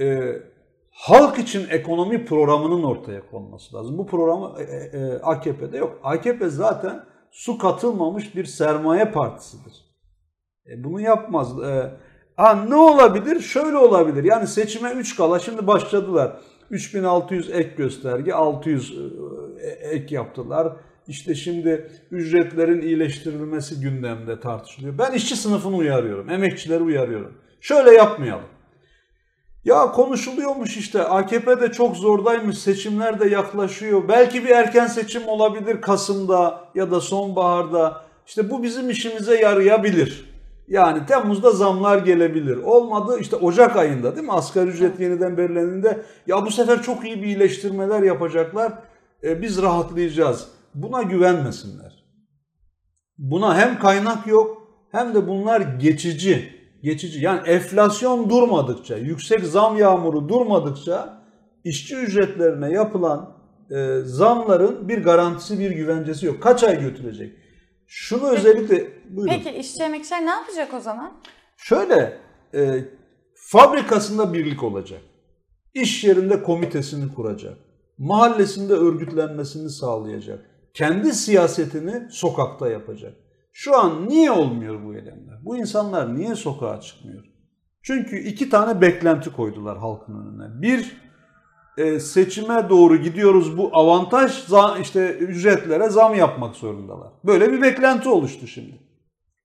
e, 0.00 0.36
halk 0.90 1.38
için 1.38 1.68
ekonomi 1.68 2.24
programının 2.24 2.82
ortaya 2.82 3.30
konması 3.30 3.76
lazım. 3.76 3.98
Bu 3.98 4.06
programı 4.06 4.60
e, 4.60 4.62
e, 4.62 5.18
AKP'de 5.22 5.76
yok. 5.78 6.00
AKP 6.02 6.48
zaten 6.48 7.04
su 7.30 7.58
katılmamış 7.58 8.36
bir 8.36 8.44
sermaye 8.44 9.04
partisidir. 9.04 9.84
E, 10.66 10.84
bunu 10.84 11.00
yapmaz. 11.00 11.62
E, 11.62 11.98
ha, 12.36 12.54
ne 12.68 12.74
olabilir? 12.74 13.40
Şöyle 13.40 13.76
olabilir. 13.76 14.24
Yani 14.24 14.46
seçime 14.46 14.90
3 14.90 15.16
kala 15.16 15.38
şimdi 15.38 15.66
başladılar. 15.66 16.40
3600 16.70 17.50
ek 17.50 17.70
gösterge, 17.76 18.34
600 18.34 18.98
e, 19.60 19.68
ek 19.68 20.14
yaptılar. 20.14 20.76
İşte 21.08 21.34
şimdi 21.34 21.90
ücretlerin 22.10 22.80
iyileştirilmesi 22.80 23.80
gündemde 23.80 24.40
tartışılıyor. 24.40 24.98
Ben 24.98 25.12
işçi 25.12 25.36
sınıfını 25.36 25.76
uyarıyorum, 25.76 26.30
emekçileri 26.30 26.82
uyarıyorum. 26.82 27.34
Şöyle 27.60 27.90
yapmayalım. 27.90 28.44
Ya 29.64 29.92
konuşuluyormuş 29.92 30.76
işte 30.76 31.02
AKP 31.02 31.60
de 31.60 31.72
çok 31.72 31.96
zordaymış 31.96 32.58
seçimler 32.58 33.20
de 33.20 33.28
yaklaşıyor. 33.28 34.08
Belki 34.08 34.44
bir 34.44 34.50
erken 34.50 34.86
seçim 34.86 35.28
olabilir 35.28 35.80
Kasım'da 35.80 36.64
ya 36.74 36.90
da 36.90 37.00
sonbaharda. 37.00 38.04
İşte 38.26 38.50
bu 38.50 38.62
bizim 38.62 38.90
işimize 38.90 39.40
yarayabilir. 39.40 40.30
Yani 40.68 41.06
Temmuz'da 41.06 41.50
zamlar 41.50 41.98
gelebilir. 41.98 42.56
Olmadı 42.56 43.18
işte 43.20 43.36
Ocak 43.36 43.76
ayında 43.76 44.16
değil 44.16 44.26
mi? 44.26 44.32
Asgari 44.32 44.68
ücret 44.68 45.00
yeniden 45.00 45.36
belirlendiğinde 45.36 46.02
ya 46.26 46.46
bu 46.46 46.50
sefer 46.50 46.82
çok 46.82 47.04
iyi 47.04 47.22
bir 47.22 47.26
iyileştirmeler 47.26 48.02
yapacaklar. 48.02 48.72
E, 49.22 49.42
biz 49.42 49.62
rahatlayacağız. 49.62 50.48
Buna 50.74 51.02
güvenmesinler. 51.02 52.04
Buna 53.18 53.58
hem 53.58 53.78
kaynak 53.78 54.26
yok 54.26 54.62
hem 54.92 55.14
de 55.14 55.28
bunlar 55.28 55.60
geçici. 55.60 56.59
Geçici. 56.82 57.20
Yani 57.20 57.48
enflasyon 57.48 58.30
durmadıkça, 58.30 58.96
yüksek 58.96 59.44
zam 59.44 59.76
yağmuru 59.76 60.28
durmadıkça 60.28 61.22
işçi 61.64 61.96
ücretlerine 61.96 62.70
yapılan 62.72 63.36
e, 63.70 64.00
zamların 64.04 64.88
bir 64.88 65.02
garantisi, 65.02 65.58
bir 65.58 65.70
güvencesi 65.70 66.26
yok. 66.26 66.42
Kaç 66.42 66.64
ay 66.64 66.80
götürecek? 66.80 67.32
Şunu 67.86 68.28
özellikle 68.28 68.88
buyurun. 69.10 69.34
Peki 69.44 69.58
işçi 69.58 69.82
emekçiler 69.82 70.26
ne 70.26 70.30
yapacak 70.30 70.74
o 70.74 70.80
zaman? 70.80 71.12
Şöyle, 71.56 72.18
e, 72.54 72.84
fabrikasında 73.34 74.34
birlik 74.34 74.62
olacak. 74.62 75.00
İş 75.74 76.04
yerinde 76.04 76.42
komitesini 76.42 77.14
kuracak. 77.14 77.58
Mahallesinde 77.98 78.72
örgütlenmesini 78.72 79.70
sağlayacak. 79.70 80.46
Kendi 80.74 81.12
siyasetini 81.12 82.10
sokakta 82.10 82.68
yapacak. 82.68 83.14
Şu 83.52 83.78
an 83.78 84.08
niye 84.08 84.30
olmuyor 84.30 84.84
bu 84.84 84.94
eylemler? 84.94 85.29
Bu 85.44 85.56
insanlar 85.56 86.18
niye 86.18 86.34
sokağa 86.34 86.80
çıkmıyor? 86.80 87.24
Çünkü 87.82 88.18
iki 88.18 88.50
tane 88.50 88.80
beklenti 88.80 89.32
koydular 89.32 89.78
halkın 89.78 90.14
önüne. 90.14 90.62
Bir, 90.62 90.96
e, 91.78 92.00
seçime 92.00 92.68
doğru 92.68 92.96
gidiyoruz 92.96 93.58
bu 93.58 93.70
avantaj 93.72 94.44
işte 94.80 95.10
ücretlere 95.10 95.88
zam 95.88 96.14
yapmak 96.14 96.56
zorundalar. 96.56 97.08
Böyle 97.24 97.52
bir 97.52 97.62
beklenti 97.62 98.08
oluştu 98.08 98.46
şimdi. 98.46 98.78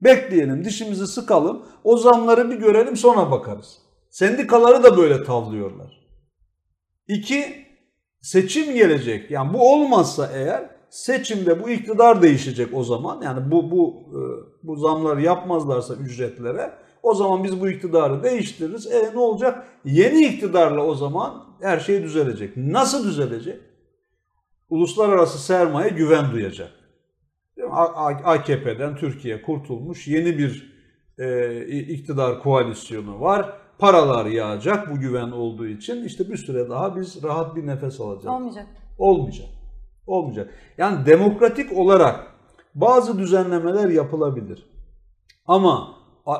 Bekleyelim, 0.01 0.65
dişimizi 0.65 1.08
sıkalım, 1.08 1.65
o 1.84 1.97
zamları 1.97 2.49
bir 2.49 2.55
görelim 2.55 2.97
sonra 2.97 3.31
bakarız. 3.31 3.77
Sendikaları 4.10 4.84
da 4.84 4.97
böyle 4.97 5.23
tavlıyorlar. 5.23 6.05
İki, 7.08 7.65
seçim 8.21 8.73
gelecek. 8.73 9.31
Yani 9.31 9.53
bu 9.53 9.73
olmazsa 9.73 10.29
eğer 10.34 10.75
seçimde 10.95 11.63
bu 11.63 11.69
iktidar 11.69 12.21
değişecek 12.21 12.69
o 12.73 12.84
zaman. 12.84 13.21
Yani 13.21 13.51
bu 13.51 13.71
bu 13.71 14.03
e, 14.10 14.19
bu 14.67 14.75
zamları 14.75 15.21
yapmazlarsa 15.21 15.95
ücretlere 15.95 16.71
o 17.03 17.13
zaman 17.13 17.43
biz 17.43 17.62
bu 17.62 17.69
iktidarı 17.69 18.23
değiştiririz. 18.23 18.88
E 18.91 19.12
ne 19.13 19.19
olacak? 19.19 19.67
Yeni 19.86 20.25
iktidarla 20.25 20.86
o 20.86 20.95
zaman 20.95 21.43
her 21.62 21.79
şey 21.79 22.03
düzelecek. 22.03 22.58
Nasıl 22.58 23.08
düzelecek? 23.08 23.60
Uluslararası 24.69 25.39
sermaye 25.39 25.89
güven 25.89 26.31
duyacak. 26.31 26.71
AKP'den 28.23 28.95
Türkiye 28.95 29.41
kurtulmuş 29.41 30.08
yeni 30.08 30.38
bir 30.38 30.75
e, 31.17 31.65
iktidar 31.79 32.39
koalisyonu 32.39 33.21
var. 33.21 33.53
Paralar 33.79 34.25
yağacak 34.25 34.91
bu 34.91 34.99
güven 34.99 35.31
olduğu 35.31 35.67
için. 35.67 36.03
İşte 36.03 36.29
bir 36.29 36.38
süre 36.38 36.69
daha 36.69 36.95
biz 36.95 37.23
rahat 37.23 37.55
bir 37.55 37.67
nefes 37.67 38.01
alacağız. 38.01 38.36
Olmayacak. 38.36 38.67
Olmayacak. 38.97 39.55
Olmayacak. 40.08 40.54
Yani 40.78 41.06
demokratik 41.06 41.78
olarak 41.78 42.28
bazı 42.76 43.20
düzenlemeler 43.20 43.89
yapılabilir. 43.89 44.70
Ama 45.46 45.96
e, 46.28 46.34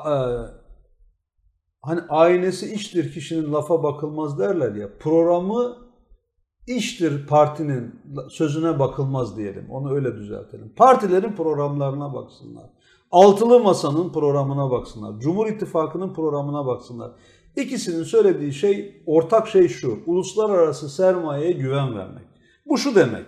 hani 1.82 2.00
aynesi 2.08 2.74
iştir 2.74 3.12
kişinin 3.12 3.52
lafa 3.52 3.82
bakılmaz 3.82 4.38
derler 4.38 4.74
ya. 4.74 4.88
Programı 4.98 5.76
iştir 6.66 7.26
partinin 7.26 8.00
sözüne 8.30 8.78
bakılmaz 8.78 9.36
diyelim. 9.36 9.70
Onu 9.70 9.94
öyle 9.94 10.14
düzeltelim. 10.16 10.72
Partilerin 10.76 11.32
programlarına 11.32 12.14
baksınlar. 12.14 12.70
Altılı 13.10 13.60
Masa'nın 13.60 14.12
programına 14.12 14.70
baksınlar. 14.70 15.20
Cumhur 15.20 15.46
İttifakı'nın 15.46 16.14
programına 16.14 16.66
baksınlar. 16.66 17.12
İkisinin 17.56 18.04
söylediği 18.04 18.52
şey, 18.52 19.02
ortak 19.06 19.48
şey 19.48 19.68
şu. 19.68 19.98
Uluslararası 20.06 20.88
sermayeye 20.88 21.52
güven 21.52 21.98
vermek. 21.98 22.24
Bu 22.66 22.78
şu 22.78 22.94
demek. 22.94 23.26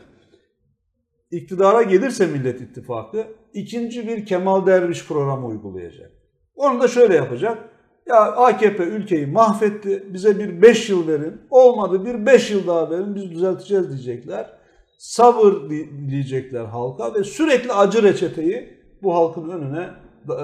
İktidara 1.31 1.83
gelirse 1.83 2.27
Millet 2.27 2.61
İttifakı 2.61 3.27
ikinci 3.53 4.09
bir 4.09 4.27
Kemal 4.27 4.67
Derviş 4.67 5.07
programı 5.07 5.47
uygulayacak. 5.47 6.11
Onu 6.57 6.81
da 6.81 6.89
şöyle 6.89 7.15
yapacak. 7.15 7.59
Ya 8.07 8.17
AKP 8.17 8.85
ülkeyi 8.85 9.27
mahvetti. 9.27 10.07
Bize 10.13 10.39
bir 10.39 10.63
5 10.63 10.91
yıl 10.91 11.09
verin. 11.09 11.41
Olmadı 11.51 12.05
bir 12.05 12.27
5 12.27 12.51
yıl 12.51 12.67
daha 12.67 12.91
verin. 12.91 13.15
Biz 13.15 13.31
düzelteceğiz 13.31 13.89
diyecekler. 13.89 14.51
Sabır 14.99 15.71
diyecekler 16.11 16.65
halka 16.65 17.15
ve 17.15 17.25
sürekli 17.25 17.73
acı 17.73 18.03
reçeteyi 18.03 18.79
bu 19.03 19.15
halkın 19.15 19.49
önüne 19.49 19.89
e, 20.25 20.37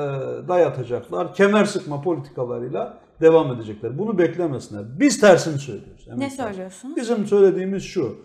dayatacaklar. 0.48 1.34
Kemer 1.34 1.64
sıkma 1.64 2.02
politikalarıyla 2.02 2.98
devam 3.20 3.52
edecekler. 3.52 3.98
Bunu 3.98 4.18
beklemesinler. 4.18 4.84
Biz 5.00 5.20
tersini 5.20 5.58
söylüyoruz. 5.58 6.08
Ne 6.16 6.30
söylüyorsunuz? 6.30 6.96
Bizim 6.96 7.26
söylediğimiz 7.26 7.82
şu. 7.82 8.16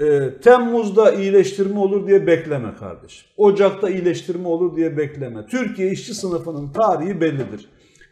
E, 0.00 0.34
Temmuz'da 0.40 1.12
iyileştirme 1.12 1.78
olur 1.78 2.06
diye 2.06 2.26
bekleme 2.26 2.74
kardeşim. 2.74 3.28
Ocak'ta 3.36 3.90
iyileştirme 3.90 4.48
olur 4.48 4.76
diye 4.76 4.96
bekleme. 4.96 5.46
Türkiye 5.46 5.90
işçi 5.90 6.14
sınıfının 6.14 6.72
tarihi 6.72 7.20
bellidir. 7.20 7.68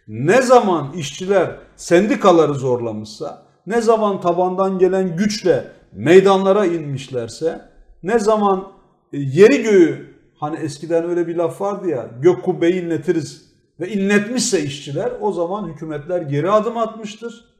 Ne 0.09 0.43
zaman 0.43 0.93
işçiler 0.93 1.57
sendikaları 1.77 2.55
zorlamışsa, 2.55 3.47
ne 3.67 3.81
zaman 3.81 4.21
tabandan 4.21 4.79
gelen 4.79 5.17
güçle 5.17 5.65
meydanlara 5.93 6.67
inmişlerse, 6.67 7.61
ne 8.03 8.19
zaman 8.19 8.69
e, 9.13 9.19
yeri 9.19 9.63
göğü 9.63 10.15
hani 10.37 10.57
eskiden 10.57 11.05
öyle 11.05 11.27
bir 11.27 11.37
laf 11.37 11.61
vardı 11.61 11.89
ya 11.89 12.11
gök 12.21 12.43
kubbeyi 12.43 12.83
inletiriz 12.83 13.55
ve 13.81 13.93
inletmişse 13.93 14.63
işçiler 14.63 15.13
o 15.21 15.33
zaman 15.33 15.69
hükümetler 15.69 16.23
geri 16.23 16.51
adım 16.51 16.77
atmıştır. 16.77 17.55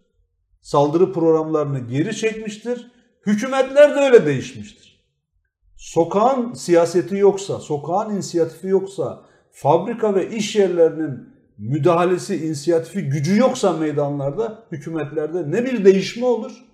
Saldırı 0.63 1.13
programlarını 1.13 1.79
geri 1.79 2.17
çekmiştir. 2.17 2.91
Hükümetler 3.27 3.97
de 3.97 4.01
öyle 4.01 4.27
değişmiştir. 4.27 5.05
Sokağın 5.77 6.53
siyaseti 6.53 7.17
yoksa, 7.17 7.61
sokağın 7.61 8.15
inisiyatifi 8.15 8.67
yoksa, 8.67 9.23
fabrika 9.53 10.15
ve 10.15 10.31
iş 10.31 10.57
yerlerinin 10.57 11.29
müdahalesi, 11.59 12.47
inisiyatifi, 12.47 13.03
gücü 13.03 13.39
yoksa 13.39 13.73
meydanlarda, 13.73 14.63
hükümetlerde 14.73 15.51
ne 15.51 15.65
bir 15.65 15.85
değişme 15.85 16.27
olur 16.27 16.65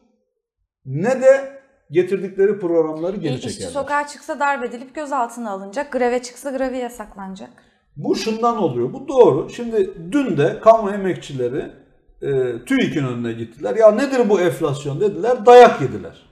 ne 0.86 1.22
de 1.22 1.60
getirdikleri 1.90 2.58
programları 2.58 3.16
geri 3.16 3.34
İşçi 3.34 3.48
çekerler. 3.48 3.70
sokağa 3.70 4.06
çıksa 4.06 4.40
darp 4.40 4.64
edilip 4.64 4.94
gözaltına 4.94 5.50
alınacak. 5.50 5.92
Greve 5.92 6.22
çıksa 6.22 6.50
grevi 6.50 6.78
yasaklanacak. 6.78 7.50
Bu 7.96 8.16
şundan 8.16 8.56
oluyor. 8.58 8.92
Bu 8.92 9.08
doğru. 9.08 9.50
Şimdi 9.50 9.90
dün 10.12 10.36
de 10.36 10.60
kamu 10.60 10.90
emekçileri 10.90 11.72
e, 12.22 12.28
TÜİK'in 12.64 13.06
önüne 13.06 13.32
gittiler. 13.32 13.76
Ya 13.76 13.90
nedir 13.90 14.28
bu 14.28 14.40
enflasyon 14.40 15.00
dediler. 15.00 15.46
Dayak 15.46 15.80
yediler. 15.80 16.30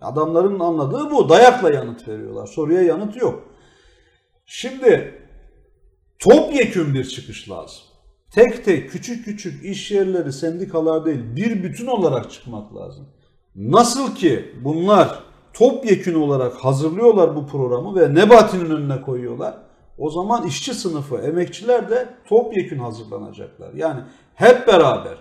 Adamların 0.00 0.60
anladığı 0.60 1.10
bu. 1.10 1.28
Dayakla 1.28 1.70
yanıt 1.70 2.08
veriyorlar. 2.08 2.46
Soruya 2.46 2.82
yanıt 2.82 3.16
yok. 3.16 3.42
Şimdi 4.46 5.14
topyekün 6.18 6.94
bir 6.94 7.04
çıkış 7.04 7.50
lazım. 7.50 7.82
Tek 8.30 8.64
tek 8.64 8.90
küçük 8.90 9.24
küçük 9.24 9.64
iş 9.64 9.90
yerleri, 9.90 10.32
sendikalar 10.32 11.04
değil 11.04 11.20
bir 11.36 11.62
bütün 11.62 11.86
olarak 11.86 12.30
çıkmak 12.30 12.76
lazım. 12.76 13.08
Nasıl 13.56 14.14
ki 14.14 14.54
bunlar 14.64 15.18
topyekün 15.52 16.14
olarak 16.14 16.54
hazırlıyorlar 16.54 17.36
bu 17.36 17.46
programı 17.46 18.00
ve 18.00 18.14
Nebati'nin 18.14 18.70
önüne 18.70 19.02
koyuyorlar. 19.02 19.54
O 19.98 20.10
zaman 20.10 20.46
işçi 20.46 20.74
sınıfı, 20.74 21.16
emekçiler 21.16 21.90
de 21.90 22.08
topyekün 22.28 22.78
hazırlanacaklar. 22.78 23.74
Yani 23.74 24.00
hep 24.34 24.66
beraber 24.66 25.18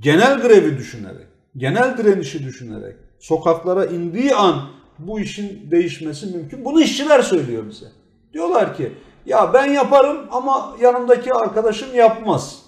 genel 0.00 0.40
grevi 0.40 0.78
düşünerek, 0.78 1.26
genel 1.56 1.98
direnişi 1.98 2.44
düşünerek 2.44 2.96
sokaklara 3.18 3.84
indiği 3.84 4.34
an 4.34 4.62
bu 4.98 5.20
işin 5.20 5.70
değişmesi 5.70 6.26
mümkün. 6.26 6.64
Bunu 6.64 6.80
işçiler 6.82 7.22
söylüyor 7.22 7.64
bize. 7.70 7.86
Diyorlar 8.32 8.76
ki 8.76 8.92
ya 9.26 9.52
ben 9.54 9.66
yaparım 9.66 10.26
ama 10.30 10.76
yanımdaki 10.80 11.34
arkadaşım 11.34 11.94
yapmaz. 11.94 12.62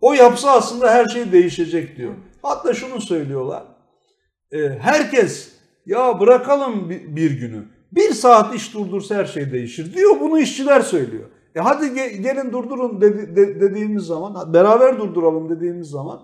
O 0.00 0.12
yapsa 0.12 0.50
aslında 0.50 0.90
her 0.90 1.06
şey 1.08 1.32
değişecek 1.32 1.96
diyor. 1.96 2.12
Hatta 2.42 2.74
şunu 2.74 3.00
söylüyorlar. 3.00 3.62
E, 4.52 4.68
herkes 4.80 5.52
ya 5.86 6.20
bırakalım 6.20 6.90
bir, 6.90 7.16
bir 7.16 7.30
günü. 7.30 7.64
Bir 7.92 8.10
saat 8.14 8.54
iş 8.54 8.74
durdursa 8.74 9.14
her 9.14 9.24
şey 9.24 9.52
değişir 9.52 9.94
diyor. 9.94 10.20
Bunu 10.20 10.38
işçiler 10.40 10.80
söylüyor. 10.80 11.24
E 11.54 11.60
hadi 11.60 11.84
ge- 11.84 12.16
gelin 12.22 12.52
durdurun 12.52 13.00
dedi- 13.00 13.36
de- 13.36 13.60
dediğimiz 13.60 14.02
zaman, 14.02 14.54
beraber 14.54 14.98
durduralım 14.98 15.48
dediğimiz 15.50 15.88
zaman 15.88 16.20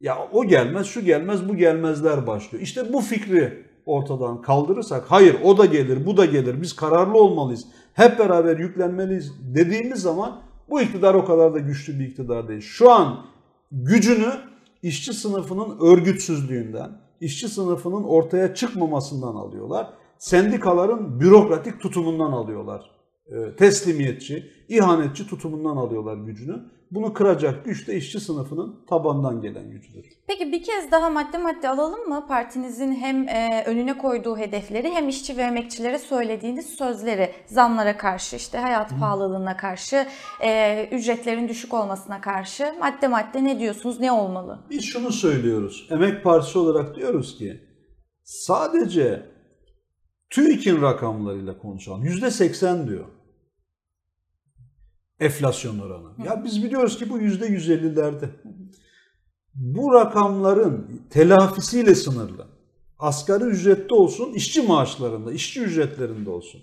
ya 0.00 0.28
o 0.32 0.44
gelmez, 0.44 0.86
şu 0.86 1.00
gelmez, 1.00 1.48
bu 1.48 1.56
gelmezler 1.56 2.26
başlıyor. 2.26 2.62
İşte 2.62 2.92
bu 2.92 3.00
fikri 3.00 3.64
ortadan 3.86 4.42
kaldırırsak, 4.42 5.04
hayır 5.08 5.36
o 5.44 5.58
da 5.58 5.64
gelir, 5.64 6.06
bu 6.06 6.16
da 6.16 6.24
gelir, 6.24 6.62
biz 6.62 6.76
kararlı 6.76 7.18
olmalıyız, 7.18 7.66
hep 7.94 8.18
beraber 8.18 8.58
yüklenmeliyiz 8.58 9.32
dediğimiz 9.54 10.02
zaman 10.02 10.40
bu 10.70 10.80
iktidar 10.80 11.14
o 11.14 11.24
kadar 11.24 11.54
da 11.54 11.58
güçlü 11.58 11.98
bir 11.98 12.06
iktidar 12.06 12.48
değil. 12.48 12.60
Şu 12.60 12.90
an 12.90 13.26
gücünü 13.72 14.32
işçi 14.82 15.12
sınıfının 15.12 15.78
örgütsüzlüğünden, 15.80 16.90
işçi 17.20 17.48
sınıfının 17.48 18.04
ortaya 18.04 18.54
çıkmamasından 18.54 19.34
alıyorlar. 19.34 19.90
Sendikaların 20.18 21.20
bürokratik 21.20 21.80
tutumundan 21.80 22.32
alıyorlar. 22.32 22.90
E, 23.26 23.56
teslimiyetçi, 23.56 24.50
ihanetçi 24.68 25.26
tutumundan 25.26 25.76
alıyorlar 25.76 26.16
gücünü. 26.16 26.64
Bunu 26.90 27.12
kıracak 27.12 27.64
güç 27.64 27.88
de 27.88 27.96
işçi 27.96 28.20
sınıfının 28.20 28.84
tabandan 28.88 29.40
gelen 29.40 29.70
gücüdür. 29.70 30.06
Peki 30.26 30.52
bir 30.52 30.62
kez 30.62 30.90
daha 30.92 31.10
madde 31.10 31.38
madde 31.38 31.68
alalım 31.68 32.08
mı? 32.08 32.26
Partinizin 32.28 32.94
hem 32.94 33.28
e, 33.28 33.64
önüne 33.66 33.98
koyduğu 33.98 34.36
hedefleri 34.36 34.90
hem 34.90 35.08
işçi 35.08 35.36
ve 35.36 35.42
emekçilere 35.42 35.98
söylediğiniz 35.98 36.66
sözleri 36.66 37.32
zamlara 37.46 37.96
karşı, 37.96 38.36
işte 38.36 38.58
hayat 38.58 38.90
pahalılığına 39.00 39.56
karşı, 39.56 40.06
e, 40.42 40.88
ücretlerin 40.92 41.48
düşük 41.48 41.74
olmasına 41.74 42.20
karşı 42.20 42.74
madde 42.80 43.08
madde 43.08 43.44
ne 43.44 43.58
diyorsunuz, 43.58 44.00
ne 44.00 44.12
olmalı? 44.12 44.58
Biz 44.70 44.84
şunu 44.84 45.12
söylüyoruz. 45.12 45.88
Emek 45.90 46.24
Partisi 46.24 46.58
olarak 46.58 46.96
diyoruz 46.96 47.38
ki 47.38 47.60
sadece 48.24 49.22
TÜİK'in 50.30 50.82
rakamlarıyla 50.82 51.58
konuşalım. 51.58 52.04
%80 52.04 52.88
diyor 52.88 53.17
enflasyon 55.20 55.78
oranı. 55.78 56.26
Ya 56.26 56.44
biz 56.44 56.64
biliyoruz 56.64 56.98
ki 56.98 57.10
bu 57.10 57.18
%150'lerde. 57.18 58.28
Bu 59.54 59.94
rakamların 59.94 61.02
telafisiyle 61.10 61.94
sınırlı. 61.94 62.46
Asgari 62.98 63.44
ücrette 63.44 63.94
olsun, 63.94 64.32
işçi 64.32 64.62
maaşlarında, 64.62 65.32
işçi 65.32 65.60
ücretlerinde 65.60 66.30
olsun. 66.30 66.60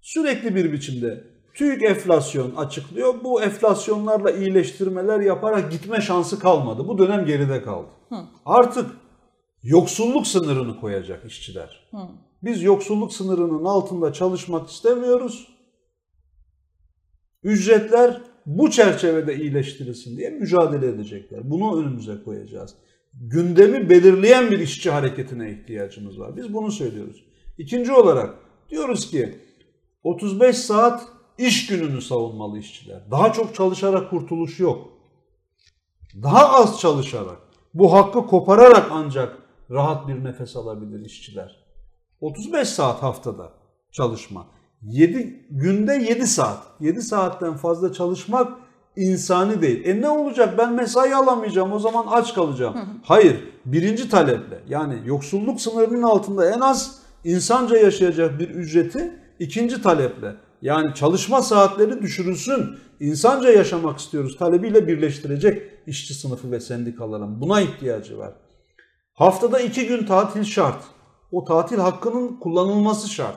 Sürekli 0.00 0.54
bir 0.54 0.72
biçimde 0.72 1.24
TÜİK 1.54 1.82
enflasyon 1.82 2.56
açıklıyor. 2.56 3.14
Bu 3.24 3.42
enflasyonlarla 3.42 4.30
iyileştirmeler 4.30 5.20
yaparak 5.20 5.72
gitme 5.72 6.00
şansı 6.00 6.38
kalmadı. 6.38 6.88
Bu 6.88 6.98
dönem 6.98 7.26
geride 7.26 7.62
kaldı. 7.62 7.88
Hı. 8.08 8.16
Artık 8.46 8.90
yoksulluk 9.62 10.26
sınırını 10.26 10.80
koyacak 10.80 11.24
işçiler. 11.24 11.88
Hı. 11.90 11.98
Biz 12.42 12.62
yoksulluk 12.62 13.12
sınırının 13.12 13.64
altında 13.64 14.12
çalışmak 14.12 14.70
istemiyoruz. 14.70 15.48
Ücretler 17.42 18.20
bu 18.46 18.70
çerçevede 18.70 19.36
iyileştirilsin 19.36 20.16
diye 20.16 20.30
mücadele 20.30 20.86
edecekler. 20.86 21.50
Bunu 21.50 21.80
önümüze 21.80 22.22
koyacağız. 22.24 22.74
Gündemi 23.14 23.90
belirleyen 23.90 24.50
bir 24.50 24.58
işçi 24.58 24.90
hareketine 24.90 25.50
ihtiyacımız 25.50 26.20
var. 26.20 26.36
Biz 26.36 26.54
bunu 26.54 26.72
söylüyoruz. 26.72 27.24
İkinci 27.58 27.92
olarak 27.92 28.34
diyoruz 28.70 29.10
ki 29.10 29.38
35 30.04 30.56
saat 30.56 31.08
iş 31.38 31.66
gününü 31.66 32.00
savunmalı 32.00 32.58
işçiler. 32.58 33.10
Daha 33.10 33.32
çok 33.32 33.54
çalışarak 33.54 34.10
kurtuluş 34.10 34.60
yok. 34.60 34.88
Daha 36.22 36.52
az 36.52 36.80
çalışarak, 36.80 37.38
bu 37.74 37.92
hakkı 37.92 38.26
kopararak 38.26 38.88
ancak 38.90 39.38
rahat 39.70 40.08
bir 40.08 40.24
nefes 40.24 40.56
alabilir 40.56 41.04
işçiler. 41.04 41.64
35 42.20 42.68
saat 42.68 43.02
haftada 43.02 43.52
çalışma. 43.92 44.46
7 44.82 45.46
günde 45.50 45.94
7 45.94 46.26
saat. 46.26 46.58
7 46.80 47.02
saatten 47.02 47.54
fazla 47.56 47.92
çalışmak 47.92 48.52
insani 48.96 49.62
değil. 49.62 49.84
E 49.84 50.00
ne 50.00 50.08
olacak 50.08 50.58
ben 50.58 50.72
mesai 50.72 51.14
alamayacağım 51.14 51.72
o 51.72 51.78
zaman 51.78 52.06
aç 52.10 52.34
kalacağım. 52.34 52.76
Hayır 53.02 53.36
birinci 53.64 54.08
taleple 54.08 54.60
yani 54.68 54.94
yoksulluk 55.04 55.60
sınırının 55.60 56.02
altında 56.02 56.50
en 56.50 56.60
az 56.60 56.98
insanca 57.24 57.76
yaşayacak 57.76 58.38
bir 58.38 58.48
ücreti 58.48 59.12
ikinci 59.38 59.82
taleple 59.82 60.36
yani 60.62 60.94
çalışma 60.94 61.42
saatleri 61.42 62.02
düşürülsün 62.02 62.76
insanca 63.00 63.50
yaşamak 63.50 63.98
istiyoruz 63.98 64.36
talebiyle 64.38 64.86
birleştirecek 64.86 65.62
işçi 65.86 66.14
sınıfı 66.14 66.50
ve 66.50 66.60
sendikaların 66.60 67.40
buna 67.40 67.60
ihtiyacı 67.60 68.18
var. 68.18 68.32
Haftada 69.14 69.60
iki 69.60 69.86
gün 69.86 70.06
tatil 70.06 70.44
şart. 70.44 70.84
O 71.32 71.44
tatil 71.44 71.78
hakkının 71.78 72.36
kullanılması 72.36 73.08
şart. 73.08 73.36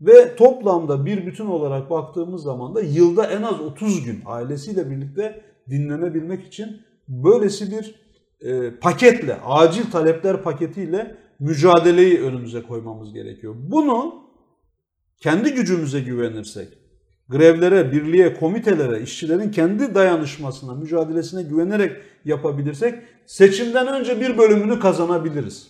Ve 0.00 0.36
toplamda 0.36 1.06
bir 1.06 1.26
bütün 1.26 1.46
olarak 1.46 1.90
baktığımız 1.90 2.42
zaman 2.42 2.74
da 2.74 2.80
yılda 2.80 3.26
en 3.26 3.42
az 3.42 3.60
30 3.60 4.04
gün 4.04 4.22
ailesiyle 4.26 4.90
birlikte 4.90 5.40
dinlenebilmek 5.70 6.46
için 6.46 6.82
böylesi 7.08 7.70
bir 7.70 7.94
e, 8.40 8.70
paketle, 8.70 9.40
acil 9.44 9.90
talepler 9.90 10.42
paketiyle 10.42 11.16
mücadeleyi 11.38 12.20
önümüze 12.20 12.62
koymamız 12.62 13.12
gerekiyor. 13.12 13.54
Bunu 13.58 14.14
kendi 15.16 15.54
gücümüze 15.54 16.00
güvenirsek, 16.00 16.68
grevlere, 17.28 17.92
birliğe, 17.92 18.34
komitelere, 18.34 19.02
işçilerin 19.02 19.50
kendi 19.50 19.94
dayanışmasına, 19.94 20.74
mücadelesine 20.74 21.42
güvenerek 21.42 21.96
yapabilirsek 22.24 22.94
seçimden 23.26 23.86
önce 23.86 24.20
bir 24.20 24.38
bölümünü 24.38 24.80
kazanabiliriz. 24.80 25.68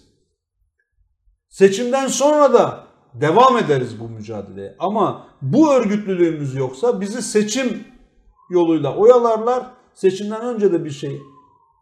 Seçimden 1.48 2.06
sonra 2.06 2.52
da 2.52 2.87
devam 3.14 3.58
ederiz 3.58 4.00
bu 4.00 4.08
mücadeleye. 4.08 4.76
Ama 4.78 5.26
bu 5.42 5.72
örgütlülüğümüz 5.72 6.54
yoksa 6.54 7.00
bizi 7.00 7.22
seçim 7.22 7.84
yoluyla 8.50 8.96
oyalarlar. 8.96 9.66
Seçimden 9.94 10.40
önce 10.40 10.72
de 10.72 10.84
bir 10.84 10.90
şey 10.90 11.20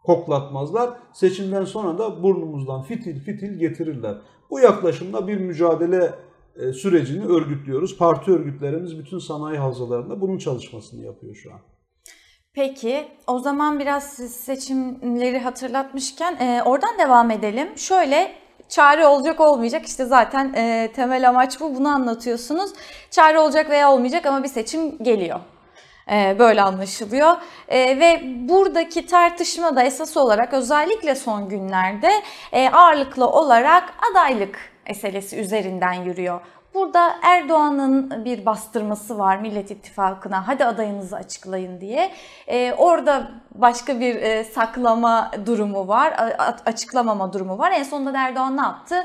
koklatmazlar. 0.03 0.89
Seçimden 1.13 1.65
sonra 1.65 1.97
da 1.97 2.23
burnumuzdan 2.23 2.83
fitil 2.83 3.19
fitil 3.19 3.59
getirirler. 3.59 4.17
Bu 4.49 4.59
yaklaşımda 4.59 5.27
bir 5.27 5.37
mücadele 5.37 6.15
e, 6.55 6.73
sürecini 6.73 7.25
örgütlüyoruz. 7.25 7.97
Parti 7.97 8.31
örgütlerimiz 8.31 8.99
bütün 8.99 9.19
sanayi 9.19 9.57
havzalarında 9.59 10.21
bunun 10.21 10.37
çalışmasını 10.37 11.05
yapıyor 11.05 11.35
şu 11.35 11.53
an. 11.53 11.59
Peki 12.53 13.07
o 13.27 13.39
zaman 13.39 13.79
biraz 13.79 14.13
siz 14.13 14.31
seçimleri 14.31 15.39
hatırlatmışken 15.39 16.35
e, 16.35 16.63
oradan 16.63 16.99
devam 16.99 17.31
edelim. 17.31 17.67
Şöyle 17.75 18.31
çare 18.69 19.07
olacak 19.07 19.39
olmayacak 19.39 19.85
işte 19.85 20.05
zaten 20.05 20.53
e, 20.53 20.91
temel 20.95 21.29
amaç 21.29 21.59
bu 21.59 21.75
bunu 21.75 21.87
anlatıyorsunuz. 21.87 22.71
Çare 23.11 23.39
olacak 23.39 23.69
veya 23.69 23.91
olmayacak 23.91 24.25
ama 24.25 24.43
bir 24.43 24.47
seçim 24.47 25.03
geliyor. 25.03 25.39
E, 26.11 26.35
böyle 26.39 26.61
anlaşılıyor. 26.61 27.37
E, 27.67 27.99
ve 27.99 28.21
buradaki 28.49 29.05
tartışma 29.05 29.75
da 29.75 29.83
esas 29.83 30.17
olarak 30.17 30.53
özellikle 30.53 31.15
son 31.15 31.49
günlerde 31.49 32.11
e, 32.51 32.69
ağırlıklı 32.69 33.27
olarak 33.27 33.93
adaylık 34.11 34.59
meselesi 34.87 35.37
üzerinden 35.37 35.93
yürüyor. 35.93 36.41
Burada 36.73 37.15
Erdoğan'ın 37.23 38.25
bir 38.25 38.45
bastırması 38.45 39.17
var 39.17 39.37
Millet 39.37 39.71
İttifakı'na 39.71 40.47
hadi 40.47 40.65
adayınızı 40.65 41.15
açıklayın 41.15 41.81
diye. 41.81 42.11
Ee, 42.47 42.73
orada 42.77 43.31
başka 43.55 43.99
bir 43.99 44.15
e, 44.15 44.43
saklama 44.43 45.31
durumu 45.45 45.87
var, 45.87 46.13
açıklamama 46.65 47.33
durumu 47.33 47.57
var. 47.57 47.71
En 47.71 47.83
sonunda 47.83 48.17
Erdoğan 48.17 48.57
ne 48.57 48.61
yaptı? 48.61 48.95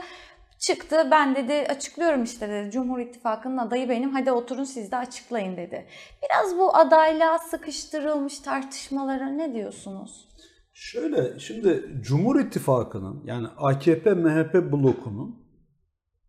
Çıktı 0.58 1.08
ben 1.10 1.34
dedi 1.36 1.66
açıklıyorum 1.68 2.22
işte 2.22 2.48
dedi 2.48 2.70
Cumhur 2.70 2.98
İttifakı'nın 2.98 3.58
adayı 3.58 3.88
benim 3.88 4.12
hadi 4.12 4.32
oturun 4.32 4.64
siz 4.64 4.92
de 4.92 4.96
açıklayın 4.96 5.56
dedi. 5.56 5.86
Biraz 6.22 6.58
bu 6.58 6.76
adaylığa 6.76 7.38
sıkıştırılmış 7.38 8.38
tartışmalara 8.38 9.26
ne 9.26 9.54
diyorsunuz? 9.54 10.28
Şöyle 10.72 11.38
şimdi 11.38 12.00
Cumhur 12.00 12.40
İttifakı'nın 12.40 13.22
yani 13.24 13.46
AKP 13.56 14.14
MHP 14.14 14.54
blokunun 14.54 15.42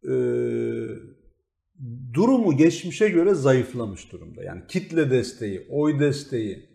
e, 0.03 0.13
durumu 2.13 2.57
geçmişe 2.57 3.09
göre 3.09 3.33
zayıflamış 3.33 4.11
durumda. 4.11 4.43
Yani 4.43 4.61
kitle 4.67 5.11
desteği, 5.11 5.67
oy 5.69 5.99
desteği, 5.99 6.69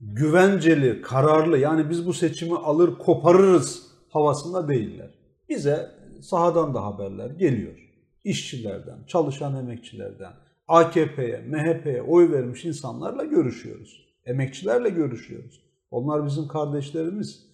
güvenceli, 0.00 1.02
kararlı 1.02 1.58
yani 1.58 1.90
biz 1.90 2.06
bu 2.06 2.12
seçimi 2.12 2.56
alır 2.56 2.98
koparırız 2.98 3.86
havasında 4.08 4.68
değiller. 4.68 5.10
Bize 5.48 5.90
sahadan 6.22 6.74
da 6.74 6.84
haberler 6.84 7.30
geliyor. 7.30 7.88
İşçilerden, 8.24 8.98
çalışan 9.06 9.56
emekçilerden, 9.56 10.32
AKP'ye, 10.68 11.40
MHP'ye 11.46 12.02
oy 12.02 12.32
vermiş 12.32 12.64
insanlarla 12.64 13.24
görüşüyoruz. 13.24 14.08
Emekçilerle 14.24 14.88
görüşüyoruz. 14.88 15.60
Onlar 15.90 16.26
bizim 16.26 16.48
kardeşlerimiz. 16.48 17.48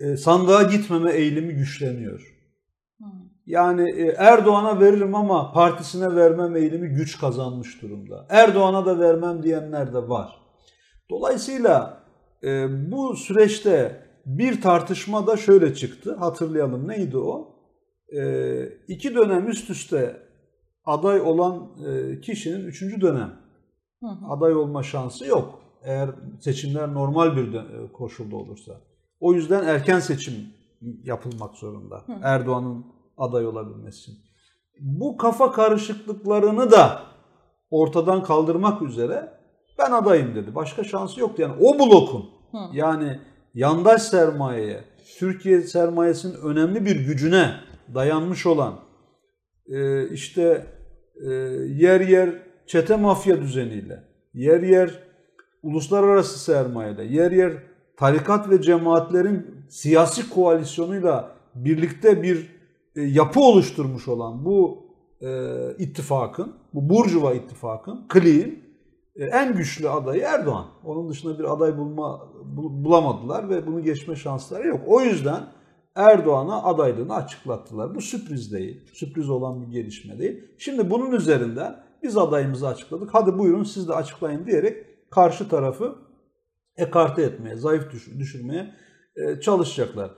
E, 0.00 0.16
sandığa 0.16 0.62
gitmeme 0.62 1.12
eğilimi 1.12 1.54
güçleniyor. 1.54 2.29
Yani 3.50 3.90
e, 3.90 4.14
Erdoğan'a 4.18 4.80
veririm 4.80 5.14
ama 5.14 5.52
partisine 5.52 6.16
vermem 6.16 6.56
eğilimi 6.56 6.88
güç 6.88 7.18
kazanmış 7.18 7.82
durumda. 7.82 8.26
Erdoğan'a 8.28 8.86
da 8.86 8.98
vermem 8.98 9.42
diyenler 9.42 9.94
de 9.94 10.08
var. 10.08 10.40
Dolayısıyla 11.10 12.02
e, 12.44 12.66
bu 12.92 13.16
süreçte 13.16 14.06
bir 14.26 14.60
tartışma 14.60 15.26
da 15.26 15.36
şöyle 15.36 15.74
çıktı. 15.74 16.16
Hatırlayalım 16.16 16.88
neydi 16.88 17.18
o? 17.18 17.56
E, 18.16 18.62
iki 18.88 19.14
dönem 19.14 19.48
üst 19.48 19.70
üste 19.70 20.16
aday 20.84 21.20
olan 21.20 21.68
kişinin 22.22 22.66
üçüncü 22.66 23.00
dönem 23.00 23.32
aday 24.28 24.54
olma 24.54 24.82
şansı 24.82 25.26
yok. 25.26 25.60
Eğer 25.82 26.10
seçimler 26.40 26.94
normal 26.94 27.36
bir 27.36 27.58
koşulda 27.92 28.36
olursa. 28.36 28.72
O 29.20 29.34
yüzden 29.34 29.64
erken 29.64 30.00
seçim 30.00 30.34
yapılmak 31.04 31.56
zorunda. 31.56 32.04
Erdoğan'ın 32.22 32.99
aday 33.20 33.46
olabilmesi 33.46 34.00
için. 34.00 34.18
Bu 34.80 35.16
kafa 35.16 35.52
karışıklıklarını 35.52 36.70
da 36.70 37.02
ortadan 37.70 38.22
kaldırmak 38.22 38.82
üzere 38.82 39.32
ben 39.78 39.92
adayım 39.92 40.34
dedi. 40.34 40.54
Başka 40.54 40.84
şansı 40.84 41.20
yoktu. 41.20 41.42
Yani 41.42 41.54
o 41.60 41.78
blokun 41.78 42.30
Hı. 42.52 42.58
yani 42.72 43.20
yandaş 43.54 44.02
sermayeye, 44.02 44.84
Türkiye 45.18 45.62
sermayesinin 45.62 46.34
önemli 46.34 46.84
bir 46.86 46.96
gücüne 46.96 47.54
dayanmış 47.94 48.46
olan 48.46 48.74
e, 49.68 50.08
işte 50.08 50.66
e, 51.26 51.30
yer 51.68 52.00
yer 52.00 52.30
çete 52.66 52.96
mafya 52.96 53.40
düzeniyle, 53.40 54.04
yer 54.34 54.62
yer 54.62 55.02
uluslararası 55.62 56.38
sermayeyle, 56.38 57.04
yer 57.04 57.32
yer 57.32 57.52
tarikat 57.96 58.50
ve 58.50 58.62
cemaatlerin 58.62 59.46
siyasi 59.68 60.30
koalisyonuyla 60.30 61.36
birlikte 61.54 62.22
bir 62.22 62.59
yapı 63.02 63.40
oluşturmuş 63.40 64.08
olan 64.08 64.44
bu 64.44 64.86
e, 65.20 65.28
ittifakın, 65.78 66.52
bu 66.74 66.90
Burjuva 66.90 67.34
ittifakın, 67.34 68.08
kliğin 68.08 68.64
e, 69.16 69.24
en 69.24 69.56
güçlü 69.56 69.88
adayı 69.88 70.22
Erdoğan. 70.22 70.66
Onun 70.84 71.08
dışında 71.08 71.38
bir 71.38 71.52
aday 71.52 71.78
bulma 71.78 72.28
bul- 72.44 72.84
bulamadılar 72.84 73.48
ve 73.48 73.66
bunu 73.66 73.82
geçme 73.82 74.16
şansları 74.16 74.68
yok. 74.68 74.80
O 74.86 75.00
yüzden 75.00 75.46
Erdoğan'a 75.94 76.62
adaylığını 76.62 77.14
açıklattılar. 77.14 77.94
Bu 77.94 78.00
sürpriz 78.00 78.52
değil. 78.52 78.90
Sürpriz 78.92 79.30
olan 79.30 79.62
bir 79.62 79.66
gelişme 79.66 80.18
değil. 80.18 80.44
Şimdi 80.58 80.90
bunun 80.90 81.12
üzerinden 81.12 81.82
biz 82.02 82.16
adayımızı 82.18 82.68
açıkladık. 82.68 83.08
Hadi 83.12 83.38
buyurun 83.38 83.64
siz 83.64 83.88
de 83.88 83.94
açıklayın 83.94 84.46
diyerek 84.46 84.86
karşı 85.10 85.48
tarafı 85.48 85.94
ekarte 86.76 87.22
etmeye, 87.22 87.56
zayıf 87.56 87.92
düş- 87.92 88.18
düşürmeye 88.18 88.74
e, 89.16 89.40
çalışacaklar. 89.40 90.10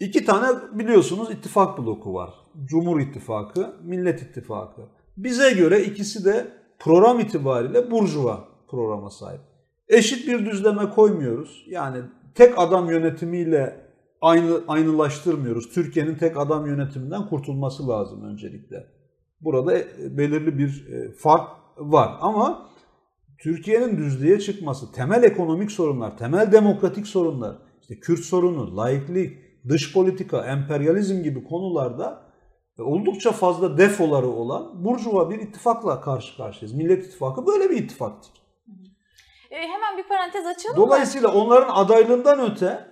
İki 0.00 0.24
tane 0.24 0.48
biliyorsunuz 0.72 1.30
ittifak 1.30 1.78
bloku 1.78 2.14
var. 2.14 2.30
Cumhur 2.64 3.00
İttifakı, 3.00 3.74
Millet 3.82 4.22
İttifakı. 4.22 4.82
Bize 5.16 5.52
göre 5.52 5.84
ikisi 5.84 6.24
de 6.24 6.46
program 6.78 7.20
itibariyle 7.20 7.90
burjuva 7.90 8.48
programa 8.70 9.10
sahip. 9.10 9.40
Eşit 9.88 10.28
bir 10.28 10.46
düzleme 10.46 10.90
koymuyoruz. 10.90 11.64
Yani 11.68 11.98
tek 12.34 12.58
adam 12.58 12.90
yönetimiyle 12.90 13.86
aynı 14.20 14.60
aynılaştırmıyoruz. 14.68 15.68
Türkiye'nin 15.68 16.14
tek 16.14 16.36
adam 16.36 16.66
yönetiminden 16.66 17.28
kurtulması 17.28 17.88
lazım 17.88 18.24
öncelikle. 18.24 18.86
Burada 19.40 19.72
belirli 19.98 20.58
bir 20.58 20.88
e, 20.88 21.12
fark 21.12 21.48
var 21.78 22.16
ama 22.20 22.70
Türkiye'nin 23.38 23.96
düzlüğe 23.98 24.40
çıkması, 24.40 24.92
temel 24.92 25.22
ekonomik 25.22 25.72
sorunlar, 25.72 26.18
temel 26.18 26.52
demokratik 26.52 27.06
sorunlar, 27.06 27.56
işte 27.80 28.00
Kürt 28.00 28.20
sorunu, 28.20 28.76
laiklik, 28.76 29.49
dış 29.68 29.92
politika, 29.92 30.46
emperyalizm 30.46 31.22
gibi 31.22 31.44
konularda 31.44 32.22
e, 32.78 32.82
oldukça 32.82 33.32
fazla 33.32 33.78
defoları 33.78 34.28
olan 34.28 34.84
burjuva 34.84 35.30
bir 35.30 35.38
ittifakla 35.38 36.00
karşı 36.00 36.36
karşıyayız. 36.36 36.78
Millet 36.78 37.06
İttifakı 37.06 37.46
böyle 37.46 37.70
bir 37.70 37.76
ittifaktır. 37.76 38.32
E, 39.50 39.56
hemen 39.56 39.98
bir 39.98 40.08
parantez 40.08 40.46
açalım 40.46 40.78
mı? 40.78 40.86
Dolayısıyla 40.86 41.28
onların 41.28 41.74
adaylığından 41.74 42.52
öte 42.52 42.90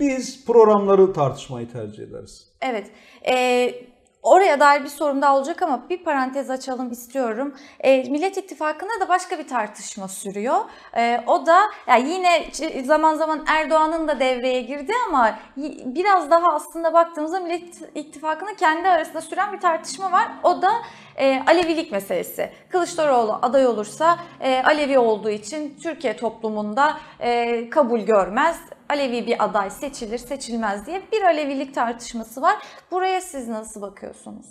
biz 0.00 0.46
programları 0.46 1.12
tartışmayı 1.12 1.68
tercih 1.68 2.02
ederiz. 2.02 2.52
Evet. 2.60 2.90
E, 3.28 3.74
oraya 4.22 4.60
dair 4.60 4.84
bir 4.84 4.88
sorum 4.88 5.22
daha 5.22 5.36
olacak 5.36 5.62
ama 5.62 5.88
bir 5.90 6.04
parantez 6.04 6.50
açalım 6.50 6.92
istiyorum. 6.92 7.54
E, 7.80 7.96
Millet 7.96 8.36
İttifakı'nda 8.36 9.00
da 9.00 9.08
başka 9.08 9.38
bir 9.38 9.48
tartışma 9.48 10.08
sürüyor. 10.08 10.58
E, 10.96 11.24
o 11.26 11.46
da 11.46 11.60
yani 11.86 12.08
yine 12.08 12.50
zaman 12.84 13.14
zaman 13.14 13.44
Erdoğan'ın 13.46 14.08
da 14.08 14.20
devreye 14.20 14.60
girdi 14.62 14.92
ama 15.08 15.38
biraz 15.84 16.30
daha 16.30 16.54
aslında 16.54 16.92
baktığımızda 16.92 17.40
Millet 17.40 17.74
İttifakı'nın 17.94 18.54
kendi 18.54 18.88
arasında 18.88 19.20
süren 19.20 19.52
bir 19.52 19.60
tartışma 19.60 20.12
var. 20.12 20.28
O 20.42 20.62
da 20.62 20.70
e, 21.16 21.42
Alevilik 21.46 21.92
meselesi. 21.92 22.52
Kılıçdaroğlu 22.68 23.38
aday 23.42 23.66
olursa 23.66 24.18
e, 24.40 24.62
Alevi 24.62 24.98
olduğu 24.98 25.30
için 25.30 25.78
Türkiye 25.82 26.16
toplumunda 26.16 26.96
e, 27.20 27.70
kabul 27.70 28.00
görmez. 28.00 28.60
Alevi 28.90 29.26
bir 29.26 29.44
aday 29.44 29.70
seçilir 29.70 30.18
seçilmez 30.18 30.86
diye 30.86 31.02
bir 31.12 31.22
Alevilik 31.22 31.74
tartışması 31.74 32.42
var. 32.42 32.56
Buraya 32.90 33.20
siz 33.20 33.48
nasıl 33.48 33.80
bakıyorsunuz? 33.80 34.46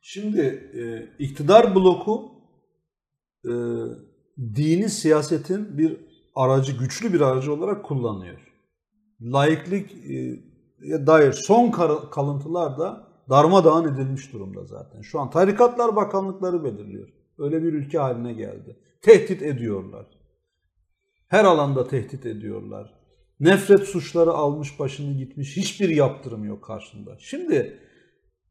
Şimdi 0.00 0.40
e, 0.74 0.82
iktidar 1.24 1.74
bloku 1.74 2.32
e, 3.44 3.52
dini 4.38 4.88
siyasetin 4.88 5.78
bir 5.78 6.00
aracı, 6.34 6.78
güçlü 6.78 7.12
bir 7.12 7.20
aracı 7.20 7.52
olarak 7.52 7.84
kullanıyor. 7.84 8.52
Laiklik 9.20 9.92
e, 9.92 11.06
dair 11.06 11.32
son 11.32 11.70
kalıntılar 12.10 12.78
da 12.78 13.08
darmadağın 13.30 13.94
edilmiş 13.94 14.32
durumda 14.32 14.64
zaten. 14.64 15.02
Şu 15.02 15.20
an 15.20 15.30
tarikatlar 15.30 15.96
bakanlıkları 15.96 16.64
belirliyor. 16.64 17.08
Öyle 17.38 17.62
bir 17.62 17.72
ülke 17.72 17.98
haline 17.98 18.32
geldi. 18.32 18.76
Tehdit 19.02 19.42
ediyorlar. 19.42 20.06
Her 21.28 21.44
alanda 21.44 21.86
tehdit 21.88 22.26
ediyorlar. 22.26 23.03
Nefret 23.40 23.84
suçları 23.84 24.30
almış 24.30 24.78
başını 24.78 25.12
gitmiş. 25.18 25.56
Hiçbir 25.56 25.88
yaptırım 25.88 26.44
yok 26.44 26.64
karşında. 26.64 27.16
Şimdi 27.18 27.78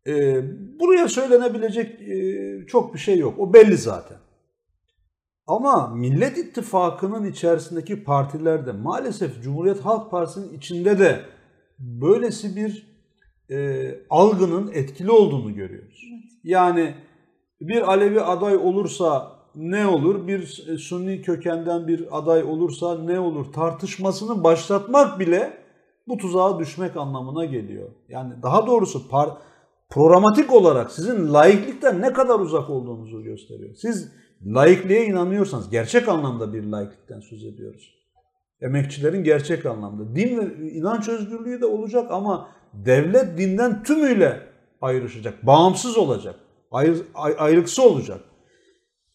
e, 0.07 0.43
buraya 0.79 1.07
söylenebilecek 1.07 2.01
e, 2.01 2.65
çok 2.67 2.93
bir 2.93 2.99
şey 2.99 3.17
yok. 3.17 3.39
O 3.39 3.53
belli 3.53 3.77
zaten. 3.77 4.17
Ama 5.47 5.87
Millet 5.87 6.37
İttifakı'nın 6.37 7.25
içerisindeki 7.25 8.03
partilerde 8.03 8.71
maalesef 8.71 9.43
Cumhuriyet 9.43 9.79
Halk 9.79 10.11
Partisi'nin 10.11 10.57
içinde 10.57 10.99
de 10.99 11.21
böylesi 11.79 12.55
bir 12.55 12.93
e, 13.49 13.89
algının 14.09 14.71
etkili 14.73 15.11
olduğunu 15.11 15.55
görüyoruz. 15.55 16.05
Yani 16.43 16.95
bir 17.61 17.81
Alevi 17.81 18.21
aday 18.21 18.55
olursa 18.55 19.39
ne 19.55 19.87
olur? 19.87 20.27
Bir 20.27 20.45
Sunni 20.77 21.21
kökenden 21.21 21.87
bir 21.87 22.17
aday 22.17 22.43
olursa 22.43 22.97
ne 22.97 23.19
olur? 23.19 23.45
Tartışmasını 23.53 24.43
başlatmak 24.43 25.19
bile 25.19 25.57
bu 26.07 26.17
tuzağa 26.17 26.59
düşmek 26.59 26.97
anlamına 26.97 27.45
geliyor. 27.45 27.89
Yani 28.09 28.33
daha 28.43 28.67
doğrusu 28.67 29.09
par 29.09 29.29
programatik 29.89 30.53
olarak 30.53 30.91
sizin 30.91 31.33
laiklikten 31.33 32.01
ne 32.01 32.13
kadar 32.13 32.39
uzak 32.39 32.69
olduğunuzu 32.69 33.23
gösteriyor. 33.23 33.75
Siz 33.75 34.11
laikliğe 34.45 35.05
inanıyorsanız, 35.05 35.69
gerçek 35.69 36.09
anlamda 36.09 36.53
bir 36.53 36.63
laiklikten 36.63 37.19
söz 37.19 37.45
ediyoruz. 37.45 37.93
Emekçilerin 38.61 39.23
gerçek 39.23 39.65
anlamda. 39.65 40.15
Din 40.15 40.37
ve 40.37 40.71
inanç 40.71 41.09
özgürlüğü 41.09 41.61
de 41.61 41.65
olacak 41.65 42.11
ama 42.11 42.49
devlet 42.73 43.37
dinden 43.37 43.83
tümüyle 43.83 44.39
ayrışacak, 44.81 45.45
bağımsız 45.45 45.97
olacak, 45.97 46.35
ayrı, 46.71 46.95
ay- 47.15 47.35
ayrıksı 47.39 47.83
olacak. 47.83 48.21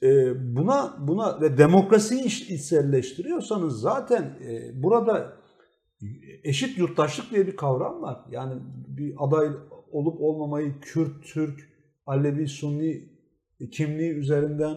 Ee, 0.02 0.56
buna 0.56 0.96
buna 1.00 1.40
ve 1.40 1.58
demokrasiyi 1.58 2.22
iç- 2.22 2.50
içselleştiriyorsanız 2.50 3.80
zaten 3.80 4.22
e, 4.22 4.82
burada 4.82 5.32
eşit 6.44 6.78
yurttaşlık 6.78 7.30
diye 7.30 7.46
bir 7.46 7.56
kavram 7.56 8.02
var. 8.02 8.24
Yani 8.30 8.62
bir 8.88 9.14
aday 9.18 9.48
olup 9.92 10.20
olmamayı 10.20 10.80
Kürt, 10.80 11.24
Türk, 11.24 11.68
Alevi, 12.06 12.48
Sunni 12.48 13.08
kimliği 13.72 14.12
üzerinden 14.12 14.76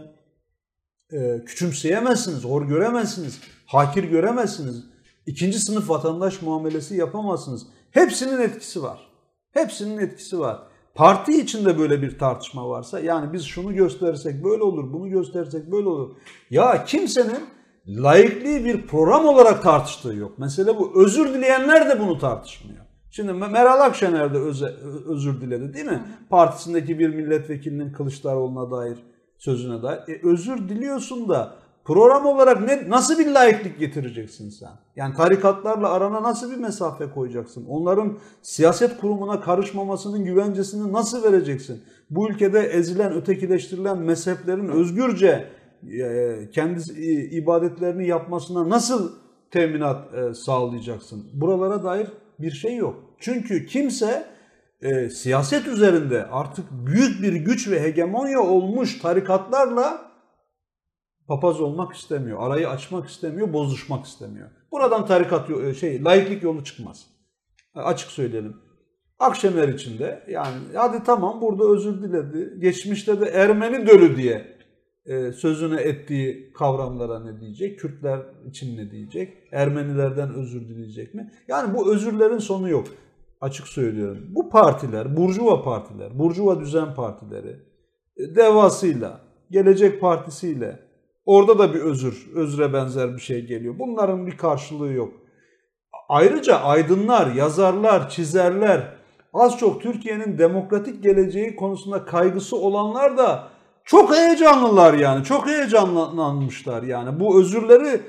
e, 1.13 1.43
küçümseyemezsiniz, 1.45 2.43
hor 2.43 2.67
göremezsiniz, 2.67 3.41
hakir 3.65 4.03
göremezsiniz. 4.03 4.85
İkinci 5.25 5.59
sınıf 5.59 5.89
vatandaş 5.89 6.41
muamelesi 6.41 6.95
yapamazsınız. 6.95 7.67
Hepsinin 7.91 8.41
etkisi 8.41 8.83
var. 8.83 9.11
Hepsinin 9.51 9.97
etkisi 9.97 10.39
var. 10.39 10.70
Parti 10.95 11.41
içinde 11.41 11.79
böyle 11.79 12.01
bir 12.01 12.17
tartışma 12.19 12.69
varsa 12.69 12.99
yani 12.99 13.33
biz 13.33 13.43
şunu 13.45 13.73
gösterirsek 13.75 14.43
böyle 14.43 14.63
olur, 14.63 14.93
bunu 14.93 15.09
gösterirsek 15.09 15.71
böyle 15.71 15.87
olur. 15.87 16.11
Ya 16.49 16.83
kimsenin 16.85 17.39
laikliği 17.87 18.65
bir 18.65 18.87
program 18.87 19.25
olarak 19.25 19.63
tartıştığı 19.63 20.13
yok. 20.13 20.39
Mesele 20.39 20.77
bu. 20.79 20.91
Özür 21.03 21.33
dileyenler 21.33 21.89
de 21.89 21.99
bunu 21.99 22.19
tartışmıyor. 22.19 22.79
Şimdi 23.11 23.33
Meral 23.33 23.81
Akşener 23.81 24.33
de 24.33 24.37
öze- 24.37 24.75
özür 25.07 25.41
diledi 25.41 25.73
değil 25.73 25.85
mi? 25.85 26.03
Partisindeki 26.29 26.99
bir 26.99 27.09
milletvekilinin 27.09 27.91
Kılıçdaroğlu'na 27.93 28.71
dair 28.71 28.97
sözüne 29.37 29.83
dair. 29.83 29.99
E, 30.07 30.19
özür 30.23 30.69
diliyorsun 30.69 31.29
da 31.29 31.55
program 31.85 32.25
olarak 32.25 32.61
ne 32.61 32.89
nasıl 32.89 33.19
bir 33.19 33.27
laiklik 33.27 33.79
getireceksin 33.79 34.49
sen? 34.49 34.69
Yani 34.95 35.15
tarikatlarla 35.15 35.89
arana 35.89 36.23
nasıl 36.23 36.51
bir 36.51 36.57
mesafe 36.57 37.09
koyacaksın? 37.09 37.65
Onların 37.69 38.17
siyaset 38.41 38.99
kurumuna 38.99 39.41
karışmamasının 39.41 40.25
güvencesini 40.25 40.93
nasıl 40.93 41.23
vereceksin? 41.23 41.81
Bu 42.09 42.29
ülkede 42.29 42.59
ezilen, 42.59 43.13
ötekileştirilen 43.13 43.97
mezheplerin 43.97 44.67
özgürce 44.67 45.47
e, 45.89 46.49
kendi 46.53 47.01
ibadetlerini 47.31 48.07
yapmasına 48.07 48.69
nasıl 48.69 49.11
teminat 49.51 50.13
e, 50.13 50.33
sağlayacaksın? 50.33 51.25
Buralara 51.33 51.83
dair 51.83 52.07
bir 52.39 52.51
şey 52.51 52.75
yok. 52.75 52.95
Çünkü 53.19 53.65
kimse 53.65 54.25
e, 54.81 55.09
siyaset 55.09 55.67
üzerinde 55.67 56.25
artık 56.25 56.65
büyük 56.71 57.21
bir 57.21 57.33
güç 57.33 57.69
ve 57.69 57.81
hegemonya 57.81 58.41
olmuş 58.41 58.99
tarikatlarla 58.99 60.10
papaz 61.27 61.61
olmak 61.61 61.93
istemiyor. 61.93 62.37
Arayı 62.41 62.69
açmak 62.69 63.09
istemiyor, 63.09 63.53
bozuşmak 63.53 64.05
istemiyor. 64.05 64.49
Buradan 64.71 65.05
tarikat 65.05 65.49
yo- 65.49 65.73
şey 65.73 66.03
laiklik 66.03 66.43
yolu 66.43 66.63
çıkmaz. 66.63 67.07
Açık 67.75 68.11
söyleyelim. 68.11 68.55
Akşener 69.19 69.67
için 69.67 69.99
de 69.99 70.23
yani 70.29 70.57
hadi 70.75 71.03
tamam 71.03 71.41
burada 71.41 71.63
özür 71.63 72.03
diledi. 72.03 72.59
Geçmişte 72.59 73.21
de 73.21 73.25
Ermeni 73.25 73.87
dölü 73.87 74.17
diye 74.17 74.57
e, 75.05 75.31
ettiği 75.79 76.53
kavramlara 76.53 77.19
ne 77.19 77.39
diyecek? 77.41 77.79
Kürtler 77.79 78.19
için 78.49 78.77
ne 78.77 78.91
diyecek? 78.91 79.37
Ermenilerden 79.51 80.33
özür 80.33 80.61
dileyecek 80.61 81.13
mi? 81.13 81.31
Yani 81.47 81.77
bu 81.77 81.93
özürlerin 81.93 82.37
sonu 82.37 82.69
yok. 82.69 82.87
Açık 83.41 83.67
söylüyorum. 83.67 84.23
Bu 84.29 84.49
partiler, 84.49 85.17
Burjuva 85.17 85.61
partiler, 85.63 86.19
Burjuva 86.19 86.59
düzen 86.59 86.93
partileri, 86.93 87.59
e, 88.17 88.35
devasıyla, 88.35 89.21
Gelecek 89.51 90.01
Partisiyle 90.01 90.79
orada 91.25 91.59
da 91.59 91.73
bir 91.73 91.79
özür, 91.79 92.31
özre 92.35 92.73
benzer 92.73 93.15
bir 93.15 93.21
şey 93.21 93.45
geliyor. 93.45 93.79
Bunların 93.79 94.27
bir 94.27 94.37
karşılığı 94.37 94.93
yok. 94.93 95.13
Ayrıca 96.09 96.59
aydınlar, 96.59 97.33
yazarlar, 97.33 98.09
çizerler, 98.09 98.93
az 99.33 99.57
çok 99.57 99.81
Türkiye'nin 99.81 100.37
demokratik 100.37 101.03
geleceği 101.03 101.55
konusunda 101.55 102.05
kaygısı 102.05 102.57
olanlar 102.57 103.17
da 103.17 103.47
çok 103.85 104.15
heyecanlılar 104.15 104.93
yani. 104.93 105.23
Çok 105.23 105.47
heyecanlanmışlar 105.47 106.83
yani. 106.83 107.19
Bu 107.19 107.39
özürleri 107.39 108.01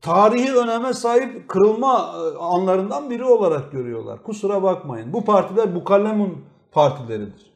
tarihi 0.00 0.54
öneme 0.54 0.92
sahip 0.92 1.48
kırılma 1.48 2.14
e, 2.16 2.38
anlarından 2.38 3.10
biri 3.10 3.24
olarak 3.24 3.72
görüyorlar. 3.72 4.22
Kusura 4.22 4.62
bakmayın. 4.62 5.12
Bu 5.12 5.24
partiler 5.24 5.74
bu 5.74 5.84
kalemun 5.84 6.44
partileridir. 6.72 7.52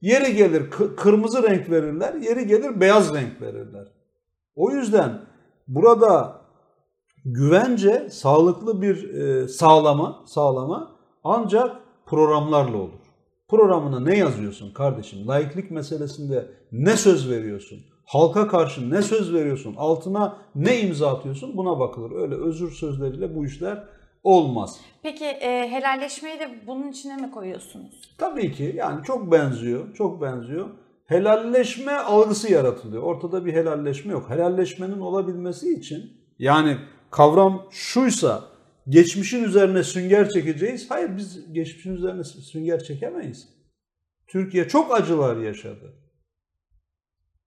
Yeri 0.00 0.34
gelir 0.34 0.70
kırmızı 0.96 1.42
renk 1.42 1.70
verirler, 1.70 2.14
yeri 2.14 2.46
gelir 2.46 2.80
beyaz 2.80 3.14
renk 3.14 3.40
verirler. 3.40 3.93
O 4.56 4.70
yüzden 4.70 5.20
burada 5.68 6.40
güvence 7.24 8.08
sağlıklı 8.10 8.82
bir 8.82 9.14
e, 9.14 9.48
sağlama, 9.48 10.22
sağlama 10.26 10.90
ancak 11.24 11.76
programlarla 12.06 12.76
olur. 12.76 13.04
Programına 13.48 14.00
ne 14.00 14.18
yazıyorsun 14.18 14.72
kardeşim? 14.72 15.28
Laiklik 15.28 15.70
meselesinde 15.70 16.50
ne 16.72 16.96
söz 16.96 17.30
veriyorsun? 17.30 17.78
Halka 18.04 18.48
karşı 18.48 18.90
ne 18.90 19.02
söz 19.02 19.34
veriyorsun? 19.34 19.74
Altına 19.78 20.36
ne 20.54 20.80
imza 20.80 21.16
atıyorsun? 21.16 21.56
Buna 21.56 21.78
bakılır. 21.78 22.10
Öyle 22.22 22.34
özür 22.34 22.70
sözleriyle 22.70 23.36
bu 23.36 23.46
işler 23.46 23.84
olmaz. 24.22 24.80
Peki 25.02 25.24
e, 25.24 25.68
helalleşmeyi 25.70 26.40
de 26.40 26.50
bunun 26.66 26.88
içine 26.88 27.16
mi 27.16 27.30
koyuyorsunuz? 27.30 28.14
Tabii 28.18 28.52
ki. 28.52 28.72
Yani 28.76 29.04
çok 29.04 29.32
benziyor. 29.32 29.94
Çok 29.94 30.22
benziyor. 30.22 30.66
Helalleşme 31.04 31.92
algısı 31.92 32.52
yaratılıyor. 32.52 33.02
Ortada 33.02 33.44
bir 33.44 33.52
helalleşme 33.52 34.12
yok. 34.12 34.30
Helalleşmenin 34.30 35.00
olabilmesi 35.00 35.74
için 35.74 36.12
yani 36.38 36.78
kavram 37.10 37.66
şuysa 37.70 38.44
geçmişin 38.88 39.44
üzerine 39.44 39.82
sünger 39.82 40.28
çekeceğiz. 40.30 40.90
Hayır 40.90 41.16
biz 41.16 41.52
geçmişin 41.52 41.96
üzerine 41.96 42.24
sünger 42.24 42.84
çekemeyiz. 42.84 43.48
Türkiye 44.26 44.68
çok 44.68 44.94
acılar 44.94 45.36
yaşadı. 45.36 45.94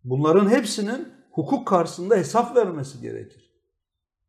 Bunların 0.04 0.50
hepsinin 0.50 1.08
hukuk 1.32 1.68
karşısında 1.68 2.16
hesap 2.16 2.56
vermesi 2.56 3.02
gerekir. 3.02 3.52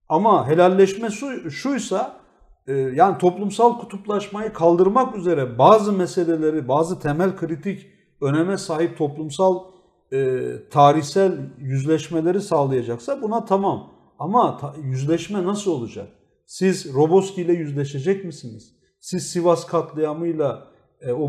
Ama 0.08 0.48
helalleşme 0.48 1.08
şuysa 1.50 2.20
e, 2.66 2.72
yani 2.74 3.18
toplumsal 3.18 3.78
kutuplaşmayı 3.78 4.52
kaldırmak 4.52 5.16
üzere 5.16 5.58
bazı 5.58 5.92
meseleleri, 5.92 6.68
bazı 6.68 7.00
temel 7.00 7.36
kritik 7.36 7.97
öneme 8.20 8.58
sahip 8.58 8.98
toplumsal 8.98 9.64
e, 10.12 10.48
tarihsel 10.70 11.38
yüzleşmeleri 11.58 12.40
sağlayacaksa 12.40 13.22
buna 13.22 13.44
tamam. 13.44 13.90
Ama 14.18 14.56
ta, 14.56 14.74
yüzleşme 14.82 15.44
nasıl 15.44 15.70
olacak? 15.70 16.08
Siz 16.46 16.94
Roboski 16.94 17.42
ile 17.42 17.52
yüzleşecek 17.52 18.24
misiniz? 18.24 18.74
Siz 19.00 19.26
Sivas 19.26 19.66
katliamıyla, 19.66 20.68
e, 21.00 21.12
o 21.12 21.28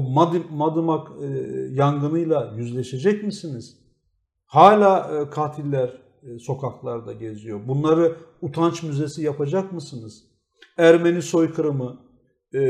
Madımak 0.52 1.08
e, 1.22 1.28
yangınıyla 1.72 2.54
yüzleşecek 2.58 3.24
misiniz? 3.24 3.78
Hala 4.46 5.12
e, 5.18 5.30
katiller 5.30 6.02
e, 6.24 6.40
sokaklarda 6.40 7.14
geziyor. 7.14 7.68
Bunları 7.68 8.18
utanç 8.42 8.84
müzesi 8.84 9.24
yapacak 9.24 9.72
mısınız? 9.72 10.24
Ermeni 10.78 11.22
soykırımı, 11.22 12.00
e, 12.54 12.62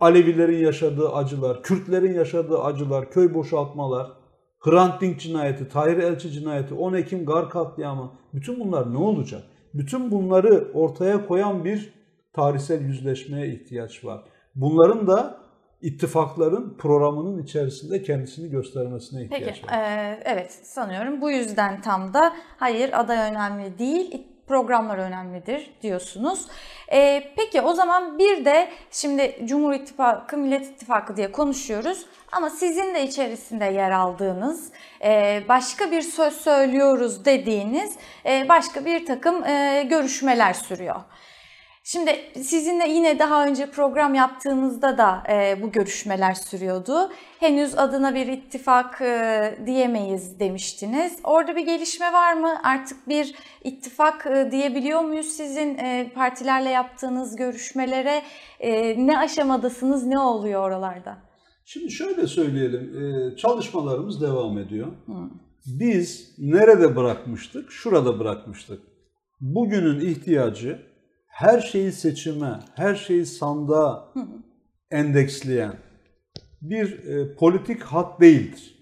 Alevilerin 0.00 0.58
yaşadığı 0.58 1.12
acılar, 1.12 1.62
Kürtlerin 1.62 2.14
yaşadığı 2.14 2.58
acılar, 2.58 3.10
köy 3.10 3.34
boşaltmalar, 3.34 4.12
Hrant 4.58 5.00
Dink 5.00 5.20
cinayeti, 5.20 5.68
Tahir 5.68 5.96
Elçi 5.96 6.30
cinayeti, 6.30 6.74
10 6.74 6.94
Ekim 6.94 7.26
Gar 7.26 7.50
katliamı, 7.50 8.12
bütün 8.34 8.60
bunlar 8.60 8.92
ne 8.94 8.98
olacak? 8.98 9.42
Bütün 9.74 10.10
bunları 10.10 10.72
ortaya 10.74 11.26
koyan 11.26 11.64
bir 11.64 11.92
tarihsel 12.32 12.80
yüzleşmeye 12.80 13.48
ihtiyaç 13.48 14.04
var. 14.04 14.24
Bunların 14.54 15.06
da 15.06 15.40
ittifakların 15.80 16.76
programının 16.78 17.42
içerisinde 17.42 18.02
kendisini 18.02 18.50
göstermesine 18.50 19.24
ihtiyaç 19.24 19.60
Peki, 19.60 19.66
var. 19.66 19.72
E, 19.72 20.20
evet 20.24 20.52
sanıyorum 20.52 21.20
bu 21.20 21.30
yüzden 21.30 21.80
tam 21.80 22.14
da 22.14 22.32
hayır 22.56 22.90
aday 22.92 23.30
önemli 23.30 23.78
değil 23.78 24.27
programlar 24.48 24.98
önemlidir 24.98 25.70
diyorsunuz. 25.82 26.46
E, 26.92 27.32
peki 27.36 27.60
o 27.60 27.74
zaman 27.74 28.18
bir 28.18 28.44
de 28.44 28.70
şimdi 28.90 29.38
Cumhur 29.44 29.72
İttifakı, 29.72 30.36
Millet 30.36 30.66
İttifakı 30.66 31.16
diye 31.16 31.32
konuşuyoruz. 31.32 32.06
Ama 32.32 32.50
sizin 32.50 32.94
de 32.94 33.02
içerisinde 33.02 33.64
yer 33.64 33.90
aldığınız, 33.90 34.72
e, 35.04 35.42
başka 35.48 35.90
bir 35.90 36.02
söz 36.02 36.34
söylüyoruz 36.34 37.24
dediğiniz 37.24 37.96
e, 38.26 38.48
başka 38.48 38.84
bir 38.84 39.06
takım 39.06 39.44
e, 39.44 39.86
görüşmeler 39.90 40.54
sürüyor. 40.54 41.00
Şimdi 41.90 42.10
sizinle 42.42 42.88
yine 42.88 43.18
daha 43.18 43.46
önce 43.46 43.70
program 43.70 44.14
yaptığımızda 44.14 44.98
da 44.98 45.22
e, 45.28 45.62
bu 45.62 45.72
görüşmeler 45.72 46.34
sürüyordu. 46.34 47.10
Henüz 47.40 47.78
adına 47.78 48.14
bir 48.14 48.26
ittifak 48.26 49.00
e, 49.00 49.58
diyemeyiz 49.66 50.40
demiştiniz. 50.40 51.12
Orada 51.24 51.56
bir 51.56 51.66
gelişme 51.66 52.12
var 52.12 52.32
mı? 52.32 52.54
Artık 52.64 53.08
bir 53.08 53.34
ittifak 53.64 54.26
e, 54.26 54.48
diyebiliyor 54.50 55.00
muyuz 55.00 55.26
sizin 55.26 55.78
e, 55.78 56.12
partilerle 56.14 56.68
yaptığınız 56.68 57.36
görüşmelere? 57.36 58.22
E, 58.60 59.06
ne 59.06 59.18
aşamadasınız, 59.18 60.06
ne 60.06 60.18
oluyor 60.18 60.62
oralarda? 60.62 61.16
Şimdi 61.64 61.90
şöyle 61.90 62.26
söyleyelim, 62.26 63.02
e, 63.02 63.36
çalışmalarımız 63.36 64.22
devam 64.22 64.58
ediyor. 64.58 64.86
Hı. 64.86 65.12
Biz 65.66 66.34
nerede 66.38 66.96
bırakmıştık? 66.96 67.72
Şurada 67.72 68.20
bırakmıştık. 68.20 68.82
Bugünün 69.40 70.00
ihtiyacı 70.00 70.87
her 71.38 71.60
şeyi 71.60 71.92
seçime, 71.92 72.60
her 72.74 72.94
şeyi 72.94 73.26
sandığa 73.26 74.12
endeksleyen 74.90 75.76
bir 76.62 77.04
e, 77.04 77.34
politik 77.34 77.82
hat 77.82 78.20
değildir. 78.20 78.78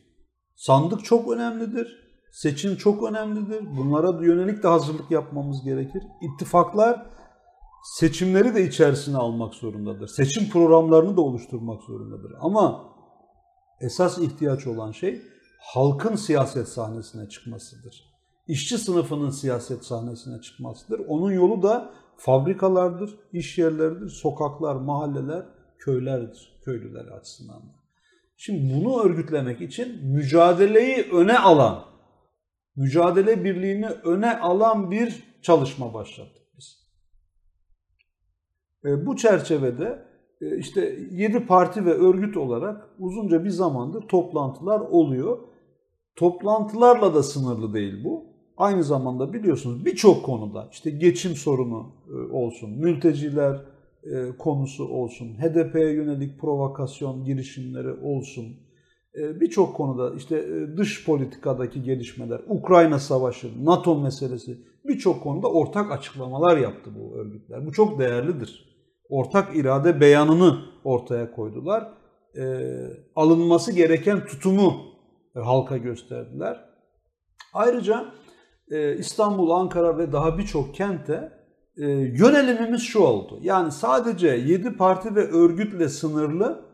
Sandık 0.54 1.04
çok 1.04 1.32
önemlidir, 1.32 2.18
seçim 2.32 2.76
çok 2.76 3.02
önemlidir. 3.02 3.76
Bunlara 3.76 4.24
yönelik 4.24 4.62
de 4.62 4.68
hazırlık 4.68 5.11
yapmamız 5.11 5.64
gerekir. 5.64 6.02
İttifaklar 6.20 7.07
seçimleri 7.98 8.54
de 8.54 8.66
içerisine 8.66 9.16
almak 9.16 9.54
zorundadır. 9.54 10.09
Seçim 10.09 10.50
programlarını 10.50 11.16
da 11.16 11.20
oluşturmak 11.20 11.82
zorundadır. 11.82 12.32
Ama 12.40 12.84
esas 13.80 14.18
ihtiyaç 14.18 14.66
olan 14.66 14.92
şey 14.92 15.22
halkın 15.61 16.16
siyaset 16.16 16.68
sahnesine 16.68 17.28
çıkmasıdır. 17.28 18.16
İşçi 18.48 18.78
sınıfının 18.78 19.30
siyaset 19.30 19.84
sahnesine 19.84 20.40
çıkmasıdır. 20.40 21.00
Onun 21.09 21.32
yolu 21.32 21.62
da 21.62 21.92
fabrikalardır, 22.16 23.18
iş 23.32 23.58
yerleridir, 23.58 24.08
sokaklar, 24.08 24.76
mahalleler, 24.76 25.46
köylerdir, 25.78 26.58
köylüler 26.64 27.04
açısından 27.04 27.56
da. 27.56 27.76
Şimdi 28.36 28.74
bunu 28.74 29.02
örgütlemek 29.02 29.60
için 29.60 30.06
mücadeleyi 30.06 31.10
öne 31.12 31.38
alan, 31.38 31.84
mücadele 32.76 33.44
birliğini 33.44 33.88
öne 33.88 34.40
alan 34.40 34.90
bir 34.90 35.22
çalışma 35.42 35.94
başlattık 35.94 36.42
biz. 36.58 36.86
E, 38.84 39.06
bu 39.06 39.16
çerçevede 39.16 40.06
e, 40.40 40.58
işte 40.58 40.98
7 41.10 41.46
parti 41.46 41.84
ve 41.86 41.92
örgüt 41.92 42.36
olarak 42.36 42.88
uzunca 42.98 43.44
bir 43.44 43.50
zamandır 43.50 44.08
toplantılar 44.08 44.80
oluyor. 44.80 45.38
Toplantılarla 46.16 47.14
da 47.14 47.22
sınırlı 47.22 47.74
değil 47.74 48.04
bu 48.04 48.36
aynı 48.57 48.84
zamanda 48.84 49.32
biliyorsunuz 49.32 49.84
birçok 49.84 50.24
konuda 50.24 50.68
işte 50.72 50.90
geçim 50.90 51.34
sorunu 51.34 51.92
e, 52.09 52.32
olsun, 52.32 52.70
mülteciler 52.70 53.61
e, 54.04 54.36
konusu 54.38 54.88
olsun, 54.88 55.28
HDP'ye 55.34 55.92
yönelik 55.92 56.40
provokasyon 56.40 57.24
girişimleri 57.24 57.92
olsun, 57.92 58.44
e, 59.14 59.40
birçok 59.40 59.76
konuda 59.76 60.14
işte 60.16 60.46
dış 60.76 61.04
politikadaki 61.04 61.82
gelişmeler, 61.82 62.40
Ukrayna 62.48 62.98
Savaşı, 62.98 63.64
NATO 63.64 64.00
meselesi 64.00 64.59
birçok 64.84 65.22
konuda 65.22 65.52
ortak 65.52 65.92
açıklamalar 65.92 66.57
yaptı 66.57 66.90
bu 66.98 67.16
örgütler. 67.16 67.66
Bu 67.66 67.72
çok 67.72 67.98
değerlidir. 67.98 68.76
Ortak 69.09 69.57
irade 69.57 70.00
beyanını 70.00 70.59
ortaya 70.84 71.32
koydular. 71.32 71.92
Alınması 73.16 73.72
gereken 73.72 74.26
tutumu 74.26 74.74
halka 75.34 75.76
gösterdiler. 75.76 76.64
Ayrıca 77.54 78.12
İstanbul, 78.98 79.50
Ankara 79.50 79.98
ve 79.98 80.12
daha 80.12 80.38
birçok 80.38 80.74
kente 80.74 81.32
e, 81.76 81.86
yönelimimiz 81.90 82.82
şu 82.82 83.00
oldu. 83.00 83.38
Yani 83.42 83.72
sadece 83.72 84.28
7 84.28 84.76
parti 84.76 85.14
ve 85.14 85.30
örgütle 85.30 85.88
sınırlı 85.88 86.66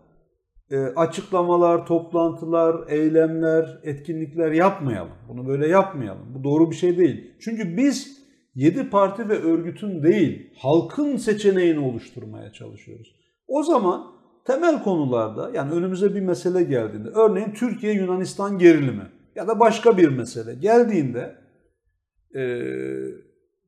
e, 0.71 0.77
açıklamalar, 0.79 1.87
toplantılar, 1.87 2.89
eylemler, 2.89 3.81
etkinlikler 3.83 4.53
yapmayalım. 4.53 5.13
Bunu 5.29 5.49
böyle 5.49 5.69
yapmayalım. 5.69 6.35
Bu 6.35 6.45
doğru 6.45 6.71
bir 6.71 6.77
şey 6.77 6.99
değil. 6.99 7.35
Çünkü 7.41 7.77
biz 7.77 8.23
7 8.55 8.91
parti 8.91 9.29
ve 9.29 9.39
örgütün 9.39 10.03
değil, 10.03 10.51
halkın 10.59 11.17
seçeneğini 11.17 11.81
oluşturmaya 11.81 12.53
çalışıyoruz. 12.53 13.15
O 13.49 13.63
zaman 13.63 14.07
temel 14.45 14.83
konularda 14.83 15.51
yani 15.55 15.73
önümüze 15.73 16.15
bir 16.15 16.21
mesele 16.21 16.63
geldiğinde, 16.63 17.09
örneğin 17.09 17.53
Türkiye-Yunanistan 17.53 18.59
gerilimi 18.59 19.07
ya 19.37 19.49
da 19.49 19.61
başka 19.61 19.97
bir 19.97 20.09
mesele 20.09 20.55
geldiğinde 20.55 21.42
e, 22.35 22.43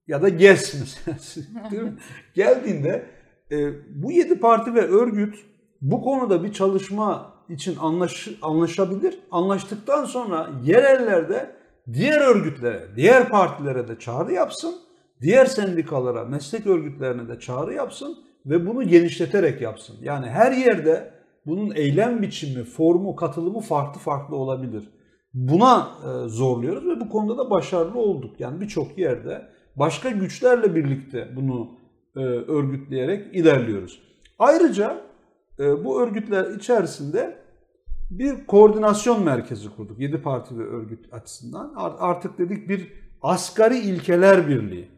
ya 0.09 0.23
da 0.23 0.29
GES 0.29 0.75
mesela 1.07 1.71
geldiğinde 2.35 3.07
e, 3.51 3.71
bu 4.03 4.13
7 4.13 4.41
parti 4.41 4.75
ve 4.75 4.81
örgüt 4.81 5.37
bu 5.81 6.03
konuda 6.03 6.45
bir 6.45 6.53
çalışma 6.53 7.35
için 7.49 7.77
anlaş, 7.77 8.29
anlaşabilir. 8.43 9.19
Anlaştıktan 9.31 10.05
sonra 10.05 10.51
yerellerde 10.65 11.51
diğer 11.93 12.21
örgütlere, 12.21 12.83
diğer 12.97 13.29
partilere 13.29 13.89
de 13.89 13.99
çağrı 13.99 14.33
yapsın. 14.33 14.75
Diğer 15.21 15.47
sendikalara, 15.47 16.25
meslek 16.25 16.67
örgütlerine 16.67 17.29
de 17.29 17.41
çağrı 17.41 17.75
yapsın 17.75 18.19
ve 18.47 18.67
bunu 18.67 18.89
genişleterek 18.89 19.61
yapsın. 19.61 19.97
Yani 20.03 20.27
her 20.27 20.53
yerde 20.53 21.11
bunun 21.47 21.75
eylem 21.75 22.23
biçimi, 22.23 22.65
formu, 22.65 23.17
katılımı 23.17 23.61
farklı 23.61 24.01
farklı 24.01 24.37
olabilir. 24.37 24.89
Buna 25.35 25.89
e, 26.05 26.29
zorluyoruz 26.29 26.87
ve 26.87 27.01
bu 27.01 27.09
konuda 27.09 27.39
da 27.39 27.51
başarılı 27.51 27.99
olduk. 27.99 28.41
Yani 28.41 28.61
birçok 28.61 28.99
yerde 28.99 29.49
başka 29.77 30.11
güçlerle 30.11 30.75
birlikte 30.75 31.29
bunu 31.37 31.69
e, 32.17 32.21
örgütleyerek 32.21 33.37
ilerliyoruz. 33.37 34.03
Ayrıca 34.39 35.01
e, 35.59 35.85
bu 35.85 36.03
örgütler 36.03 36.51
içerisinde 36.51 37.45
bir 38.11 38.47
koordinasyon 38.47 39.25
merkezi 39.25 39.77
kurduk. 39.77 40.01
7 40.01 40.23
parti 40.23 40.59
ve 40.59 40.63
örgüt 40.63 41.15
açısından. 41.15 41.73
Artık 41.77 42.39
dedik 42.39 42.69
bir 42.69 42.93
asgari 43.23 43.79
ilkeler 43.79 44.49
birliği, 44.49 44.89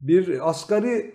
bir 0.00 0.48
asgari 0.50 1.14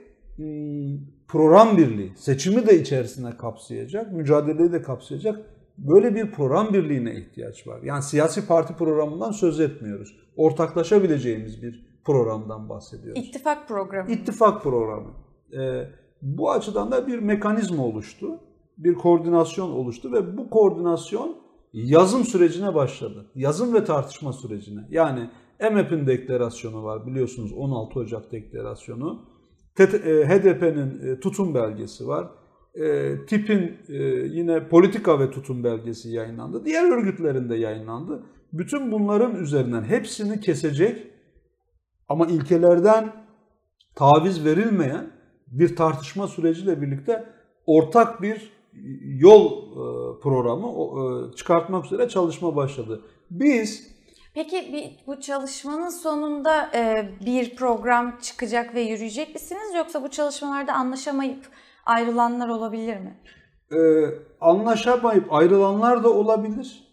program 1.27 1.77
birliği, 1.77 2.13
seçimi 2.15 2.67
de 2.67 2.81
içerisine 2.81 3.37
kapsayacak, 3.37 4.13
mücadeleyi 4.13 4.71
de 4.71 4.81
kapsayacak 4.81 5.56
böyle 5.77 6.15
bir 6.15 6.31
program 6.31 6.73
birliğine 6.73 7.15
ihtiyaç 7.15 7.67
var. 7.67 7.81
Yani 7.83 8.03
siyasi 8.03 8.47
parti 8.47 8.73
programından 8.73 9.31
söz 9.31 9.59
etmiyoruz. 9.59 10.15
Ortaklaşabileceğimiz 10.35 11.63
bir 11.63 11.87
programdan 12.05 12.69
bahsediyoruz. 12.69 13.23
İttifak 13.23 13.67
programı. 13.67 14.11
İttifak 14.11 14.63
programı. 14.63 15.13
Ee, 15.53 15.83
bu 16.21 16.51
açıdan 16.51 16.91
da 16.91 17.07
bir 17.07 17.19
mekanizma 17.19 17.85
oluştu. 17.85 18.39
Bir 18.77 18.93
koordinasyon 18.93 19.71
oluştu 19.71 20.13
ve 20.13 20.37
bu 20.37 20.49
koordinasyon 20.49 21.37
yazım 21.73 22.23
sürecine 22.23 22.75
başladı. 22.75 23.31
Yazım 23.35 23.73
ve 23.73 23.83
tartışma 23.83 24.33
sürecine. 24.33 24.87
Yani 24.89 25.29
EMEP'in 25.59 26.07
deklarasyonu 26.07 26.83
var 26.83 27.07
biliyorsunuz 27.07 27.53
16 27.53 27.99
Ocak 27.99 28.31
deklarasyonu. 28.31 29.25
HDP'nin 29.77 31.07
e, 31.07 31.19
tutum 31.19 31.55
belgesi 31.55 32.07
var. 32.07 32.27
E, 32.83 33.15
TİP'in 33.25 33.77
e, 33.89 33.95
yine 34.27 34.67
politika 34.67 35.19
ve 35.19 35.31
tutum 35.31 35.63
belgesi 35.63 36.09
yayınlandı. 36.09 36.65
Diğer 36.65 36.91
örgütlerin 36.91 37.49
de 37.49 37.55
yayınlandı. 37.55 38.23
Bütün 38.53 38.91
bunların 38.91 39.35
üzerinden 39.35 39.83
hepsini 39.83 40.39
kesecek 40.39 41.07
ama 42.09 42.27
ilkelerden 42.27 43.13
taviz 43.95 44.45
verilmeyen 44.45 45.11
bir 45.47 45.75
tartışma 45.75 46.27
süreciyle 46.27 46.81
birlikte 46.81 47.25
ortak 47.65 48.21
bir 48.21 48.51
yol 49.03 49.73
programı 50.21 50.67
çıkartmak 51.35 51.85
üzere 51.85 52.09
çalışma 52.09 52.55
başladı. 52.55 53.01
Biz 53.31 53.97
Peki 54.37 54.93
bu 55.07 55.19
çalışmanın 55.19 55.89
sonunda 55.89 56.71
e, 56.75 57.09
bir 57.25 57.55
program 57.55 58.19
çıkacak 58.21 58.75
ve 58.75 58.81
yürüyecek 58.81 59.33
misiniz 59.33 59.73
yoksa 59.75 60.03
bu 60.03 60.09
çalışmalarda 60.09 60.73
anlaşamayıp 60.73 61.49
ayrılanlar 61.87 62.49
olabilir 62.49 62.97
mi? 62.97 63.17
Ee, 63.71 63.77
anlaşamayıp 64.41 65.33
ayrılanlar 65.33 66.03
da 66.03 66.13
olabilir. 66.13 66.83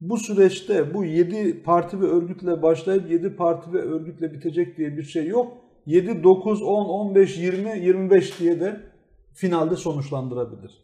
Bu 0.00 0.16
süreçte 0.16 0.94
bu 0.94 1.04
7 1.04 1.62
parti 1.62 2.00
ve 2.00 2.06
örgütle 2.06 2.62
başlayıp 2.62 3.10
7 3.10 3.36
parti 3.36 3.72
ve 3.72 3.78
örgütle 3.78 4.32
bitecek 4.32 4.76
diye 4.76 4.96
bir 4.96 5.02
şey 5.02 5.26
yok. 5.26 5.52
7, 5.86 6.24
9, 6.24 6.62
10, 6.62 6.84
15, 6.84 7.38
20, 7.38 7.78
25 7.78 8.40
diye 8.40 8.60
de 8.60 8.80
finalde 9.34 9.76
sonuçlandırabilir. 9.76 10.82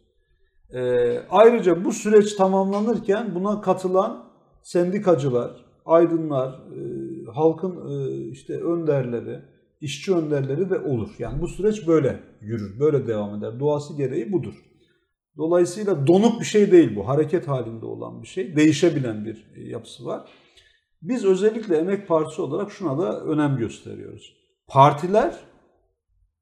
Ee, 0.73 1.19
ayrıca 1.29 1.85
bu 1.85 1.91
süreç 1.91 2.35
tamamlanırken 2.35 3.35
buna 3.35 3.61
katılan 3.61 4.29
sendikacılar, 4.61 5.65
aydınlar, 5.85 6.49
e, 6.49 6.81
halkın 7.31 7.89
e, 7.89 8.27
işte 8.29 8.53
önderleri, 8.53 9.39
işçi 9.81 10.15
önderleri 10.15 10.69
de 10.69 10.79
olur. 10.79 11.09
Yani 11.19 11.41
bu 11.41 11.47
süreç 11.47 11.87
böyle 11.87 12.19
yürür, 12.41 12.79
böyle 12.79 13.07
devam 13.07 13.35
eder. 13.35 13.59
Doğası 13.59 13.97
gereği 13.97 14.31
budur. 14.31 14.53
Dolayısıyla 15.37 16.07
donuk 16.07 16.39
bir 16.39 16.45
şey 16.45 16.71
değil 16.71 16.95
bu. 16.95 17.07
Hareket 17.07 17.47
halinde 17.47 17.85
olan 17.85 18.21
bir 18.21 18.27
şey. 18.27 18.55
Değişebilen 18.55 19.25
bir 19.25 19.55
yapısı 19.55 20.05
var. 20.05 20.29
Biz 21.01 21.25
özellikle 21.25 21.77
Emek 21.77 22.07
Partisi 22.07 22.41
olarak 22.41 22.71
şuna 22.71 22.97
da 22.97 23.23
önem 23.23 23.57
gösteriyoruz. 23.57 24.35
Partiler, 24.67 25.39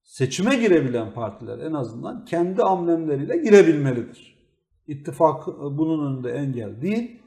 seçime 0.04 0.56
girebilen 0.56 1.14
partiler 1.14 1.60
en 1.60 1.74
azından 1.74 2.26
kendi 2.26 2.64
amblemleriyle 2.64 3.38
girebilmelidir. 3.38 4.38
İttifak 4.88 5.48
bunun 5.48 6.14
önünde 6.14 6.32
engel 6.32 6.82
değil. 6.82 7.22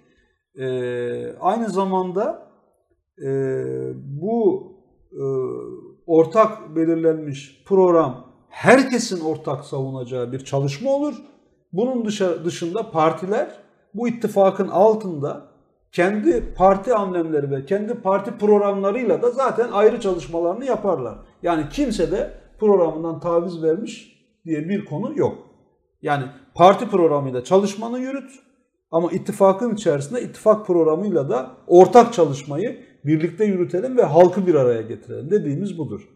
Ee, 0.59 1.37
aynı 1.41 1.69
zamanda 1.69 2.53
e, 3.23 3.31
bu 3.95 4.73
e, 5.13 5.23
ortak 6.11 6.77
belirlenmiş 6.77 7.63
program 7.67 8.25
herkesin 8.49 9.21
ortak 9.25 9.65
savunacağı 9.65 10.33
bir 10.33 10.45
çalışma 10.45 10.91
olur. 10.91 11.15
Bunun 11.73 12.05
dışında 12.45 12.91
partiler 12.91 13.51
bu 13.95 14.09
ittifakın 14.09 14.69
altında 14.69 15.43
kendi 15.93 16.55
parti 16.55 16.95
amblemleri 16.95 17.51
ve 17.51 17.65
kendi 17.65 17.95
parti 17.95 18.39
programlarıyla 18.39 19.23
da 19.23 19.31
zaten 19.31 19.69
ayrı 19.73 20.01
çalışmalarını 20.01 20.65
yaparlar. 20.65 21.19
Yani 21.43 21.69
kimse 21.73 22.11
de 22.11 22.31
programından 22.61 23.21
taviz 23.21 23.63
vermiş 23.63 24.25
diye 24.45 24.69
bir 24.69 24.85
konu 24.85 25.19
yok. 25.19 25.39
Yani 26.03 26.25
parti 26.55 26.89
programıyla 26.89 27.45
çalışmanı 27.45 27.99
yürüt 27.99 28.31
ama 28.91 29.13
ittifakın 29.13 29.75
içerisinde 29.75 30.23
ittifak 30.23 30.67
programıyla 30.67 31.29
da 31.29 31.51
ortak 31.67 32.13
çalışmayı 32.13 32.90
birlikte 33.05 33.45
yürütelim 33.45 33.97
ve 33.97 34.03
halkı 34.03 34.47
bir 34.47 34.55
araya 34.55 34.83
getirelim 34.83 35.31
dediğimiz 35.31 35.79
budur. 35.79 36.09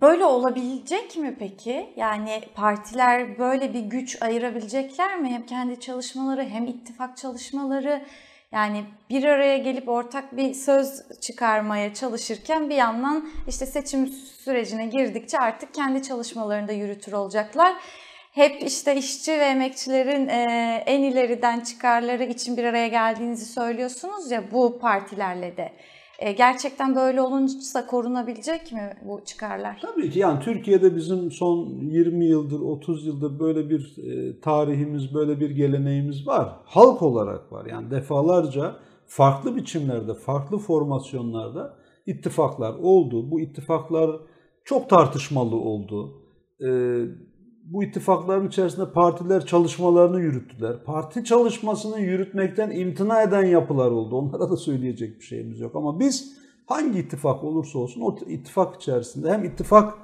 Böyle 0.00 0.24
olabilecek 0.24 1.16
mi 1.16 1.36
peki? 1.38 1.94
Yani 1.96 2.42
partiler 2.54 3.38
böyle 3.38 3.74
bir 3.74 3.80
güç 3.80 4.22
ayırabilecekler 4.22 5.20
mi? 5.20 5.28
Hem 5.28 5.46
kendi 5.46 5.80
çalışmaları 5.80 6.44
hem 6.44 6.66
ittifak 6.66 7.16
çalışmaları 7.16 8.02
yani 8.52 8.84
bir 9.10 9.24
araya 9.24 9.58
gelip 9.58 9.88
ortak 9.88 10.36
bir 10.36 10.54
söz 10.54 11.02
çıkarmaya 11.20 11.94
çalışırken 11.94 12.70
bir 12.70 12.74
yandan 12.74 13.28
işte 13.48 13.66
seçim 13.66 14.06
sürecine 14.44 14.86
girdikçe 14.86 15.38
artık 15.38 15.74
kendi 15.74 16.02
çalışmalarını 16.02 16.68
da 16.68 16.72
yürütür 16.72 17.12
olacaklar. 17.12 17.74
Hep 18.32 18.62
işte 18.62 18.96
işçi 18.96 19.32
ve 19.32 19.44
emekçilerin 19.44 20.28
en 20.86 21.02
ileriden 21.02 21.60
çıkarları 21.60 22.24
için 22.24 22.56
bir 22.56 22.64
araya 22.64 22.88
geldiğinizi 22.88 23.44
söylüyorsunuz 23.44 24.30
ya 24.30 24.52
bu 24.52 24.78
partilerle 24.78 25.56
de. 25.56 25.72
E, 26.20 26.32
gerçekten 26.32 26.96
böyle 26.96 27.20
olunca 27.20 27.86
korunabilecek 27.86 28.72
mi 28.72 28.96
bu 29.04 29.20
çıkarlar? 29.24 29.78
Tabii 29.82 30.10
ki 30.10 30.18
yani 30.18 30.40
Türkiye'de 30.40 30.96
bizim 30.96 31.30
son 31.30 31.66
20 31.66 32.24
yıldır 32.24 32.60
30 32.60 33.06
yıldır 33.06 33.40
böyle 33.40 33.70
bir 33.70 33.96
e, 33.98 34.40
tarihimiz 34.40 35.14
böyle 35.14 35.40
bir 35.40 35.50
geleneğimiz 35.50 36.26
var. 36.26 36.56
Halk 36.64 37.02
olarak 37.02 37.52
var 37.52 37.66
yani 37.66 37.90
defalarca 37.90 38.76
farklı 39.06 39.56
biçimlerde 39.56 40.14
farklı 40.14 40.58
formasyonlarda 40.58 41.76
ittifaklar 42.06 42.74
oldu. 42.74 43.30
Bu 43.30 43.40
ittifaklar 43.40 44.20
çok 44.64 44.90
tartışmalı 44.90 45.56
oldu. 45.56 46.22
E, 46.60 46.68
bu 47.70 47.84
ittifakların 47.84 48.48
içerisinde 48.48 48.92
partiler 48.92 49.46
çalışmalarını 49.46 50.20
yürüttüler. 50.20 50.84
Parti 50.84 51.24
çalışmasını 51.24 52.00
yürütmekten 52.00 52.70
imtina 52.70 53.22
eden 53.22 53.44
yapılar 53.44 53.90
oldu. 53.90 54.16
Onlara 54.16 54.50
da 54.50 54.56
söyleyecek 54.56 55.20
bir 55.20 55.24
şeyimiz 55.24 55.60
yok. 55.60 55.76
Ama 55.76 56.00
biz 56.00 56.36
hangi 56.66 56.98
ittifak 56.98 57.44
olursa 57.44 57.78
olsun 57.78 58.00
o 58.00 58.16
ittifak 58.26 58.76
içerisinde 58.76 59.32
hem 59.32 59.44
ittifak 59.44 59.94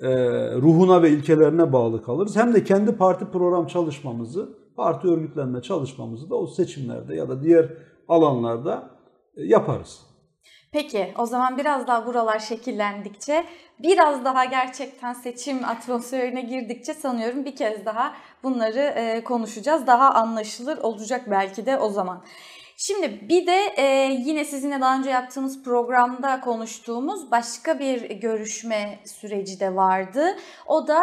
e, 0.00 0.08
ruhuna 0.56 1.02
ve 1.02 1.10
ilkelerine 1.10 1.72
bağlı 1.72 2.02
kalırız 2.02 2.36
hem 2.36 2.54
de 2.54 2.64
kendi 2.64 2.96
parti 2.96 3.24
program 3.24 3.66
çalışmamızı, 3.66 4.48
parti 4.76 5.08
örgütlenme 5.08 5.62
çalışmamızı 5.62 6.30
da 6.30 6.36
o 6.36 6.46
seçimlerde 6.46 7.14
ya 7.14 7.28
da 7.28 7.42
diğer 7.42 7.72
alanlarda 8.08 8.90
e, 9.36 9.44
yaparız. 9.44 10.09
Peki 10.72 11.14
o 11.18 11.26
zaman 11.26 11.58
biraz 11.58 11.86
daha 11.86 12.06
buralar 12.06 12.38
şekillendikçe, 12.38 13.44
biraz 13.78 14.24
daha 14.24 14.44
gerçekten 14.44 15.12
seçim 15.12 15.64
atmosferine 15.64 16.40
girdikçe 16.40 16.94
sanıyorum 16.94 17.44
bir 17.44 17.56
kez 17.56 17.84
daha 17.84 18.14
bunları 18.42 18.80
e, 18.80 19.24
konuşacağız. 19.24 19.86
Daha 19.86 20.10
anlaşılır 20.10 20.78
olacak 20.78 21.22
belki 21.30 21.66
de 21.66 21.78
o 21.78 21.90
zaman. 21.90 22.24
Şimdi 22.76 23.28
bir 23.28 23.46
de 23.46 23.56
e, 23.76 24.12
yine 24.12 24.44
sizinle 24.44 24.80
daha 24.80 24.98
önce 24.98 25.10
yaptığımız 25.10 25.62
programda 25.62 26.40
konuştuğumuz 26.40 27.30
başka 27.30 27.78
bir 27.78 28.10
görüşme 28.10 28.98
süreci 29.04 29.60
de 29.60 29.76
vardı. 29.76 30.36
O 30.66 30.86
da 30.88 31.00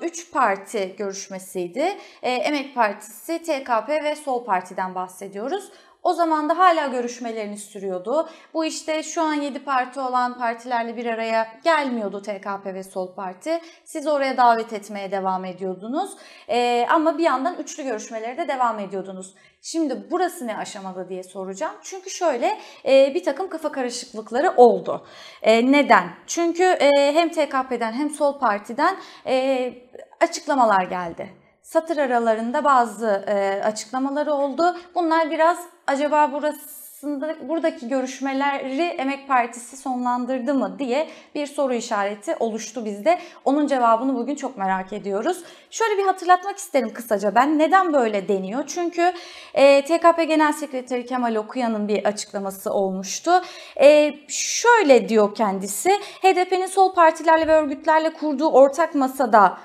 e, 0.00 0.06
üç 0.06 0.32
parti 0.32 0.94
görüşmesiydi. 0.98 1.98
E, 2.22 2.30
Emek 2.30 2.74
Partisi, 2.74 3.42
TKP 3.42 3.88
ve 3.88 4.16
Sol 4.16 4.44
Parti'den 4.44 4.94
bahsediyoruz. 4.94 5.70
O 6.04 6.12
zaman 6.12 6.48
da 6.48 6.58
hala 6.58 6.86
görüşmelerini 6.86 7.58
sürüyordu. 7.58 8.28
Bu 8.54 8.64
işte 8.64 9.02
şu 9.02 9.22
an 9.22 9.34
7 9.34 9.64
parti 9.64 10.00
olan 10.00 10.38
partilerle 10.38 10.96
bir 10.96 11.06
araya 11.06 11.48
gelmiyordu 11.64 12.22
TKP 12.22 12.66
ve 12.66 12.82
Sol 12.82 13.14
Parti. 13.14 13.60
Siz 13.84 14.06
oraya 14.06 14.36
davet 14.36 14.72
etmeye 14.72 15.12
devam 15.12 15.44
ediyordunuz. 15.44 16.10
Ee, 16.48 16.86
ama 16.90 17.18
bir 17.18 17.22
yandan 17.22 17.56
üçlü 17.56 17.82
görüşmelere 17.82 18.38
de 18.38 18.48
devam 18.48 18.78
ediyordunuz. 18.78 19.34
Şimdi 19.62 20.06
burası 20.10 20.46
ne 20.46 20.56
aşamada 20.56 21.08
diye 21.08 21.22
soracağım. 21.22 21.74
Çünkü 21.82 22.10
şöyle 22.10 22.58
e, 22.86 23.14
bir 23.14 23.24
takım 23.24 23.48
kafa 23.48 23.72
karışıklıkları 23.72 24.54
oldu. 24.56 25.06
E, 25.42 25.72
neden? 25.72 26.10
Çünkü 26.26 26.62
e, 26.62 27.14
hem 27.14 27.28
TKP'den 27.28 27.92
hem 27.92 28.10
Sol 28.10 28.38
Parti'den 28.38 28.96
e, 29.26 29.74
açıklamalar 30.20 30.84
geldi 30.84 31.43
satır 31.74 31.96
aralarında 31.96 32.64
bazı 32.64 33.24
e, 33.26 33.62
açıklamaları 33.64 34.32
oldu. 34.32 34.76
Bunlar 34.94 35.30
biraz 35.30 35.58
acaba 35.86 36.32
burasında 36.32 37.48
buradaki 37.48 37.88
görüşmeleri 37.88 38.82
Emek 38.82 39.28
Partisi 39.28 39.76
sonlandırdı 39.76 40.54
mı 40.54 40.78
diye 40.78 41.08
bir 41.34 41.46
soru 41.46 41.74
işareti 41.74 42.36
oluştu 42.40 42.84
bizde. 42.84 43.18
Onun 43.44 43.66
cevabını 43.66 44.14
bugün 44.14 44.34
çok 44.34 44.58
merak 44.58 44.92
ediyoruz. 44.92 45.42
Şöyle 45.70 45.98
bir 45.98 46.02
hatırlatmak 46.02 46.58
isterim 46.58 46.92
kısaca 46.94 47.34
ben. 47.34 47.58
Neden 47.58 47.92
böyle 47.92 48.28
deniyor? 48.28 48.64
Çünkü 48.66 49.12
e, 49.54 49.84
TKP 49.84 50.24
Genel 50.24 50.52
Sekreteri 50.52 51.06
Kemal 51.06 51.34
Okuyan'ın 51.34 51.88
bir 51.88 52.04
açıklaması 52.04 52.72
olmuştu. 52.72 53.30
E, 53.80 54.14
şöyle 54.28 55.08
diyor 55.08 55.34
kendisi, 55.34 55.90
HDP'nin 56.22 56.66
sol 56.66 56.94
partilerle 56.94 57.46
ve 57.46 57.52
örgütlerle 57.52 58.12
kurduğu 58.12 58.48
ortak 58.48 58.94
masada 58.94 59.58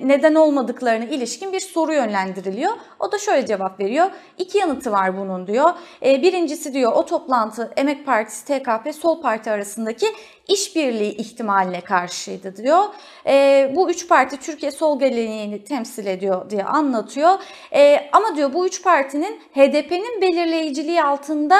neden 0.00 0.34
olmadıklarına 0.34 1.04
ilişkin 1.04 1.52
bir 1.52 1.60
soru 1.60 1.92
yönlendiriliyor. 1.94 2.72
O 3.00 3.12
da 3.12 3.18
şöyle 3.18 3.46
cevap 3.46 3.80
veriyor. 3.80 4.10
İki 4.38 4.58
yanıtı 4.58 4.92
var 4.92 5.18
bunun 5.18 5.46
diyor. 5.46 5.70
E, 6.02 6.22
birincisi 6.22 6.74
diyor 6.74 6.92
o 6.92 7.04
toplantı 7.04 7.72
Emek 7.76 8.06
Partisi, 8.06 8.44
TKP, 8.44 8.94
Sol 8.94 9.22
Parti 9.22 9.50
arasındaki 9.50 10.06
işbirliği 10.48 11.16
ihtimaline 11.16 11.80
karşıydı 11.80 12.56
diyor. 12.56 12.84
E, 13.26 13.72
bu 13.76 13.90
üç 13.90 14.08
parti 14.08 14.36
Türkiye 14.36 14.70
sol 14.70 14.98
geleneğini 14.98 15.64
temsil 15.64 16.06
ediyor 16.06 16.50
diye 16.50 16.64
anlatıyor. 16.64 17.38
E, 17.72 18.10
ama 18.12 18.36
diyor 18.36 18.52
bu 18.54 18.66
üç 18.66 18.82
partinin 18.82 19.40
HDP'nin 19.54 20.22
belirleyiciliği 20.22 21.02
altında 21.02 21.56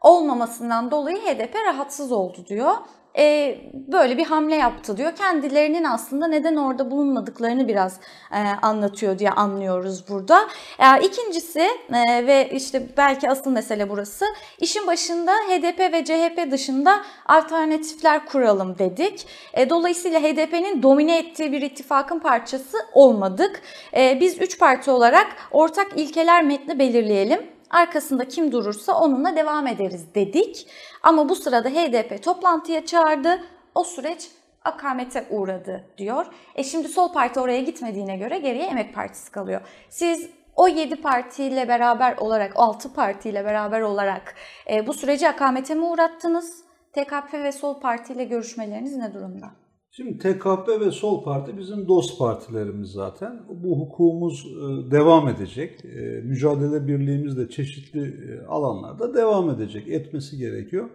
olmamasından 0.00 0.90
dolayı 0.90 1.18
HDP 1.18 1.54
rahatsız 1.66 2.12
oldu 2.12 2.46
diyor 2.48 2.74
e, 3.18 3.56
böyle 3.72 4.18
bir 4.18 4.24
hamle 4.24 4.56
yaptı 4.56 4.96
diyor. 4.96 5.16
Kendilerinin 5.16 5.84
aslında 5.84 6.26
neden 6.26 6.56
orada 6.56 6.90
bulunmadıklarını 6.90 7.68
biraz 7.68 8.00
e, 8.32 8.38
anlatıyor 8.62 9.18
diye 9.18 9.30
anlıyoruz 9.30 10.08
burada. 10.08 10.48
E, 10.78 11.06
ikincisi 11.06 11.60
e, 11.92 12.26
ve 12.26 12.48
işte 12.52 12.88
belki 12.96 13.30
asıl 13.30 13.50
mesele 13.50 13.90
burası. 13.90 14.24
İşin 14.58 14.86
başında 14.86 15.32
HDP 15.32 15.80
ve 15.92 16.04
CHP 16.04 16.50
dışında 16.50 17.02
alternatifler 17.26 18.26
kuralım 18.26 18.78
dedik. 18.78 19.26
E, 19.54 19.70
dolayısıyla 19.70 20.20
HDP'nin 20.20 20.82
domine 20.82 21.18
ettiği 21.18 21.52
bir 21.52 21.62
ittifakın 21.62 22.18
parçası 22.18 22.76
olmadık. 22.92 23.62
E, 23.96 24.20
biz 24.20 24.40
üç 24.40 24.58
parti 24.58 24.90
olarak 24.90 25.26
ortak 25.50 25.88
ilkeler 25.96 26.44
metni 26.44 26.78
belirleyelim 26.78 27.53
arkasında 27.70 28.28
kim 28.28 28.52
durursa 28.52 29.00
onunla 29.00 29.36
devam 29.36 29.66
ederiz 29.66 30.14
dedik. 30.14 30.66
Ama 31.02 31.28
bu 31.28 31.34
sırada 31.34 31.68
HDP 31.68 32.22
toplantıya 32.22 32.86
çağırdı. 32.86 33.40
O 33.74 33.84
süreç 33.84 34.30
akamete 34.64 35.26
uğradı 35.30 35.84
diyor. 35.98 36.26
E 36.54 36.64
şimdi 36.64 36.88
Sol 36.88 37.12
Parti 37.12 37.40
oraya 37.40 37.60
gitmediğine 37.60 38.16
göre 38.16 38.38
geriye 38.38 38.66
Emek 38.66 38.94
Partisi 38.94 39.32
kalıyor. 39.32 39.60
Siz 39.88 40.30
o 40.56 40.68
7 40.68 40.96
partiyle 40.96 41.68
beraber 41.68 42.16
olarak, 42.16 42.52
6 42.56 42.92
partiyle 42.92 43.44
beraber 43.44 43.80
olarak 43.80 44.34
e, 44.70 44.86
bu 44.86 44.94
süreci 44.94 45.28
akamete 45.28 45.74
mi 45.74 45.84
uğrattınız? 45.84 46.64
TKP 46.92 47.34
ve 47.34 47.52
Sol 47.52 47.80
Parti 47.80 48.12
ile 48.12 48.24
görüşmeleriniz 48.24 48.96
ne 48.96 49.14
durumda? 49.14 49.63
Şimdi 49.96 50.18
TKP 50.18 50.80
ve 50.80 50.90
Sol 50.90 51.24
Parti 51.24 51.58
bizim 51.58 51.88
dost 51.88 52.18
partilerimiz 52.18 52.90
zaten. 52.90 53.42
Bu 53.48 53.80
hukukumuz 53.80 54.46
e, 54.46 54.90
devam 54.90 55.28
edecek. 55.28 55.84
E, 55.84 56.20
mücadele 56.24 56.86
birliğimiz 56.86 57.36
de 57.36 57.48
çeşitli 57.48 58.00
e, 58.02 58.46
alanlarda 58.46 59.14
devam 59.14 59.50
edecek. 59.50 59.88
Etmesi 59.88 60.36
gerekiyor. 60.38 60.88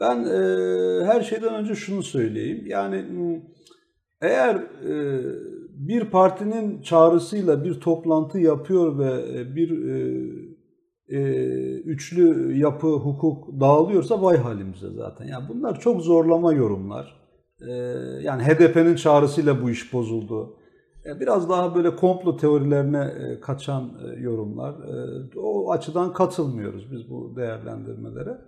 Ben 0.00 0.24
her 1.04 1.20
şeyden 1.20 1.54
önce 1.54 1.74
şunu 1.74 2.02
söyleyeyim. 2.02 2.66
Yani 2.66 3.04
eğer 4.20 4.66
bir 5.70 6.04
partinin 6.04 6.82
çağrısıyla 6.82 7.64
bir 7.64 7.80
toplantı 7.80 8.38
yapıyor 8.38 8.98
ve 8.98 9.56
bir 9.56 9.70
üçlü 11.84 12.56
yapı 12.58 12.86
hukuk 12.86 13.60
dağılıyorsa 13.60 14.22
vay 14.22 14.36
halimize 14.36 14.90
zaten. 14.90 15.26
Yani 15.26 15.44
bunlar 15.48 15.80
çok 15.80 16.02
zorlama 16.02 16.52
yorumlar. 16.52 17.19
Ee, 17.68 17.72
yani 18.22 18.42
HDP'nin 18.42 18.96
çağrısıyla 18.96 19.62
bu 19.62 19.70
iş 19.70 19.92
bozuldu. 19.92 20.56
Biraz 21.04 21.50
daha 21.50 21.74
böyle 21.74 21.96
komplo 21.96 22.36
teorilerine 22.36 23.04
e, 23.04 23.40
kaçan 23.40 23.90
e, 24.04 24.20
yorumlar. 24.20 24.72
E, 24.72 25.38
o 25.38 25.72
açıdan 25.72 26.12
katılmıyoruz 26.12 26.92
biz 26.92 27.10
bu 27.10 27.36
değerlendirmelere. 27.36 28.38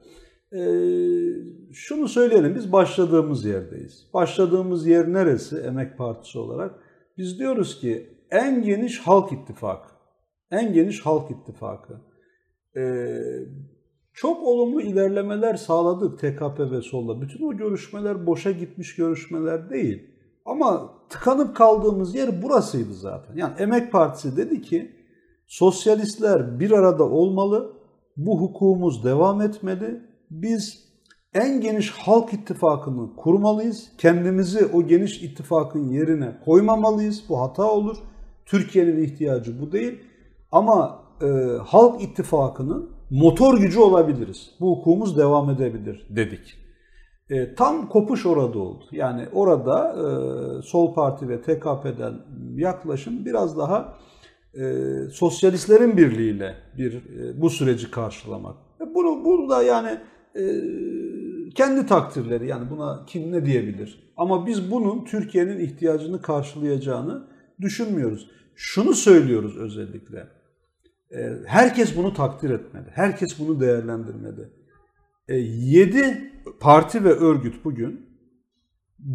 Şunu 1.73 2.09
söyleyelim, 2.09 2.55
biz 2.55 2.73
başladığımız 2.73 3.45
yerdeyiz. 3.45 4.11
Başladığımız 4.15 4.87
yer 4.87 5.13
neresi 5.13 5.57
Emek 5.57 5.99
Partisi 5.99 6.39
olarak? 6.39 6.75
Biz 7.19 7.39
diyoruz 7.39 7.81
ki 7.81 8.17
en 8.31 8.63
geniş 8.63 8.99
halk 9.01 9.33
ittifakı, 9.33 9.89
en 10.51 10.73
geniş 10.73 11.07
halk 11.07 11.31
ittifakı. 11.31 12.01
Çok 14.15 14.43
olumlu 14.43 14.81
ilerlemeler 14.81 15.55
sağladık 15.55 16.19
TKP 16.19 16.61
ve 16.71 16.83
solda. 16.83 17.21
Bütün 17.21 17.47
o 17.47 17.57
görüşmeler 17.57 18.27
boşa 18.27 18.51
gitmiş 18.51 18.97
görüşmeler 18.97 19.71
değil. 19.71 20.07
Ama 20.45 20.91
tıkanıp 21.09 21.57
kaldığımız 21.57 22.15
yer 22.15 22.43
burasıydı 22.43 22.95
zaten. 22.95 23.37
Yani 23.37 23.55
Emek 23.59 23.93
Partisi 23.93 24.37
dedi 24.37 24.63
ki 24.63 24.93
sosyalistler 25.47 26.61
bir 26.61 26.71
arada 26.71 27.05
olmalı, 27.05 27.73
bu 28.17 28.41
hukukumuz 28.41 29.05
devam 29.05 29.41
etmeli. 29.41 30.01
Biz 30.31 30.93
en 31.35 31.61
geniş 31.61 31.91
halk 31.91 32.33
ittifakını 32.33 33.17
kurmalıyız. 33.17 33.93
Kendimizi 33.99 34.67
o 34.67 34.87
geniş 34.87 35.23
ittifakın 35.23 35.89
yerine 35.89 36.41
koymamalıyız. 36.45 37.25
Bu 37.29 37.41
hata 37.41 37.71
olur. 37.71 37.97
Türkiye'nin 38.47 39.03
ihtiyacı 39.03 39.61
bu 39.61 39.73
değil. 39.73 39.99
Ama 40.53 41.03
e, 41.23 41.27
halk 41.67 42.03
ittifakının 42.03 42.91
motor 43.13 43.59
gücü 43.59 43.79
olabiliriz. 43.79 44.51
Bu 44.61 44.71
hukukumuz 44.71 45.19
devam 45.19 45.51
edebilir 45.51 46.07
dedik. 46.11 46.55
E, 47.31 47.55
tam 47.55 47.89
kopuş 47.89 48.27
orada 48.27 48.59
oldu. 48.59 48.85
Yani 48.93 49.29
orada 49.33 49.97
e, 49.99 50.63
Sol 50.63 50.95
Parti 50.95 51.29
ve 51.29 51.43
TKP'den 51.43 52.15
yaklaşım 52.57 53.25
biraz 53.25 53.59
daha 53.59 53.99
e, 54.55 54.61
sosyalistlerin 55.13 55.97
birliğiyle 55.97 56.55
bir 56.79 56.93
e, 56.95 57.41
bu 57.41 57.51
süreci 57.51 57.91
karşılamak. 57.91 58.57
E, 58.81 58.95
bunu, 58.95 59.25
bunu 59.25 59.49
da 59.49 59.63
yani 59.63 59.99
e, 60.37 60.43
kendi 61.55 61.87
takdirleri 61.87 62.47
yani 62.49 62.71
buna 62.71 63.05
kim 63.07 63.33
ne 63.33 63.47
diyebilir. 63.47 64.13
Ama 64.17 64.47
biz 64.47 64.71
bunun 64.71 65.05
Türkiye'nin 65.05 65.59
ihtiyacını 65.61 66.23
karşılayacağını 66.23 67.23
düşünmüyoruz. 67.61 68.31
Şunu 68.55 68.95
söylüyoruz 68.95 69.57
özellikle. 69.57 70.42
Ee, 71.17 71.31
herkes 71.47 71.97
bunu 71.97 72.15
takdir 72.15 72.51
etmeli. 72.51 72.87
Herkes 72.95 73.39
bunu 73.39 73.61
değerlendirmeli. 73.61 74.49
7 75.29 75.99
ee, 75.99 76.33
parti 76.61 77.05
ve 77.05 77.13
örgüt 77.13 77.65
bugün 77.65 78.13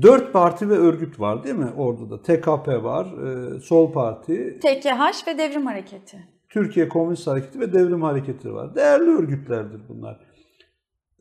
4 0.02 0.34
parti 0.34 0.70
ve 0.70 0.74
örgüt 0.74 1.20
var 1.20 1.44
değil 1.44 1.56
mi 1.56 1.70
orada 1.78 2.10
da? 2.10 2.22
TKP 2.22 2.84
var, 2.84 3.06
e, 3.06 3.60
Sol 3.60 3.94
Parti. 3.94 4.60
TKH 4.60 5.28
ve 5.28 5.38
Devrim 5.38 5.66
Hareketi. 5.66 6.18
Türkiye 6.50 6.90
Komünist 6.90 7.28
Hareketi 7.28 7.60
ve 7.60 7.74
Devrim 7.74 8.02
Hareketi 8.02 8.54
var. 8.54 8.76
Değerli 8.76 9.10
örgütlerdir 9.10 9.82
bunlar. 9.90 10.20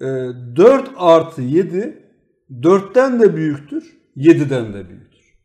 4 0.01 0.89
ee, 0.89 0.91
artı 0.97 1.43
7 1.43 2.07
4'ten 2.51 3.21
de 3.21 3.37
büyüktür, 3.37 3.99
7'den 4.17 4.73
de 4.73 4.89
büyüktür. 4.89 5.37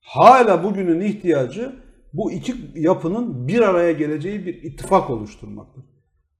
Hala 0.00 0.64
bugünün 0.64 1.00
ihtiyacı 1.00 1.72
bu 2.16 2.32
iki 2.32 2.54
yapının 2.74 3.48
bir 3.48 3.60
araya 3.60 3.92
geleceği 3.92 4.46
bir 4.46 4.62
ittifak 4.62 5.10
oluşturmaktır. 5.10 5.84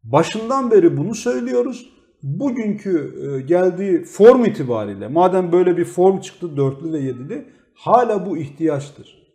Başından 0.05 0.71
beri 0.71 0.97
bunu 0.97 1.15
söylüyoruz. 1.15 1.97
bugünkü 2.23 3.15
e, 3.23 3.41
geldiği 3.41 4.05
form 4.05 4.45
itibariyle 4.45 5.09
madem 5.09 5.53
böyle 5.53 5.77
bir 5.77 5.85
form 5.85 6.21
çıktı 6.21 6.57
dörtlü 6.57 6.93
ve 6.93 6.99
yedili 6.99 7.49
hala 7.75 8.27
bu 8.27 8.39
ihtiyaçtır. 8.39 9.27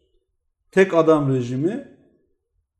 Tek 0.71 0.93
adam 0.93 1.33
rejimi 1.33 1.87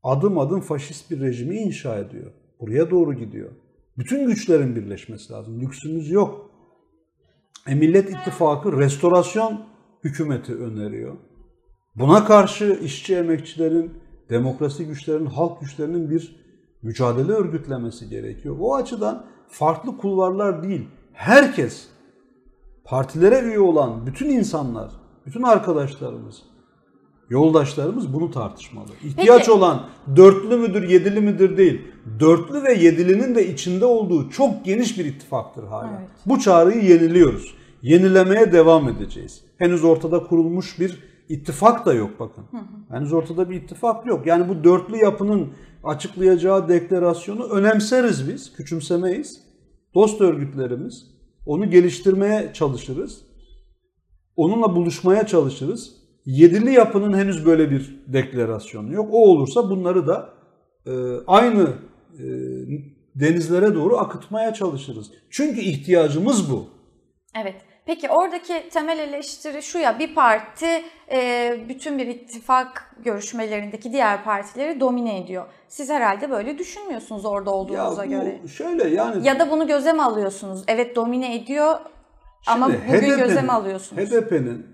adım 0.02 0.38
adım 0.38 0.60
faşist 0.60 1.10
bir 1.10 1.20
rejimi 1.20 1.56
inşa 1.56 1.98
ediyor. 1.98 2.32
Buraya 2.60 2.90
doğru 2.90 3.14
gidiyor. 3.14 3.50
Bütün 3.98 4.26
güçlerin 4.26 4.76
birleşmesi 4.76 5.32
lazım. 5.32 5.60
Lüksümüz 5.60 6.10
yok. 6.10 6.50
E 7.68 7.74
Millet 7.74 8.10
İttifakı 8.10 8.78
restorasyon 8.78 9.64
hükümeti 10.04 10.54
öneriyor. 10.54 11.16
Buna 11.96 12.24
karşı 12.24 12.78
işçi 12.84 13.16
emekçilerin, 13.16 13.94
demokrasi 14.30 14.86
güçlerinin, 14.86 15.26
halk 15.26 15.60
güçlerinin 15.60 16.10
bir 16.10 16.36
mücadele 16.82 17.32
örgütlemesi 17.32 18.08
gerekiyor. 18.08 18.56
O 18.60 18.74
açıdan 18.74 19.26
farklı 19.48 19.96
kulvarlar 19.96 20.62
değil, 20.62 20.88
herkes, 21.12 21.88
partilere 22.84 23.40
üye 23.40 23.60
olan 23.60 24.06
bütün 24.06 24.28
insanlar, 24.28 24.90
bütün 25.26 25.42
arkadaşlarımız, 25.42 26.42
yoldaşlarımız 27.30 28.14
bunu 28.14 28.30
tartışmalı. 28.30 28.88
İhtiyaç 29.04 29.38
Peki. 29.38 29.50
olan 29.50 29.86
dörtlü 30.16 30.56
müdür, 30.56 30.88
yedili 30.88 31.20
midir 31.20 31.56
değil. 31.56 31.80
Dörtlü 32.20 32.62
ve 32.62 32.72
yedilinin 32.72 33.34
de 33.34 33.52
içinde 33.52 33.84
olduğu 33.84 34.30
çok 34.30 34.64
geniş 34.64 34.98
bir 34.98 35.04
ittifaktır 35.04 35.64
hala. 35.64 35.98
Evet. 35.98 36.10
Bu 36.26 36.40
çağrıyı 36.40 36.84
yeniliyoruz. 36.84 37.54
Yenilemeye 37.82 38.52
devam 38.52 38.88
edeceğiz. 38.88 39.40
Henüz 39.58 39.84
ortada 39.84 40.22
kurulmuş 40.22 40.80
bir 40.80 41.11
ittifak 41.32 41.86
da 41.86 41.94
yok 41.94 42.10
bakın. 42.20 42.44
Henüz 42.88 43.12
ortada 43.12 43.50
bir 43.50 43.56
ittifak 43.56 44.06
yok. 44.06 44.26
Yani 44.26 44.48
bu 44.48 44.64
dörtlü 44.64 44.96
yapının 44.96 45.52
açıklayacağı 45.84 46.68
deklarasyonu 46.68 47.44
önemseriz 47.44 48.28
biz, 48.28 48.52
küçümsemeyiz. 48.52 49.42
Dost 49.94 50.20
örgütlerimiz, 50.20 51.06
onu 51.46 51.70
geliştirmeye 51.70 52.50
çalışırız. 52.54 53.24
Onunla 54.36 54.76
buluşmaya 54.76 55.26
çalışırız. 55.26 55.92
Yedili 56.26 56.72
yapının 56.72 57.18
henüz 57.18 57.46
böyle 57.46 57.70
bir 57.70 58.02
deklarasyonu 58.06 58.92
yok. 58.92 59.08
O 59.12 59.30
olursa 59.30 59.70
bunları 59.70 60.06
da 60.06 60.30
e, 60.86 60.92
aynı 61.26 61.68
e, 62.18 62.24
denizlere 63.14 63.74
doğru 63.74 63.98
akıtmaya 63.98 64.54
çalışırız. 64.54 65.10
Çünkü 65.30 65.60
ihtiyacımız 65.60 66.52
bu. 66.52 66.66
Evet. 67.42 67.71
Peki 67.86 68.08
oradaki 68.08 68.68
temel 68.68 68.98
eleştiri 68.98 69.62
şu 69.62 69.78
ya 69.78 69.98
bir 69.98 70.14
parti 70.14 70.66
e, 71.12 71.56
bütün 71.68 71.98
bir 71.98 72.06
ittifak 72.06 72.94
görüşmelerindeki 73.04 73.92
diğer 73.92 74.24
partileri 74.24 74.80
domine 74.80 75.20
ediyor. 75.20 75.46
Siz 75.68 75.90
herhalde 75.90 76.30
böyle 76.30 76.58
düşünmüyorsunuz 76.58 77.24
orada 77.24 77.50
olduğunuza 77.50 78.04
bu 78.04 78.10
göre. 78.10 78.40
şöyle 78.48 78.88
yani 78.88 79.26
Ya 79.26 79.38
da 79.38 79.50
bunu 79.50 79.66
göze 79.66 79.92
mi 79.92 80.02
alıyorsunuz? 80.02 80.64
Evet 80.68 80.96
domine 80.96 81.34
ediyor 81.36 81.78
ama 82.46 82.66
Şimdi 82.66 82.80
bugün 82.88 82.98
HDP'nin 82.98 83.18
göze 83.18 83.42
mi 83.42 83.52
alıyorsunuz? 83.52 84.02
HDP'nin 84.02 84.66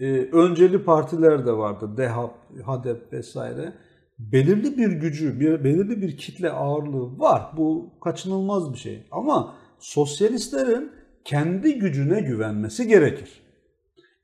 e, 0.00 0.06
önceli 0.32 0.84
partiler 0.84 1.46
de 1.46 1.52
vardı. 1.52 1.96
DEHAP, 1.96 2.34
HADEP 2.66 3.12
vesaire. 3.12 3.72
Belirli 4.18 4.78
bir 4.78 4.88
gücü, 4.92 5.40
bir, 5.40 5.64
belirli 5.64 6.02
bir 6.02 6.16
kitle 6.16 6.50
ağırlığı 6.50 7.18
var. 7.18 7.42
Bu 7.56 7.90
kaçınılmaz 8.04 8.72
bir 8.72 8.78
şey. 8.78 9.06
Ama 9.10 9.54
sosyalistlerin 9.78 10.92
kendi 11.24 11.78
gücüne 11.78 12.20
güvenmesi 12.20 12.88
gerekir. 12.88 13.42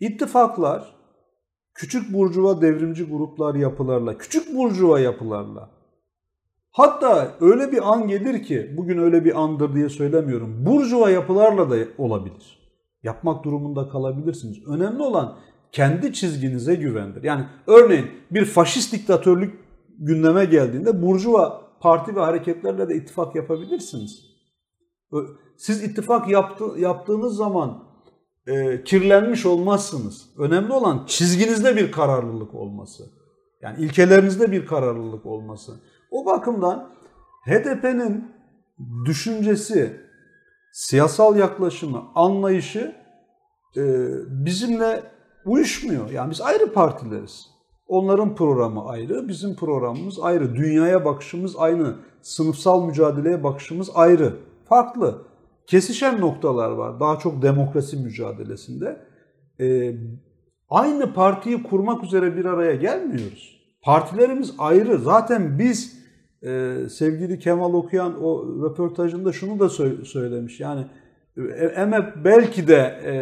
İttifaklar 0.01 0.97
küçük 1.75 2.13
burjuva 2.13 2.63
devrimci 2.63 3.05
gruplar 3.05 3.55
yapılarla, 3.55 4.19
küçük 4.19 4.55
burjuva 4.55 5.01
yapılarla 5.01 5.77
hatta 6.77 7.37
öyle 7.41 7.73
bir 7.73 7.93
an 7.93 8.09
gelir 8.09 8.43
ki 8.43 8.75
bugün 8.77 8.99
öyle 8.99 9.25
bir 9.25 9.41
andır 9.41 9.75
diye 9.75 9.89
söylemiyorum. 9.89 10.67
Burjuva 10.67 11.11
yapılarla 11.11 11.71
da 11.71 11.77
olabilir. 11.99 12.59
Yapmak 13.03 13.45
durumunda 13.45 13.89
kalabilirsiniz. 13.89 14.67
Önemli 14.67 15.03
olan 15.03 15.37
kendi 15.73 16.13
çizginize 16.13 16.75
güvendir. 16.75 17.23
Yani 17.23 17.45
örneğin 17.67 18.07
bir 18.31 18.45
faşist 18.45 18.93
diktatörlük 18.93 19.55
gündeme 19.99 20.45
geldiğinde 20.45 21.03
burjuva 21.03 21.63
parti 21.81 22.17
ve 22.17 22.21
hareketlerle 22.21 22.89
de 22.89 22.95
ittifak 22.95 23.37
yapabilirsiniz. 23.37 24.36
Siz 25.57 25.83
ittifak 25.83 26.29
yaptı, 26.29 26.65
yaptığınız 26.79 27.37
zaman 27.37 27.85
e, 28.47 28.85
kirlenmiş 28.85 29.47
olmazsınız. 29.47 30.31
Önemli 30.39 30.73
olan 30.73 31.05
çizginizde 31.07 31.77
bir 31.77 31.93
kararlılık 31.93 32.55
olması. 32.55 33.05
Yani 33.63 33.85
ilkelerinizde 33.85 34.53
bir 34.53 34.67
kararlılık 34.67 35.27
olması. 35.27 35.73
O 36.11 36.27
bakımdan 36.27 36.91
HDP'nin 37.47 38.33
düşüncesi, 39.05 40.01
siyasal 40.73 41.37
yaklaşımı, 41.37 42.03
anlayışı 42.15 42.97
e, 43.77 43.83
bizimle 44.29 45.03
uyuşmuyor. 45.45 46.11
Yani 46.11 46.31
biz 46.31 46.41
ayrı 46.41 46.73
partileriz. 46.73 47.47
Onların 47.89 48.35
programı 48.35 48.85
ayrı, 48.85 49.29
bizim 49.29 49.57
programımız 49.57 50.21
ayrı. 50.21 50.57
Dünyaya 50.57 51.05
bakışımız 51.05 51.57
aynı, 51.57 51.97
sınıfsal 52.23 52.87
mücadeleye 52.87 53.45
bakışımız 53.45 53.91
ayrı. 53.95 54.37
Farklı. 54.69 55.23
Kesişen 55.67 56.21
noktalar 56.21 56.71
var 56.71 57.01
daha 57.01 57.19
çok 57.19 57.43
demokrasi 57.43 57.97
mücadelesinde. 57.97 59.07
E, 59.61 59.95
aynı 60.69 61.15
partiyi 61.15 61.63
kurmak 61.63 62.05
üzere 62.05 62.37
bir 62.37 62.45
araya 62.45 62.75
gelmiyoruz. 62.75 63.61
Partilerimiz 63.83 64.55
ayrı. 64.59 64.99
Zaten 64.99 65.59
biz 65.59 65.99
e, 66.43 66.77
sevgili 66.91 67.39
Kemal 67.39 67.75
Okuyan 67.75 68.23
o 68.23 68.47
röportajında 68.65 69.33
şunu 69.33 69.61
da 69.61 69.65
sö- 69.65 70.05
söylemiş. 70.05 70.61
Yani 70.61 70.87
EMEP 71.77 72.25
belki 72.25 72.69
de 72.69 73.01
e, 73.05 73.15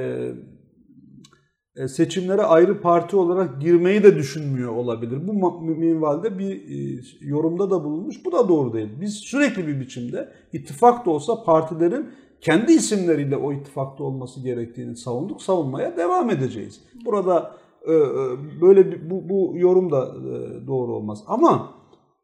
seçimlere 1.89 2.43
ayrı 2.43 2.81
parti 2.81 3.17
olarak 3.17 3.61
girmeyi 3.61 4.03
de 4.03 4.17
düşünmüyor 4.17 4.73
olabilir. 4.73 5.29
Bu 5.29 5.61
minvalde 5.61 6.39
bir 6.39 6.51
e, 6.51 7.03
yorumda 7.21 7.71
da 7.71 7.85
bulunmuş. 7.85 8.25
Bu 8.25 8.33
da 8.33 8.49
doğru 8.49 8.73
değil. 8.73 8.89
Biz 9.01 9.15
sürekli 9.15 9.67
bir 9.67 9.81
biçimde 9.81 10.29
ittifak 10.53 11.07
da 11.07 11.11
olsa 11.11 11.45
partilerin 11.45 12.09
kendi 12.41 12.73
isimleriyle 12.73 13.37
o 13.37 13.53
ittifakta 13.53 14.05
olması 14.05 14.41
gerektiğini 14.41 14.97
savunduk. 14.97 15.43
Savunmaya 15.43 15.97
devam 15.97 16.31
edeceğiz. 16.31 16.81
Burada 17.05 17.57
e, 17.87 17.93
e, 17.93 18.01
böyle 18.61 18.93
bir, 18.93 19.11
bu, 19.11 19.29
bu 19.29 19.53
yorum 19.59 19.93
da 19.93 20.07
e, 20.07 20.67
doğru 20.67 20.95
olmaz. 20.95 21.25
Ama 21.27 21.75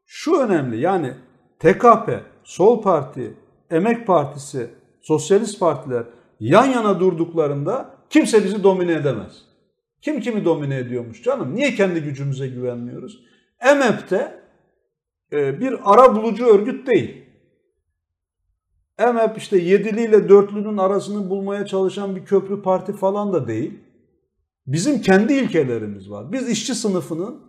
şu 0.07 0.37
önemli 0.37 0.81
yani 0.81 1.13
TKP, 1.59 2.11
Sol 2.45 2.83
Parti, 2.83 3.35
Emek 3.71 4.07
Partisi, 4.07 4.71
Sosyalist 5.01 5.61
Partiler 5.61 6.05
yan 6.41 6.67
yana 6.67 7.01
durduklarında 7.01 8.00
kimse 8.11 8.45
bizi 8.45 8.63
domine 8.63 8.93
edemez. 8.93 9.43
Kim 10.03 10.21
kimi 10.21 10.45
domine 10.45 10.79
ediyormuş 10.79 11.23
canım? 11.23 11.55
Niye 11.55 11.75
kendi 11.75 12.01
gücümüze 12.01 12.49
güvenmiyoruz? 12.49 13.25
EMEP'te 13.61 14.41
bir 15.33 15.75
ara 15.85 16.17
bulucu 16.17 16.47
örgüt 16.47 16.87
değil. 16.87 17.25
EMEP 18.99 19.39
işte 19.39 19.59
yedili 19.59 20.05
ile 20.05 20.29
dörtlünün 20.29 20.77
arasını 20.77 21.31
bulmaya 21.31 21.67
çalışan 21.67 22.17
bir 22.17 22.25
köprü 22.25 22.63
parti 22.63 22.93
falan 22.93 23.33
da 23.33 23.49
değil. 23.49 23.79
Bizim 24.67 25.01
kendi 25.03 25.33
ilkelerimiz 25.33 26.11
var. 26.11 26.33
Biz 26.33 26.49
işçi 26.49 26.75
sınıfının 26.75 27.41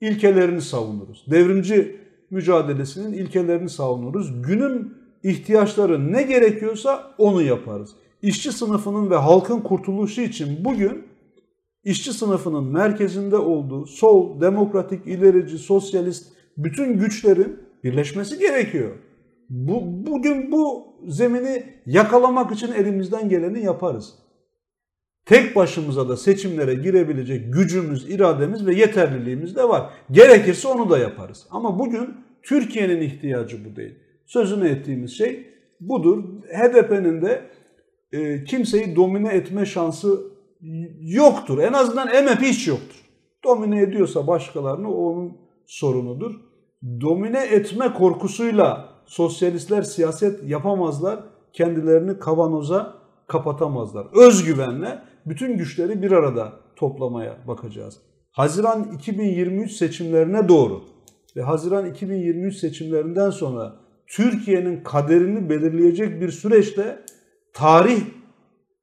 ilkelerini 0.00 0.62
savunuruz. 0.62 1.24
Devrimci 1.30 2.00
mücadelesinin 2.30 3.12
ilkelerini 3.12 3.70
savunuruz. 3.70 4.42
Günün 4.42 4.94
ihtiyaçları 5.22 6.12
ne 6.12 6.22
gerekiyorsa 6.22 7.14
onu 7.18 7.42
yaparız. 7.42 7.90
İşçi 8.22 8.52
sınıfının 8.52 9.10
ve 9.10 9.16
halkın 9.16 9.60
kurtuluşu 9.60 10.20
için 10.20 10.64
bugün 10.64 11.04
işçi 11.84 12.12
sınıfının 12.12 12.64
merkezinde 12.64 13.36
olduğu 13.36 13.86
sol, 13.86 14.40
demokratik, 14.40 15.06
ilerici, 15.06 15.58
sosyalist 15.58 16.32
bütün 16.56 16.98
güçlerin 16.98 17.58
birleşmesi 17.84 18.38
gerekiyor. 18.38 18.90
Bu, 19.48 20.06
bugün 20.06 20.52
bu 20.52 20.86
zemini 21.08 21.64
yakalamak 21.86 22.52
için 22.52 22.72
elimizden 22.72 23.28
geleni 23.28 23.64
yaparız. 23.64 24.14
Tek 25.26 25.56
başımıza 25.56 26.08
da 26.08 26.16
seçimlere 26.16 26.74
girebilecek 26.74 27.52
gücümüz, 27.52 28.10
irademiz 28.10 28.66
ve 28.66 28.74
yeterliliğimiz 28.74 29.56
de 29.56 29.68
var. 29.68 29.90
Gerekirse 30.10 30.68
onu 30.68 30.90
da 30.90 30.98
yaparız. 30.98 31.46
Ama 31.50 31.78
bugün 31.78 32.14
Türkiye'nin 32.42 33.00
ihtiyacı 33.00 33.64
bu 33.64 33.76
değil. 33.76 33.94
Sözünü 34.26 34.68
ettiğimiz 34.68 35.10
şey 35.10 35.46
budur. 35.80 36.24
HDP'nin 36.42 37.22
de 37.22 37.42
e, 38.12 38.44
kimseyi 38.44 38.96
domine 38.96 39.28
etme 39.28 39.66
şansı 39.66 40.32
yoktur. 41.00 41.58
En 41.58 41.72
azından 41.72 42.08
MHP 42.08 42.42
hiç 42.42 42.68
yoktur. 42.68 43.02
Domine 43.44 43.82
ediyorsa 43.82 44.26
başkalarını 44.26 44.94
o 44.94 45.12
onun 45.12 45.36
sorunudur. 45.66 46.40
Domine 47.00 47.44
etme 47.44 47.92
korkusuyla 47.92 48.88
sosyalistler 49.06 49.82
siyaset 49.82 50.48
yapamazlar. 50.48 51.20
Kendilerini 51.52 52.18
kavanoza 52.18 52.94
kapatamazlar. 53.26 54.06
Özgüvenle 54.26 54.98
bütün 55.26 55.58
güçleri 55.58 56.02
bir 56.02 56.12
arada 56.12 56.52
toplamaya 56.76 57.36
bakacağız. 57.48 58.00
Haziran 58.30 58.92
2023 58.94 59.72
seçimlerine 59.72 60.48
doğru 60.48 60.82
ve 61.36 61.42
Haziran 61.42 61.86
2023 61.86 62.56
seçimlerinden 62.56 63.30
sonra 63.30 63.76
Türkiye'nin 64.06 64.82
kaderini 64.82 65.50
belirleyecek 65.50 66.20
bir 66.20 66.30
süreçte 66.30 66.98
tarih, 67.52 68.02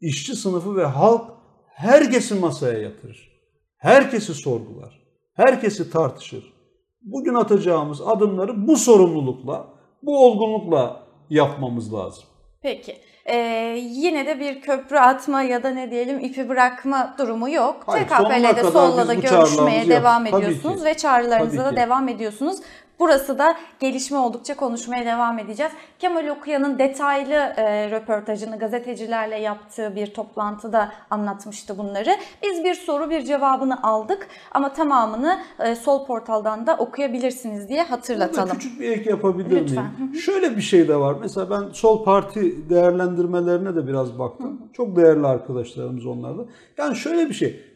işçi 0.01 0.35
sınıfı 0.35 0.75
ve 0.75 0.85
halk 0.85 1.21
herkesi 1.67 2.35
masaya 2.35 2.79
yatırır. 2.79 3.29
Herkesi 3.77 4.33
sorgular. 4.33 4.99
Herkesi 5.33 5.91
tartışır. 5.91 6.53
Bugün 7.01 7.33
atacağımız 7.33 8.01
adımları 8.01 8.67
bu 8.67 8.77
sorumlulukla, 8.77 9.67
bu 10.03 10.25
olgunlukla 10.25 11.03
yapmamız 11.29 11.93
lazım. 11.93 12.23
Peki. 12.61 12.97
Ee, 13.25 13.35
yine 13.81 14.25
de 14.25 14.39
bir 14.39 14.61
köprü 14.61 14.97
atma 14.97 15.41
ya 15.41 15.63
da 15.63 15.69
ne 15.69 15.91
diyelim 15.91 16.19
ipi 16.19 16.49
bırakma 16.49 17.15
durumu 17.17 17.49
yok. 17.49 17.87
TKP'yle 17.87 18.55
de 18.55 18.63
Sol'la 18.63 19.07
da 19.07 19.13
görüşmeye 19.13 19.87
devam 19.89 20.25
ediyorsunuz 20.25 20.85
ve 20.85 20.93
çağrılarınıza 20.93 21.65
da 21.65 21.75
devam 21.75 22.07
ediyorsunuz. 22.07 22.59
Burası 22.99 23.39
da 23.39 23.55
gelişme 23.79 24.17
oldukça 24.17 24.55
konuşmaya 24.55 25.05
devam 25.05 25.39
edeceğiz. 25.39 25.71
Kemal 25.99 26.27
Okuyan'ın 26.27 26.79
detaylı 26.79 27.33
e, 27.33 27.91
röportajını 27.91 28.59
gazetecilerle 28.59 29.35
yaptığı 29.39 29.95
bir 29.95 30.13
toplantıda 30.13 30.91
anlatmıştı 31.09 31.77
bunları. 31.77 32.09
Biz 32.43 32.63
bir 32.63 32.73
soru 32.73 33.09
bir 33.09 33.21
cevabını 33.21 33.83
aldık 33.83 34.27
ama 34.51 34.73
tamamını 34.73 35.39
e, 35.59 35.75
Sol 35.75 36.05
portaldan 36.05 36.67
da 36.67 36.75
okuyabilirsiniz 36.75 37.69
diye 37.69 37.79
Burada 37.79 37.91
hatırlatalım. 37.91 38.57
küçük 38.57 38.79
bir 38.79 38.89
ek 38.91 39.09
yapabilir 39.09 39.61
Lütfen. 39.61 39.85
miyim? 39.99 40.15
Şöyle 40.15 40.57
bir 40.57 40.61
şey 40.61 40.87
de 40.87 40.95
var. 40.95 41.15
Mesela 41.21 41.49
ben 41.49 41.69
sol 41.73 42.03
parti 42.03 42.69
değerlendirmelerine 42.69 43.75
de 43.75 43.87
biraz 43.87 44.19
baktım. 44.19 44.61
Çok 44.73 44.95
değerli 44.95 45.27
arkadaşlarımız 45.27 46.05
onlar 46.05 46.37
da. 46.37 46.41
Yani 46.77 46.95
şöyle 46.95 47.29
bir 47.29 47.33
şey. 47.33 47.68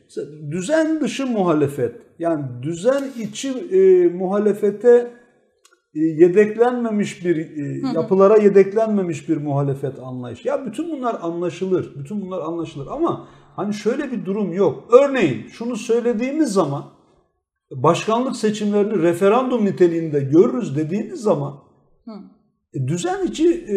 Düzen 0.52 1.02
dışı 1.02 1.28
muhalefet. 1.28 1.96
Yani 2.20 2.46
düzen 2.62 3.04
içi 3.20 3.50
e, 3.50 4.08
muhalefete 4.08 5.12
e, 5.96 6.00
yedeklenmemiş 6.00 7.26
bir 7.26 7.36
e, 7.36 7.82
yapılara 7.96 8.38
yedeklenmemiş 8.38 9.30
bir 9.30 9.38
muhalefet 9.38 10.00
anlayış. 10.00 10.46
Ya 10.46 10.66
bütün 10.66 10.92
bunlar 10.92 11.18
anlaşılır. 11.22 11.94
Bütün 11.96 12.22
bunlar 12.22 12.42
anlaşılır 12.42 12.88
ama 12.88 13.28
hani 13.56 13.74
şöyle 13.74 14.12
bir 14.12 14.26
durum 14.26 14.54
yok. 14.54 14.90
Örneğin 14.92 15.48
şunu 15.48 15.76
söylediğimiz 15.76 16.50
zaman 16.50 16.86
başkanlık 17.72 18.36
seçimlerini 18.36 19.02
referandum 19.02 19.66
niteliğinde 19.66 20.20
görürüz 20.20 20.78
dediğiniz 20.78 21.22
zaman 21.22 21.54
e, 22.74 22.88
düzen 22.88 23.28
içi 23.28 23.50
e, 23.50 23.76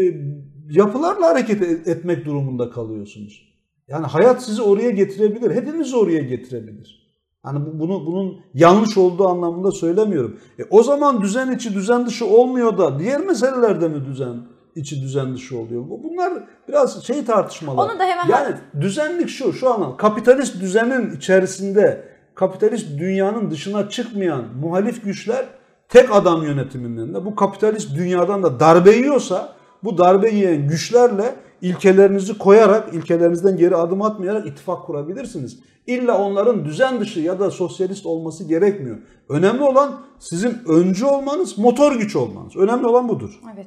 yapılarla 0.70 1.26
hareket 1.26 1.62
e- 1.62 1.91
etmek 1.91 2.24
durumunda 2.24 2.70
kalıyorsunuz. 2.70 3.55
Yani 3.89 4.07
hayat 4.07 4.43
sizi 4.45 4.62
oraya 4.62 4.91
getirebilir. 4.91 5.51
Hepimiz 5.55 5.95
oraya 5.95 6.20
getirebilir. 6.22 7.07
Yani 7.47 7.66
bu- 7.66 7.78
bunu 7.80 8.07
bunun 8.07 8.37
yanlış 8.55 8.97
olduğu 8.99 9.28
anlamında 9.28 9.72
söylemiyorum. 9.72 10.39
E, 10.59 10.62
o 10.70 10.82
zaman 10.82 11.20
düzen 11.22 11.51
içi 11.53 11.74
düzen 11.74 12.07
dışı 12.07 12.26
olmuyor 12.26 12.78
da 12.78 12.99
diğer 12.99 13.20
meselelerde 13.20 13.89
mi 13.89 14.05
düzen 14.05 14.37
içi 14.76 15.03
düzen 15.03 15.34
dışı 15.34 15.59
oluyor? 15.59 15.82
Bu- 15.91 16.03
Bunlar 16.05 16.32
biraz 16.68 17.05
şey 17.05 17.24
tartışmalar. 17.24 17.84
Onu 17.91 17.99
da 17.99 18.05
hemen- 18.05 18.28
yani 18.28 18.57
düzenlik 18.80 19.28
şu 19.28 19.53
şu 19.53 19.74
an 19.74 19.97
kapitalist 19.97 20.61
düzenin 20.61 21.16
içerisinde 21.16 22.05
kapitalist 22.34 22.99
dünyanın 22.99 23.51
dışına 23.51 23.89
çıkmayan 23.89 24.45
muhalif 24.61 25.05
güçler 25.05 25.47
tek 25.89 26.14
adam 26.14 26.43
yönetiminde 26.43 27.24
bu 27.24 27.34
kapitalist 27.34 27.97
dünyadan 27.97 28.43
da 28.43 28.61
darbe 28.61 28.91
yiyorsa 28.97 29.53
bu 29.84 29.99
darbe 29.99 30.30
yiyen 30.30 30.68
güçlerle 30.68 31.34
ilkelerinizi 31.62 32.38
koyarak, 32.38 32.94
ilkelerinizden 32.94 33.57
geri 33.57 33.76
adım 33.76 34.02
atmayarak 34.02 34.46
ittifak 34.46 34.86
kurabilirsiniz. 34.86 35.59
İlla 35.86 36.18
onların 36.18 36.64
düzen 36.64 37.00
dışı 37.00 37.20
ya 37.20 37.40
da 37.40 37.50
sosyalist 37.50 38.07
olması 38.07 38.44
gerekmiyor. 38.44 38.96
Önemli 39.28 39.62
olan 39.62 40.00
sizin 40.18 40.59
öncü 40.68 41.04
olmanız, 41.04 41.59
motor 41.59 41.96
güç 41.96 42.16
olmanız. 42.16 42.57
Önemli 42.57 42.86
olan 42.86 43.09
budur. 43.09 43.40
Evet. 43.54 43.66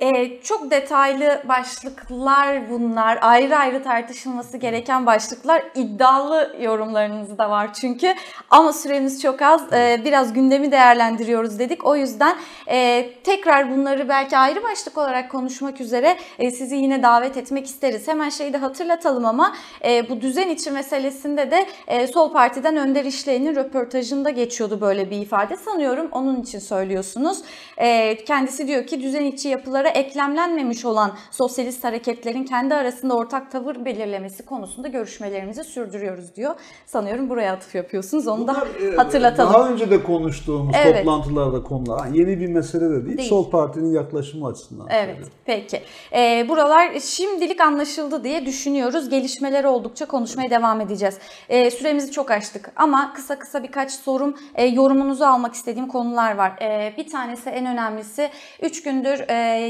Ee, 0.00 0.40
çok 0.42 0.70
detaylı 0.70 1.42
başlıklar 1.48 2.70
bunlar. 2.70 3.18
Ayrı 3.22 3.56
ayrı 3.56 3.82
tartışılması 3.82 4.56
gereken 4.56 5.06
başlıklar. 5.06 5.62
İddialı 5.74 6.56
yorumlarınız 6.60 7.38
da 7.38 7.50
var 7.50 7.74
çünkü. 7.74 8.14
Ama 8.50 8.72
süremiz 8.72 9.22
çok 9.22 9.42
az. 9.42 9.72
Ee, 9.72 10.00
biraz 10.04 10.32
gündemi 10.32 10.72
değerlendiriyoruz 10.72 11.58
dedik. 11.58 11.86
O 11.86 11.96
yüzden 11.96 12.36
e, 12.68 13.10
tekrar 13.24 13.70
bunları 13.70 14.08
belki 14.08 14.36
ayrı 14.36 14.62
başlık 14.62 14.98
olarak 14.98 15.30
konuşmak 15.30 15.80
üzere 15.80 16.16
e, 16.38 16.50
sizi 16.50 16.76
yine 16.76 17.02
davet 17.02 17.36
etmek 17.36 17.66
isteriz. 17.66 18.08
Hemen 18.08 18.28
şeyi 18.28 18.52
de 18.52 18.56
hatırlatalım 18.56 19.24
ama 19.24 19.56
e, 19.84 20.08
bu 20.08 20.20
düzen 20.20 20.48
içi 20.48 20.70
meselesinde 20.70 21.50
de 21.50 21.66
e, 21.86 22.06
Sol 22.06 22.32
Parti'den 22.32 22.76
Önder 22.76 23.04
İşley'in 23.04 23.56
röportajında 23.56 24.30
geçiyordu 24.30 24.80
böyle 24.80 25.10
bir 25.10 25.16
ifade. 25.16 25.56
Sanıyorum 25.56 26.08
onun 26.12 26.42
için 26.42 26.58
söylüyorsunuz. 26.58 27.38
E, 27.76 28.24
kendisi 28.24 28.66
diyor 28.66 28.86
ki 28.86 29.02
düzen 29.02 29.24
içi 29.24 29.48
yapılara 29.84 29.88
eklemlenmemiş 29.88 30.84
olan 30.84 31.12
sosyalist 31.30 31.84
hareketlerin 31.84 32.44
kendi 32.44 32.74
arasında 32.74 33.14
ortak 33.14 33.50
tavır 33.50 33.84
belirlemesi 33.84 34.44
konusunda 34.44 34.88
görüşmelerimizi 34.88 35.64
sürdürüyoruz 35.64 36.36
diyor. 36.36 36.54
Sanıyorum 36.86 37.28
buraya 37.28 37.52
atıf 37.52 37.74
yapıyorsunuz. 37.74 38.26
Onu 38.26 38.48
da 38.48 38.54
Bunlar, 38.54 38.92
e, 38.92 38.96
hatırlatalım. 38.96 39.52
Daha 39.52 39.68
önce 39.68 39.90
de 39.90 40.02
konuştuğumuz 40.02 40.76
Evet. 40.84 40.96
toplantılarda 40.96 41.62
konular. 41.62 42.06
Yeni 42.12 42.40
bir 42.40 42.46
mesele 42.46 42.90
de 42.90 43.06
değil. 43.06 43.18
Değil. 43.18 43.28
Sol 43.28 43.50
Parti'nin 43.50 43.92
yaklaşımı 43.92 44.46
açısından. 44.46 44.86
Evet, 44.90 45.04
söylüyorum. 45.06 45.32
peki. 45.44 45.82
Ee, 46.12 46.46
buralar 46.48 47.00
şimdilik 47.00 47.60
anlaşıldı 47.60 48.24
diye 48.24 48.46
düşünüyoruz. 48.46 49.08
Gelişmeler 49.08 49.64
oldukça 49.64 50.06
konuşmaya 50.06 50.50
devam 50.50 50.80
edeceğiz. 50.80 51.18
Ee, 51.48 51.70
süremizi 51.70 52.12
çok 52.12 52.30
açtık 52.30 52.72
ama 52.76 53.12
kısa 53.12 53.38
kısa 53.38 53.62
birkaç 53.62 53.92
sorum, 53.92 54.34
e, 54.54 54.64
yorumunuzu 54.64 55.24
almak 55.24 55.54
istediğim 55.54 55.88
konular 55.88 56.36
var. 56.36 56.52
Ee, 56.62 56.92
bir 56.96 57.08
tanesi 57.08 57.50
en 57.50 57.66
önemlisi 57.66 58.30
3 58.62 58.82
gündür 58.82 59.20
e, 59.28 59.34
e, 59.34 59.66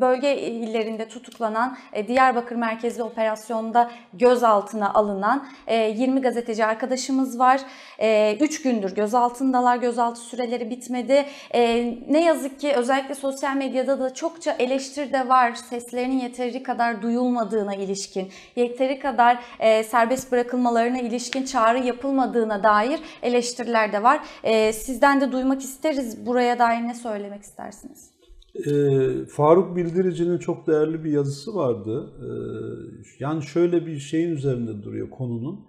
bölge 0.00 0.36
illerinde 0.36 1.08
tutuklanan 1.08 1.76
e, 1.92 2.08
Diyarbakır 2.08 2.56
merkezli 2.56 3.02
operasyonda 3.02 3.90
gözaltına 4.12 4.94
alınan 4.94 5.46
e, 5.66 5.76
20 5.76 6.20
gazeteci 6.20 6.64
arkadaşımız 6.64 7.38
var. 7.38 7.60
3 8.40 8.62
gündür 8.62 8.94
gözaltındalar. 8.94 9.76
Gözaltı 9.76 10.20
süreleri 10.20 10.70
bitmedi. 10.70 11.24
E, 11.54 11.94
ne 12.08 12.24
yazık 12.24 12.60
ki 12.60 12.72
özellikle 12.72 13.14
sosyal 13.14 13.56
medyada 13.56 14.00
da 14.00 14.14
çokça 14.14 14.52
eleştiri 14.52 15.12
de 15.12 15.28
var. 15.28 15.54
Seslerinin 15.54 16.18
yeteri 16.20 16.62
kadar 16.62 17.02
duyulmadığına 17.02 17.74
ilişkin, 17.74 18.30
yeteri 18.56 18.98
kadar 18.98 19.38
e, 19.58 19.84
serbest 19.84 20.32
bırakılmalarına 20.32 20.98
ilişkin 20.98 21.44
çağrı 21.44 21.78
yapılmadığına 21.78 22.62
dair 22.62 23.00
eleştiriler 23.22 23.92
de 23.92 24.02
var. 24.02 24.20
E, 24.42 24.72
sizden 24.72 25.20
de 25.20 25.32
duymak 25.32 25.62
isteriz. 25.62 26.26
Buraya 26.26 26.58
dair 26.58 26.82
ne 26.82 26.94
söylemek 26.94 27.42
istersiniz? 27.42 28.14
Ee, 28.54 29.26
Faruk 29.28 29.76
Bildirici'nin 29.76 30.38
çok 30.38 30.66
değerli 30.66 31.04
bir 31.04 31.10
yazısı 31.10 31.54
vardı. 31.54 32.12
Ee, 32.20 32.28
yani 33.18 33.42
şöyle 33.42 33.86
bir 33.86 33.98
şeyin 33.98 34.30
üzerinde 34.30 34.82
duruyor 34.82 35.10
konunun. 35.10 35.60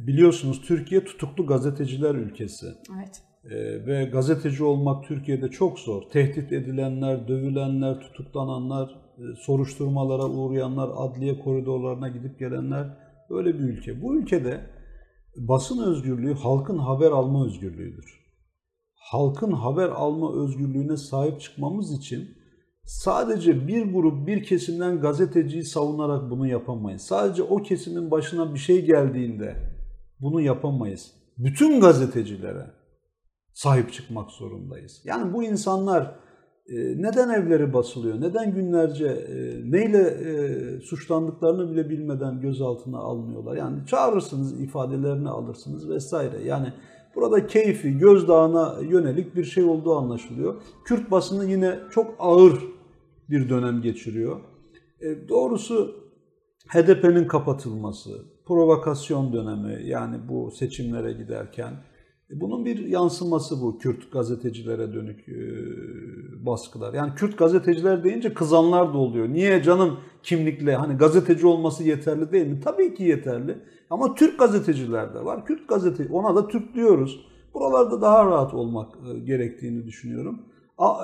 Biliyorsunuz 0.00 0.62
Türkiye 0.62 1.04
tutuklu 1.04 1.46
gazeteciler 1.46 2.14
ülkesi. 2.14 2.66
Evet. 2.96 3.22
Ee, 3.44 3.86
ve 3.86 4.04
gazeteci 4.04 4.64
olmak 4.64 5.04
Türkiye'de 5.04 5.48
çok 5.48 5.78
zor. 5.78 6.02
Tehdit 6.02 6.52
edilenler, 6.52 7.28
dövülenler, 7.28 8.00
tutuklananlar, 8.00 8.88
e, 9.18 9.22
soruşturmalara 9.36 10.28
uğrayanlar, 10.28 10.90
adliye 10.96 11.38
koridorlarına 11.38 12.08
gidip 12.08 12.38
gelenler 12.38 12.86
böyle 13.30 13.54
bir 13.54 13.64
ülke. 13.64 14.02
Bu 14.02 14.16
ülkede 14.16 14.60
basın 15.36 15.82
özgürlüğü 15.82 16.34
halkın 16.34 16.78
haber 16.78 17.10
alma 17.10 17.46
özgürlüğüdür. 17.46 18.19
Halkın 19.00 19.52
haber 19.52 19.88
alma 19.88 20.42
özgürlüğüne 20.42 20.96
sahip 20.96 21.40
çıkmamız 21.40 21.92
için 21.92 22.28
sadece 22.84 23.68
bir 23.68 23.92
grup, 23.92 24.26
bir 24.26 24.42
kesimden 24.42 25.00
gazeteciyi 25.00 25.64
savunarak 25.64 26.30
bunu 26.30 26.46
yapamayız. 26.46 27.02
Sadece 27.02 27.42
o 27.42 27.56
kesimin 27.56 28.10
başına 28.10 28.54
bir 28.54 28.58
şey 28.58 28.84
geldiğinde 28.84 29.56
bunu 30.20 30.40
yapamayız. 30.40 31.12
Bütün 31.38 31.80
gazetecilere 31.80 32.66
sahip 33.54 33.92
çıkmak 33.92 34.30
zorundayız. 34.30 35.02
Yani 35.04 35.34
bu 35.34 35.42
insanlar 35.42 36.02
e, 36.68 36.76
neden 37.02 37.28
evleri 37.28 37.72
basılıyor, 37.72 38.20
neden 38.20 38.54
günlerce 38.54 39.06
e, 39.06 39.34
neyle 39.70 39.98
e, 39.98 40.80
suçlandıklarını 40.80 41.72
bile 41.72 41.90
bilmeden 41.90 42.40
gözaltına 42.40 42.98
alınıyorlar. 42.98 43.56
Yani 43.56 43.86
çağırırsınız, 43.86 44.60
ifadelerini 44.60 45.28
alırsınız 45.28 45.90
vesaire. 45.90 46.44
Yani 46.44 46.72
burada 47.14 47.46
keyfi, 47.46 47.98
gözdağına 47.98 48.76
yönelik 48.82 49.36
bir 49.36 49.44
şey 49.44 49.64
olduğu 49.64 49.96
anlaşılıyor. 49.96 50.62
Kürt 50.84 51.10
basını 51.10 51.50
yine 51.50 51.78
çok 51.90 52.14
ağır 52.18 52.58
bir 53.30 53.48
dönem 53.48 53.82
geçiriyor. 53.82 54.40
E, 55.00 55.28
doğrusu 55.28 55.94
HDP'nin 56.68 57.28
kapatılması, 57.28 58.10
provokasyon 58.46 59.32
dönemi 59.32 59.86
yani 59.86 60.16
bu 60.28 60.50
seçimlere 60.50 61.12
giderken 61.12 61.72
e, 62.30 62.40
bunun 62.40 62.64
bir 62.64 62.78
yansıması 62.78 63.62
bu 63.62 63.78
Kürt 63.78 64.12
gazetecilere 64.12 64.94
dönük 64.94 65.28
e, 65.28 65.36
baskılar. 66.46 66.94
Yani 66.94 67.14
Kürt 67.14 67.38
gazeteciler 67.38 68.04
deyince 68.04 68.34
kızanlar 68.34 68.94
da 68.94 68.98
oluyor. 68.98 69.28
Niye 69.28 69.62
canım 69.62 69.98
kimlikle 70.22 70.74
hani 70.74 70.94
gazeteci 70.94 71.46
olması 71.46 71.84
yeterli 71.84 72.32
değil 72.32 72.46
mi? 72.46 72.60
Tabii 72.64 72.94
ki 72.94 73.04
yeterli. 73.04 73.58
Ama 73.90 74.14
Türk 74.14 74.38
gazeteciler 74.38 75.14
de 75.14 75.24
var. 75.24 75.46
Kürt 75.46 75.68
gazete 75.68 76.08
ona 76.12 76.36
da 76.36 76.48
Türk 76.48 76.74
diyoruz. 76.74 77.26
Buralarda 77.54 78.00
daha 78.00 78.26
rahat 78.26 78.54
olmak 78.54 78.88
e, 79.14 79.18
gerektiğini 79.18 79.86
düşünüyorum. 79.86 80.42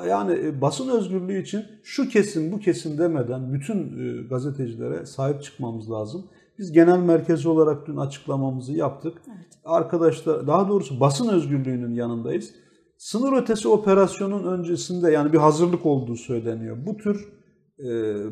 Yani 0.09 0.33
e, 0.33 0.61
basın 0.61 0.89
özgürlüğü 0.89 1.43
için 1.43 1.65
şu 1.83 2.09
kesim 2.09 2.53
bu 2.53 2.61
kesim 2.61 2.99
demeden 2.99 3.53
bütün 3.53 3.79
e, 3.79 4.23
gazetecilere 4.23 5.07
sahip 5.07 5.43
çıkmamız 5.43 5.91
lazım. 5.91 6.25
Biz 6.59 6.73
genel 6.73 6.99
merkezi 6.99 7.49
olarak 7.49 7.87
dün 7.87 7.97
açıklamamızı 7.97 8.73
yaptık. 8.73 9.23
Arkadaşlar 9.65 10.47
daha 10.47 10.69
doğrusu 10.69 11.01
basın 11.01 11.29
özgürlüğünün 11.29 11.95
yanındayız. 11.95 12.55
Sınır 12.99 13.43
ötesi 13.43 13.69
operasyonun 13.69 14.59
öncesinde 14.59 15.11
yani 15.11 15.33
bir 15.33 15.39
hazırlık 15.39 15.87
olduğu 15.87 16.17
söyleniyor. 16.17 16.77
Bu 16.87 16.97
tür 16.97 17.29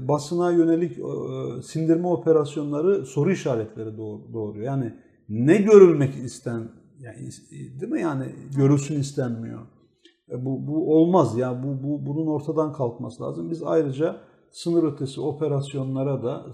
basına 0.08 0.50
yönelik 0.52 0.98
e, 0.98 1.62
sindirme 1.62 2.08
operasyonları 2.08 3.06
soru 3.06 3.32
işaretleri 3.32 3.88
doğ- 3.88 4.32
doğuruyor. 4.32 4.64
Yani 4.66 4.94
ne 5.28 5.56
görülmek 5.56 6.14
isten 6.24 6.68
yani 7.00 7.16
değil 7.80 7.92
mi 7.92 8.00
yani 8.00 8.24
görülsün 8.56 9.00
istenmiyor. 9.00 9.60
E, 10.30 10.44
Bu, 10.44 10.66
bu 10.66 10.96
olmaz 10.96 11.38
ya. 11.38 11.62
Bu, 11.62 11.82
bu 11.88 12.06
bunun 12.06 12.26
ortadan 12.26 12.72
kalkması 12.72 13.22
lazım. 13.22 13.50
Biz 13.50 13.62
ayrıca 13.62 14.16
sınır 14.50 14.92
ötesi 14.92 15.20
operasyonlara 15.20 16.22
da 16.22 16.46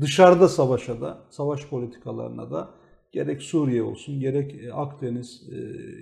dışarıda 0.00 0.48
savaşa 0.48 1.00
da 1.00 1.18
savaş 1.30 1.68
politikalarına 1.68 2.50
da 2.50 2.70
gerek 3.12 3.42
Suriye 3.42 3.82
olsun 3.82 4.20
gerek 4.20 4.54
e, 4.64 4.72
Akdeniz, 4.72 5.48
e, 5.52 5.56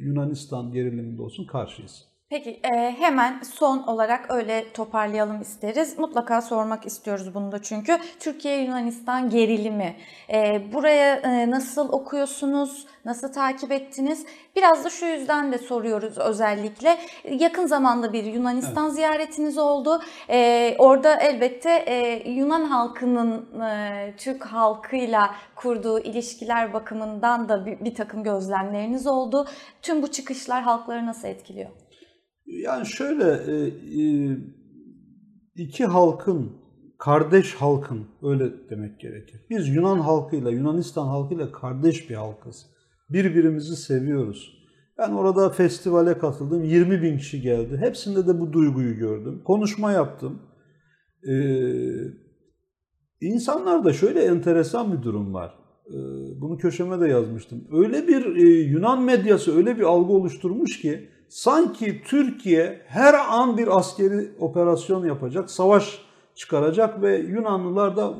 Yunanistan 0.06 0.72
geriliminde 0.72 1.22
olsun 1.22 1.46
karşıyız. 1.46 2.04
Peki 2.30 2.60
e, 2.64 2.96
hemen 2.98 3.42
son 3.42 3.82
olarak 3.82 4.30
öyle 4.30 4.72
toparlayalım 4.72 5.40
isteriz. 5.40 5.98
Mutlaka 5.98 6.42
sormak 6.42 6.86
istiyoruz 6.86 7.34
bunu 7.34 7.52
da 7.52 7.62
çünkü. 7.62 7.98
Türkiye-Yunanistan 8.20 9.30
gerilimi. 9.30 9.96
E, 10.32 10.62
buraya 10.72 11.16
e, 11.16 11.50
nasıl 11.50 11.88
okuyorsunuz? 11.88 12.86
Nasıl 13.04 13.32
takip 13.32 13.72
ettiniz? 13.72 14.26
Biraz 14.56 14.84
da 14.84 14.90
şu 14.90 15.06
yüzden 15.06 15.52
de 15.52 15.58
soruyoruz 15.58 16.18
özellikle. 16.18 16.98
Yakın 17.30 17.66
zamanda 17.66 18.12
bir 18.12 18.24
Yunanistan 18.24 18.88
ziyaretiniz 18.88 19.58
oldu. 19.58 20.02
E, 20.28 20.74
orada 20.78 21.20
elbette 21.20 21.70
e, 21.70 22.28
Yunan 22.30 22.64
halkının 22.64 23.60
e, 23.60 24.14
Türk 24.16 24.44
halkıyla 24.46 25.34
kurduğu 25.56 25.98
ilişkiler 25.98 26.72
bakımından 26.72 27.48
da 27.48 27.66
bir, 27.66 27.84
bir 27.84 27.94
takım 27.94 28.22
gözlemleriniz 28.22 29.06
oldu. 29.06 29.48
Tüm 29.82 30.02
bu 30.02 30.10
çıkışlar 30.10 30.62
halkları 30.62 31.06
nasıl 31.06 31.28
etkiliyor? 31.28 31.85
Yani 32.46 32.86
şöyle 32.86 33.24
e, 33.24 33.66
e, 34.02 34.36
iki 35.56 35.84
halkın 35.84 36.52
kardeş 36.98 37.54
halkın 37.54 38.06
öyle 38.22 38.52
demek 38.70 39.00
gerekir. 39.00 39.40
Biz 39.50 39.68
Yunan 39.68 39.98
halkıyla 39.98 40.50
Yunanistan 40.50 41.06
halkıyla 41.06 41.52
kardeş 41.52 42.10
bir 42.10 42.14
halkız. 42.14 42.66
Birbirimizi 43.10 43.76
seviyoruz. 43.76 44.56
Ben 44.98 45.10
orada 45.10 45.50
festivale 45.50 46.18
katıldım. 46.18 46.64
20 46.64 47.02
bin 47.02 47.18
kişi 47.18 47.40
geldi. 47.40 47.76
Hepsinde 47.76 48.26
de 48.26 48.40
bu 48.40 48.52
duyguyu 48.52 48.96
gördüm. 48.96 49.42
Konuşma 49.44 49.92
yaptım. 49.92 50.42
Ee, 51.28 51.62
insanlarda 53.20 53.92
şöyle 53.92 54.24
enteresan 54.24 54.92
bir 54.92 55.02
durum 55.02 55.34
var. 55.34 55.54
Ee, 55.88 55.94
bunu 56.40 56.58
köşeme 56.58 57.00
de 57.00 57.08
yazmıştım. 57.08 57.68
Öyle 57.72 58.08
bir 58.08 58.36
e, 58.36 58.48
Yunan 58.48 59.02
medyası 59.02 59.56
öyle 59.56 59.76
bir 59.76 59.82
algı 59.82 60.12
oluşturmuş 60.12 60.80
ki 60.80 61.08
sanki 61.28 62.02
Türkiye 62.04 62.80
her 62.86 63.14
an 63.14 63.56
bir 63.56 63.78
askeri 63.78 64.30
operasyon 64.40 65.06
yapacak, 65.06 65.50
savaş 65.50 65.98
çıkaracak 66.34 67.02
ve 67.02 67.18
Yunanlılar 67.18 67.96
da 67.96 68.14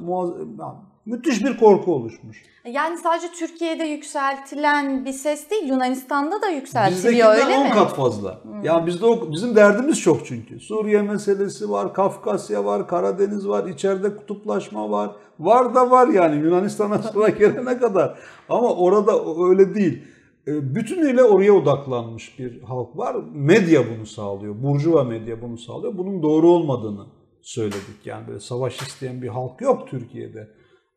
yani 0.59 0.75
müthiş 1.07 1.45
bir 1.45 1.57
korku 1.57 1.95
oluşmuş. 1.95 2.43
Yani 2.65 2.99
sadece 2.99 3.27
Türkiye'de 3.33 3.85
yükseltilen 3.85 5.05
bir 5.05 5.13
ses 5.13 5.51
değil, 5.51 5.69
Yunanistan'da 5.69 6.43
da 6.43 6.49
yükseltiliyor 6.49 7.33
Bizdekinden 7.33 7.47
öyle 7.49 7.59
10 7.59 7.63
mi? 7.65 7.75
kat 7.75 7.97
fazla. 7.97 8.41
Ya 8.63 8.87
bizde 8.87 9.07
o, 9.07 9.33
bizim 9.33 9.57
derdimiz 9.57 10.01
çok 10.01 10.27
çünkü. 10.27 10.61
Suriye 10.61 11.03
meselesi 11.03 11.71
var, 11.71 11.95
Kafkasya 11.95 12.65
var, 12.65 12.89
Karadeniz 12.89 13.49
var, 13.49 13.69
içeride 13.69 14.17
kutuplaşma 14.17 14.91
var. 14.91 15.11
Var 15.41 15.75
da 15.75 15.91
var 15.91 16.09
yani 16.09 16.37
Yunanistan'a 16.37 16.99
sonra 17.13 17.29
gelene 17.29 17.79
kadar. 17.79 18.19
Ama 18.49 18.75
orada 18.75 19.13
öyle 19.49 19.75
değil. 19.75 20.03
E, 20.47 20.75
Bütünüyle 20.75 21.23
oraya 21.23 21.53
odaklanmış 21.53 22.39
bir 22.39 22.63
halk 22.63 22.97
var. 22.97 23.17
Medya 23.35 23.83
bunu 23.97 24.07
sağlıyor. 24.07 24.63
Burjuva 24.63 25.05
medya 25.05 25.43
bunu 25.43 25.59
sağlıyor. 25.59 25.99
Bunun 25.99 26.23
doğru 26.23 26.49
olmadığını 26.49 27.07
söyledik. 27.43 27.97
Yani 28.05 28.29
böyle 28.29 28.41
savaş 28.41 28.83
isteyen 28.83 29.23
bir 29.23 29.29
halk 29.29 29.61
yok 29.61 29.89
Türkiye'de. 29.89 30.49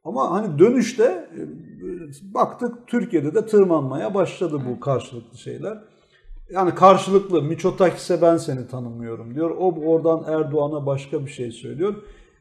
Ama 0.04 0.32
hani 0.32 0.60
dönüşte 0.60 1.04
e, 1.04 1.41
baktık 2.34 2.88
Türkiye'de 2.88 3.36
de 3.36 3.45
tırmanmaya 3.45 4.14
başladı 4.14 4.62
bu 4.70 4.80
karşılıklı 4.80 5.38
şeyler. 5.38 5.78
Yani 6.50 6.76
karşılıklı 6.76 7.41
Miçotakis'e 7.41 8.22
ben 8.22 8.38
seni 8.38 8.68
tanımıyorum 8.68 9.36
diyor. 9.36 9.50
O 9.50 9.74
oradan 9.86 10.24
Erdoğan'a 10.34 10.86
başka 10.86 11.26
bir 11.26 11.32
şey 11.32 11.52
söylüyor. 11.52 11.95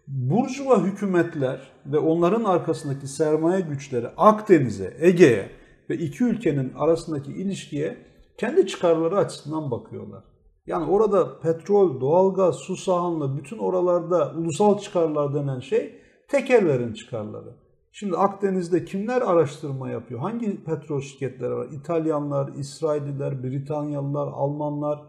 Burjuva 0.07 0.83
hükümetler 0.83 1.61
ve 1.87 1.99
onların 1.99 2.45
arkasındaki 2.45 3.07
sermaye 3.07 3.61
güçleri 3.61 4.09
Akdeniz'e, 4.17 4.97
Ege'ye 5.01 5.58
ve 5.91 5.99
iki 5.99 6.25
ülkenin 6.25 6.73
arasındaki 6.75 7.33
ilişkiye 7.33 7.97
kendi 8.39 8.67
çıkarları 8.67 9.17
açısından 9.17 9.71
bakıyorlar. 9.71 10.25
Yani 10.67 10.91
orada 10.91 11.41
petrol, 11.41 12.01
doğalgaz, 12.01 12.57
su 12.57 12.77
sahanlı 12.77 13.37
bütün 13.37 13.59
oralarda 13.59 14.33
ulusal 14.37 14.79
çıkarlar 14.79 15.35
denen 15.35 15.61
şey 15.61 15.95
tekellerin 16.29 16.93
çıkarları. 16.93 17.55
Şimdi 17.93 18.17
Akdeniz'de 18.17 18.85
kimler 18.85 19.23
araştırma 19.23 19.91
yapıyor? 19.91 20.21
Hangi 20.21 20.65
petrol 20.65 21.01
şirketleri 21.01 21.55
var? 21.55 21.69
İtalyanlar, 21.73 22.53
İsrailliler, 22.57 23.43
Britanyalılar, 23.43 24.27
Almanlar. 24.27 25.03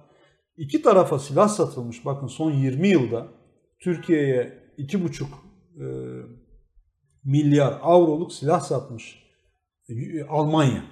İki 0.57 0.81
tarafa 0.81 1.19
silah 1.19 1.47
satılmış. 1.47 2.05
Bakın 2.05 2.27
son 2.27 2.51
20 2.51 2.87
yılda 2.87 3.27
Türkiye'ye 3.79 4.53
2,5 4.77 5.23
e, 5.23 5.85
milyar 7.23 7.79
avroluk 7.81 8.33
silah 8.33 8.59
satmış 8.59 9.28
Almanya. 10.29 10.83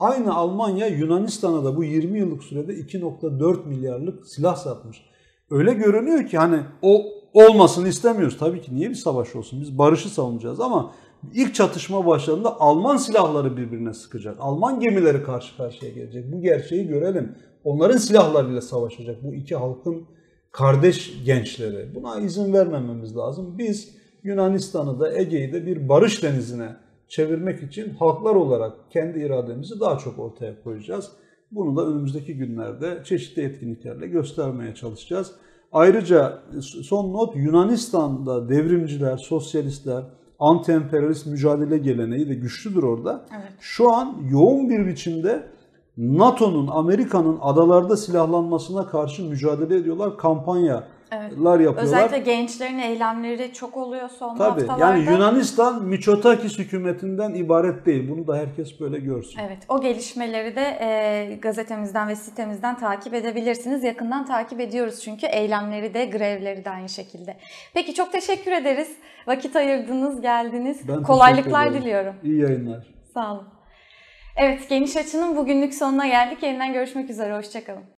Aynı 0.00 0.34
Almanya 0.34 0.86
Yunanistan'a 0.86 1.64
da 1.64 1.76
bu 1.76 1.84
20 1.84 2.18
yıllık 2.18 2.44
sürede 2.44 2.72
2.4 2.72 3.66
milyarlık 3.68 4.26
silah 4.26 4.56
satmış. 4.56 5.02
Öyle 5.50 5.72
görünüyor 5.72 6.26
ki 6.26 6.38
hani 6.38 6.60
o 6.82 7.04
olmasını 7.32 7.88
istemiyoruz. 7.88 8.38
Tabii 8.38 8.60
ki 8.60 8.74
niye 8.74 8.90
bir 8.90 8.94
savaş 8.94 9.36
olsun? 9.36 9.60
Biz 9.60 9.78
barışı 9.78 10.08
savunacağız 10.08 10.60
ama 10.60 10.94
ilk 11.34 11.54
çatışma 11.54 12.06
başladığında 12.06 12.60
Alman 12.60 12.96
silahları 12.96 13.56
birbirine 13.56 13.94
sıkacak. 13.94 14.36
Alman 14.40 14.80
gemileri 14.80 15.22
karşı 15.22 15.56
karşıya 15.56 15.92
gelecek. 15.92 16.32
Bu 16.32 16.40
gerçeği 16.42 16.86
görelim. 16.86 17.34
Onların 17.64 17.96
silahlarıyla 17.96 18.60
savaşacak 18.60 19.24
bu 19.24 19.34
iki 19.34 19.56
halkın 19.56 20.04
kardeş 20.52 21.24
gençleri. 21.24 21.94
Buna 21.94 22.20
izin 22.20 22.52
vermememiz 22.52 23.16
lazım. 23.16 23.58
Biz 23.58 23.88
Yunanistan'ı 24.22 25.00
da 25.00 25.18
Ege'yi 25.18 25.52
de 25.52 25.66
bir 25.66 25.88
barış 25.88 26.22
denizine 26.22 26.76
çevirmek 27.08 27.62
için 27.62 27.94
halklar 27.94 28.34
olarak 28.34 28.72
kendi 28.90 29.18
irademizi 29.18 29.80
daha 29.80 29.98
çok 29.98 30.18
ortaya 30.18 30.62
koyacağız. 30.62 31.10
Bunu 31.50 31.76
da 31.76 31.86
önümüzdeki 31.86 32.36
günlerde 32.36 33.02
çeşitli 33.04 33.42
etkinliklerle 33.42 34.06
göstermeye 34.06 34.74
çalışacağız. 34.74 35.32
Ayrıca 35.72 36.42
son 36.60 37.12
not 37.12 37.36
Yunanistan'da 37.36 38.48
devrimciler, 38.48 39.16
sosyalistler, 39.16 40.04
anti-emperyalist 40.38 41.30
mücadele 41.30 41.78
geleneği 41.78 42.28
de 42.28 42.34
güçlüdür 42.34 42.82
orada. 42.82 43.26
Evet. 43.32 43.52
Şu 43.60 43.92
an 43.92 44.16
yoğun 44.30 44.70
bir 44.70 44.86
biçimde 44.86 45.46
NATO'nun, 45.96 46.66
Amerika'nın 46.66 47.38
adalarda 47.40 47.96
silahlanmasına 47.96 48.86
karşı 48.86 49.24
mücadele 49.24 49.76
ediyorlar. 49.76 50.16
Kampanyalar 50.16 50.97
Evet. 51.12 51.32
yapıyorlar. 51.32 51.82
Özellikle 51.82 52.18
gençlerin 52.18 52.78
eylemleri 52.78 53.52
çok 53.52 53.76
oluyor 53.76 54.08
son 54.08 54.36
Tabii 54.36 54.66
haftalarda. 54.66 54.96
yani 54.96 55.12
Yunanistan 55.12 55.84
Miçotakis 55.84 56.58
hükümetinden 56.58 57.34
ibaret 57.34 57.86
değil. 57.86 58.10
Bunu 58.10 58.26
da 58.26 58.36
herkes 58.36 58.80
böyle 58.80 58.98
görsün. 58.98 59.40
Evet, 59.40 59.58
o 59.68 59.80
gelişmeleri 59.80 60.56
de 60.56 60.78
e, 60.80 61.34
gazetemizden 61.42 62.08
ve 62.08 62.16
sitemizden 62.16 62.78
takip 62.78 63.14
edebilirsiniz. 63.14 63.84
Yakından 63.84 64.26
takip 64.26 64.60
ediyoruz 64.60 65.00
çünkü 65.04 65.26
eylemleri 65.26 65.94
de, 65.94 66.04
grevleri 66.04 66.64
de 66.64 66.70
aynı 66.70 66.88
şekilde. 66.88 67.36
Peki 67.74 67.94
çok 67.94 68.12
teşekkür 68.12 68.52
ederiz. 68.52 68.88
Vakit 69.26 69.56
ayırdınız, 69.56 70.20
geldiniz. 70.20 70.88
Ben 70.88 71.02
Kolaylıklar 71.02 71.74
diliyorum. 71.74 72.14
İyi 72.24 72.40
yayınlar. 72.40 72.86
Sağ 73.14 73.32
olun. 73.32 73.48
Evet, 74.36 74.68
Geniş 74.68 74.96
Açı'nın 74.96 75.36
bugünlük 75.36 75.74
sonuna 75.74 76.06
geldik. 76.06 76.42
Yeniden 76.42 76.72
görüşmek 76.72 77.10
üzere, 77.10 77.36
hoşçakalın. 77.36 77.82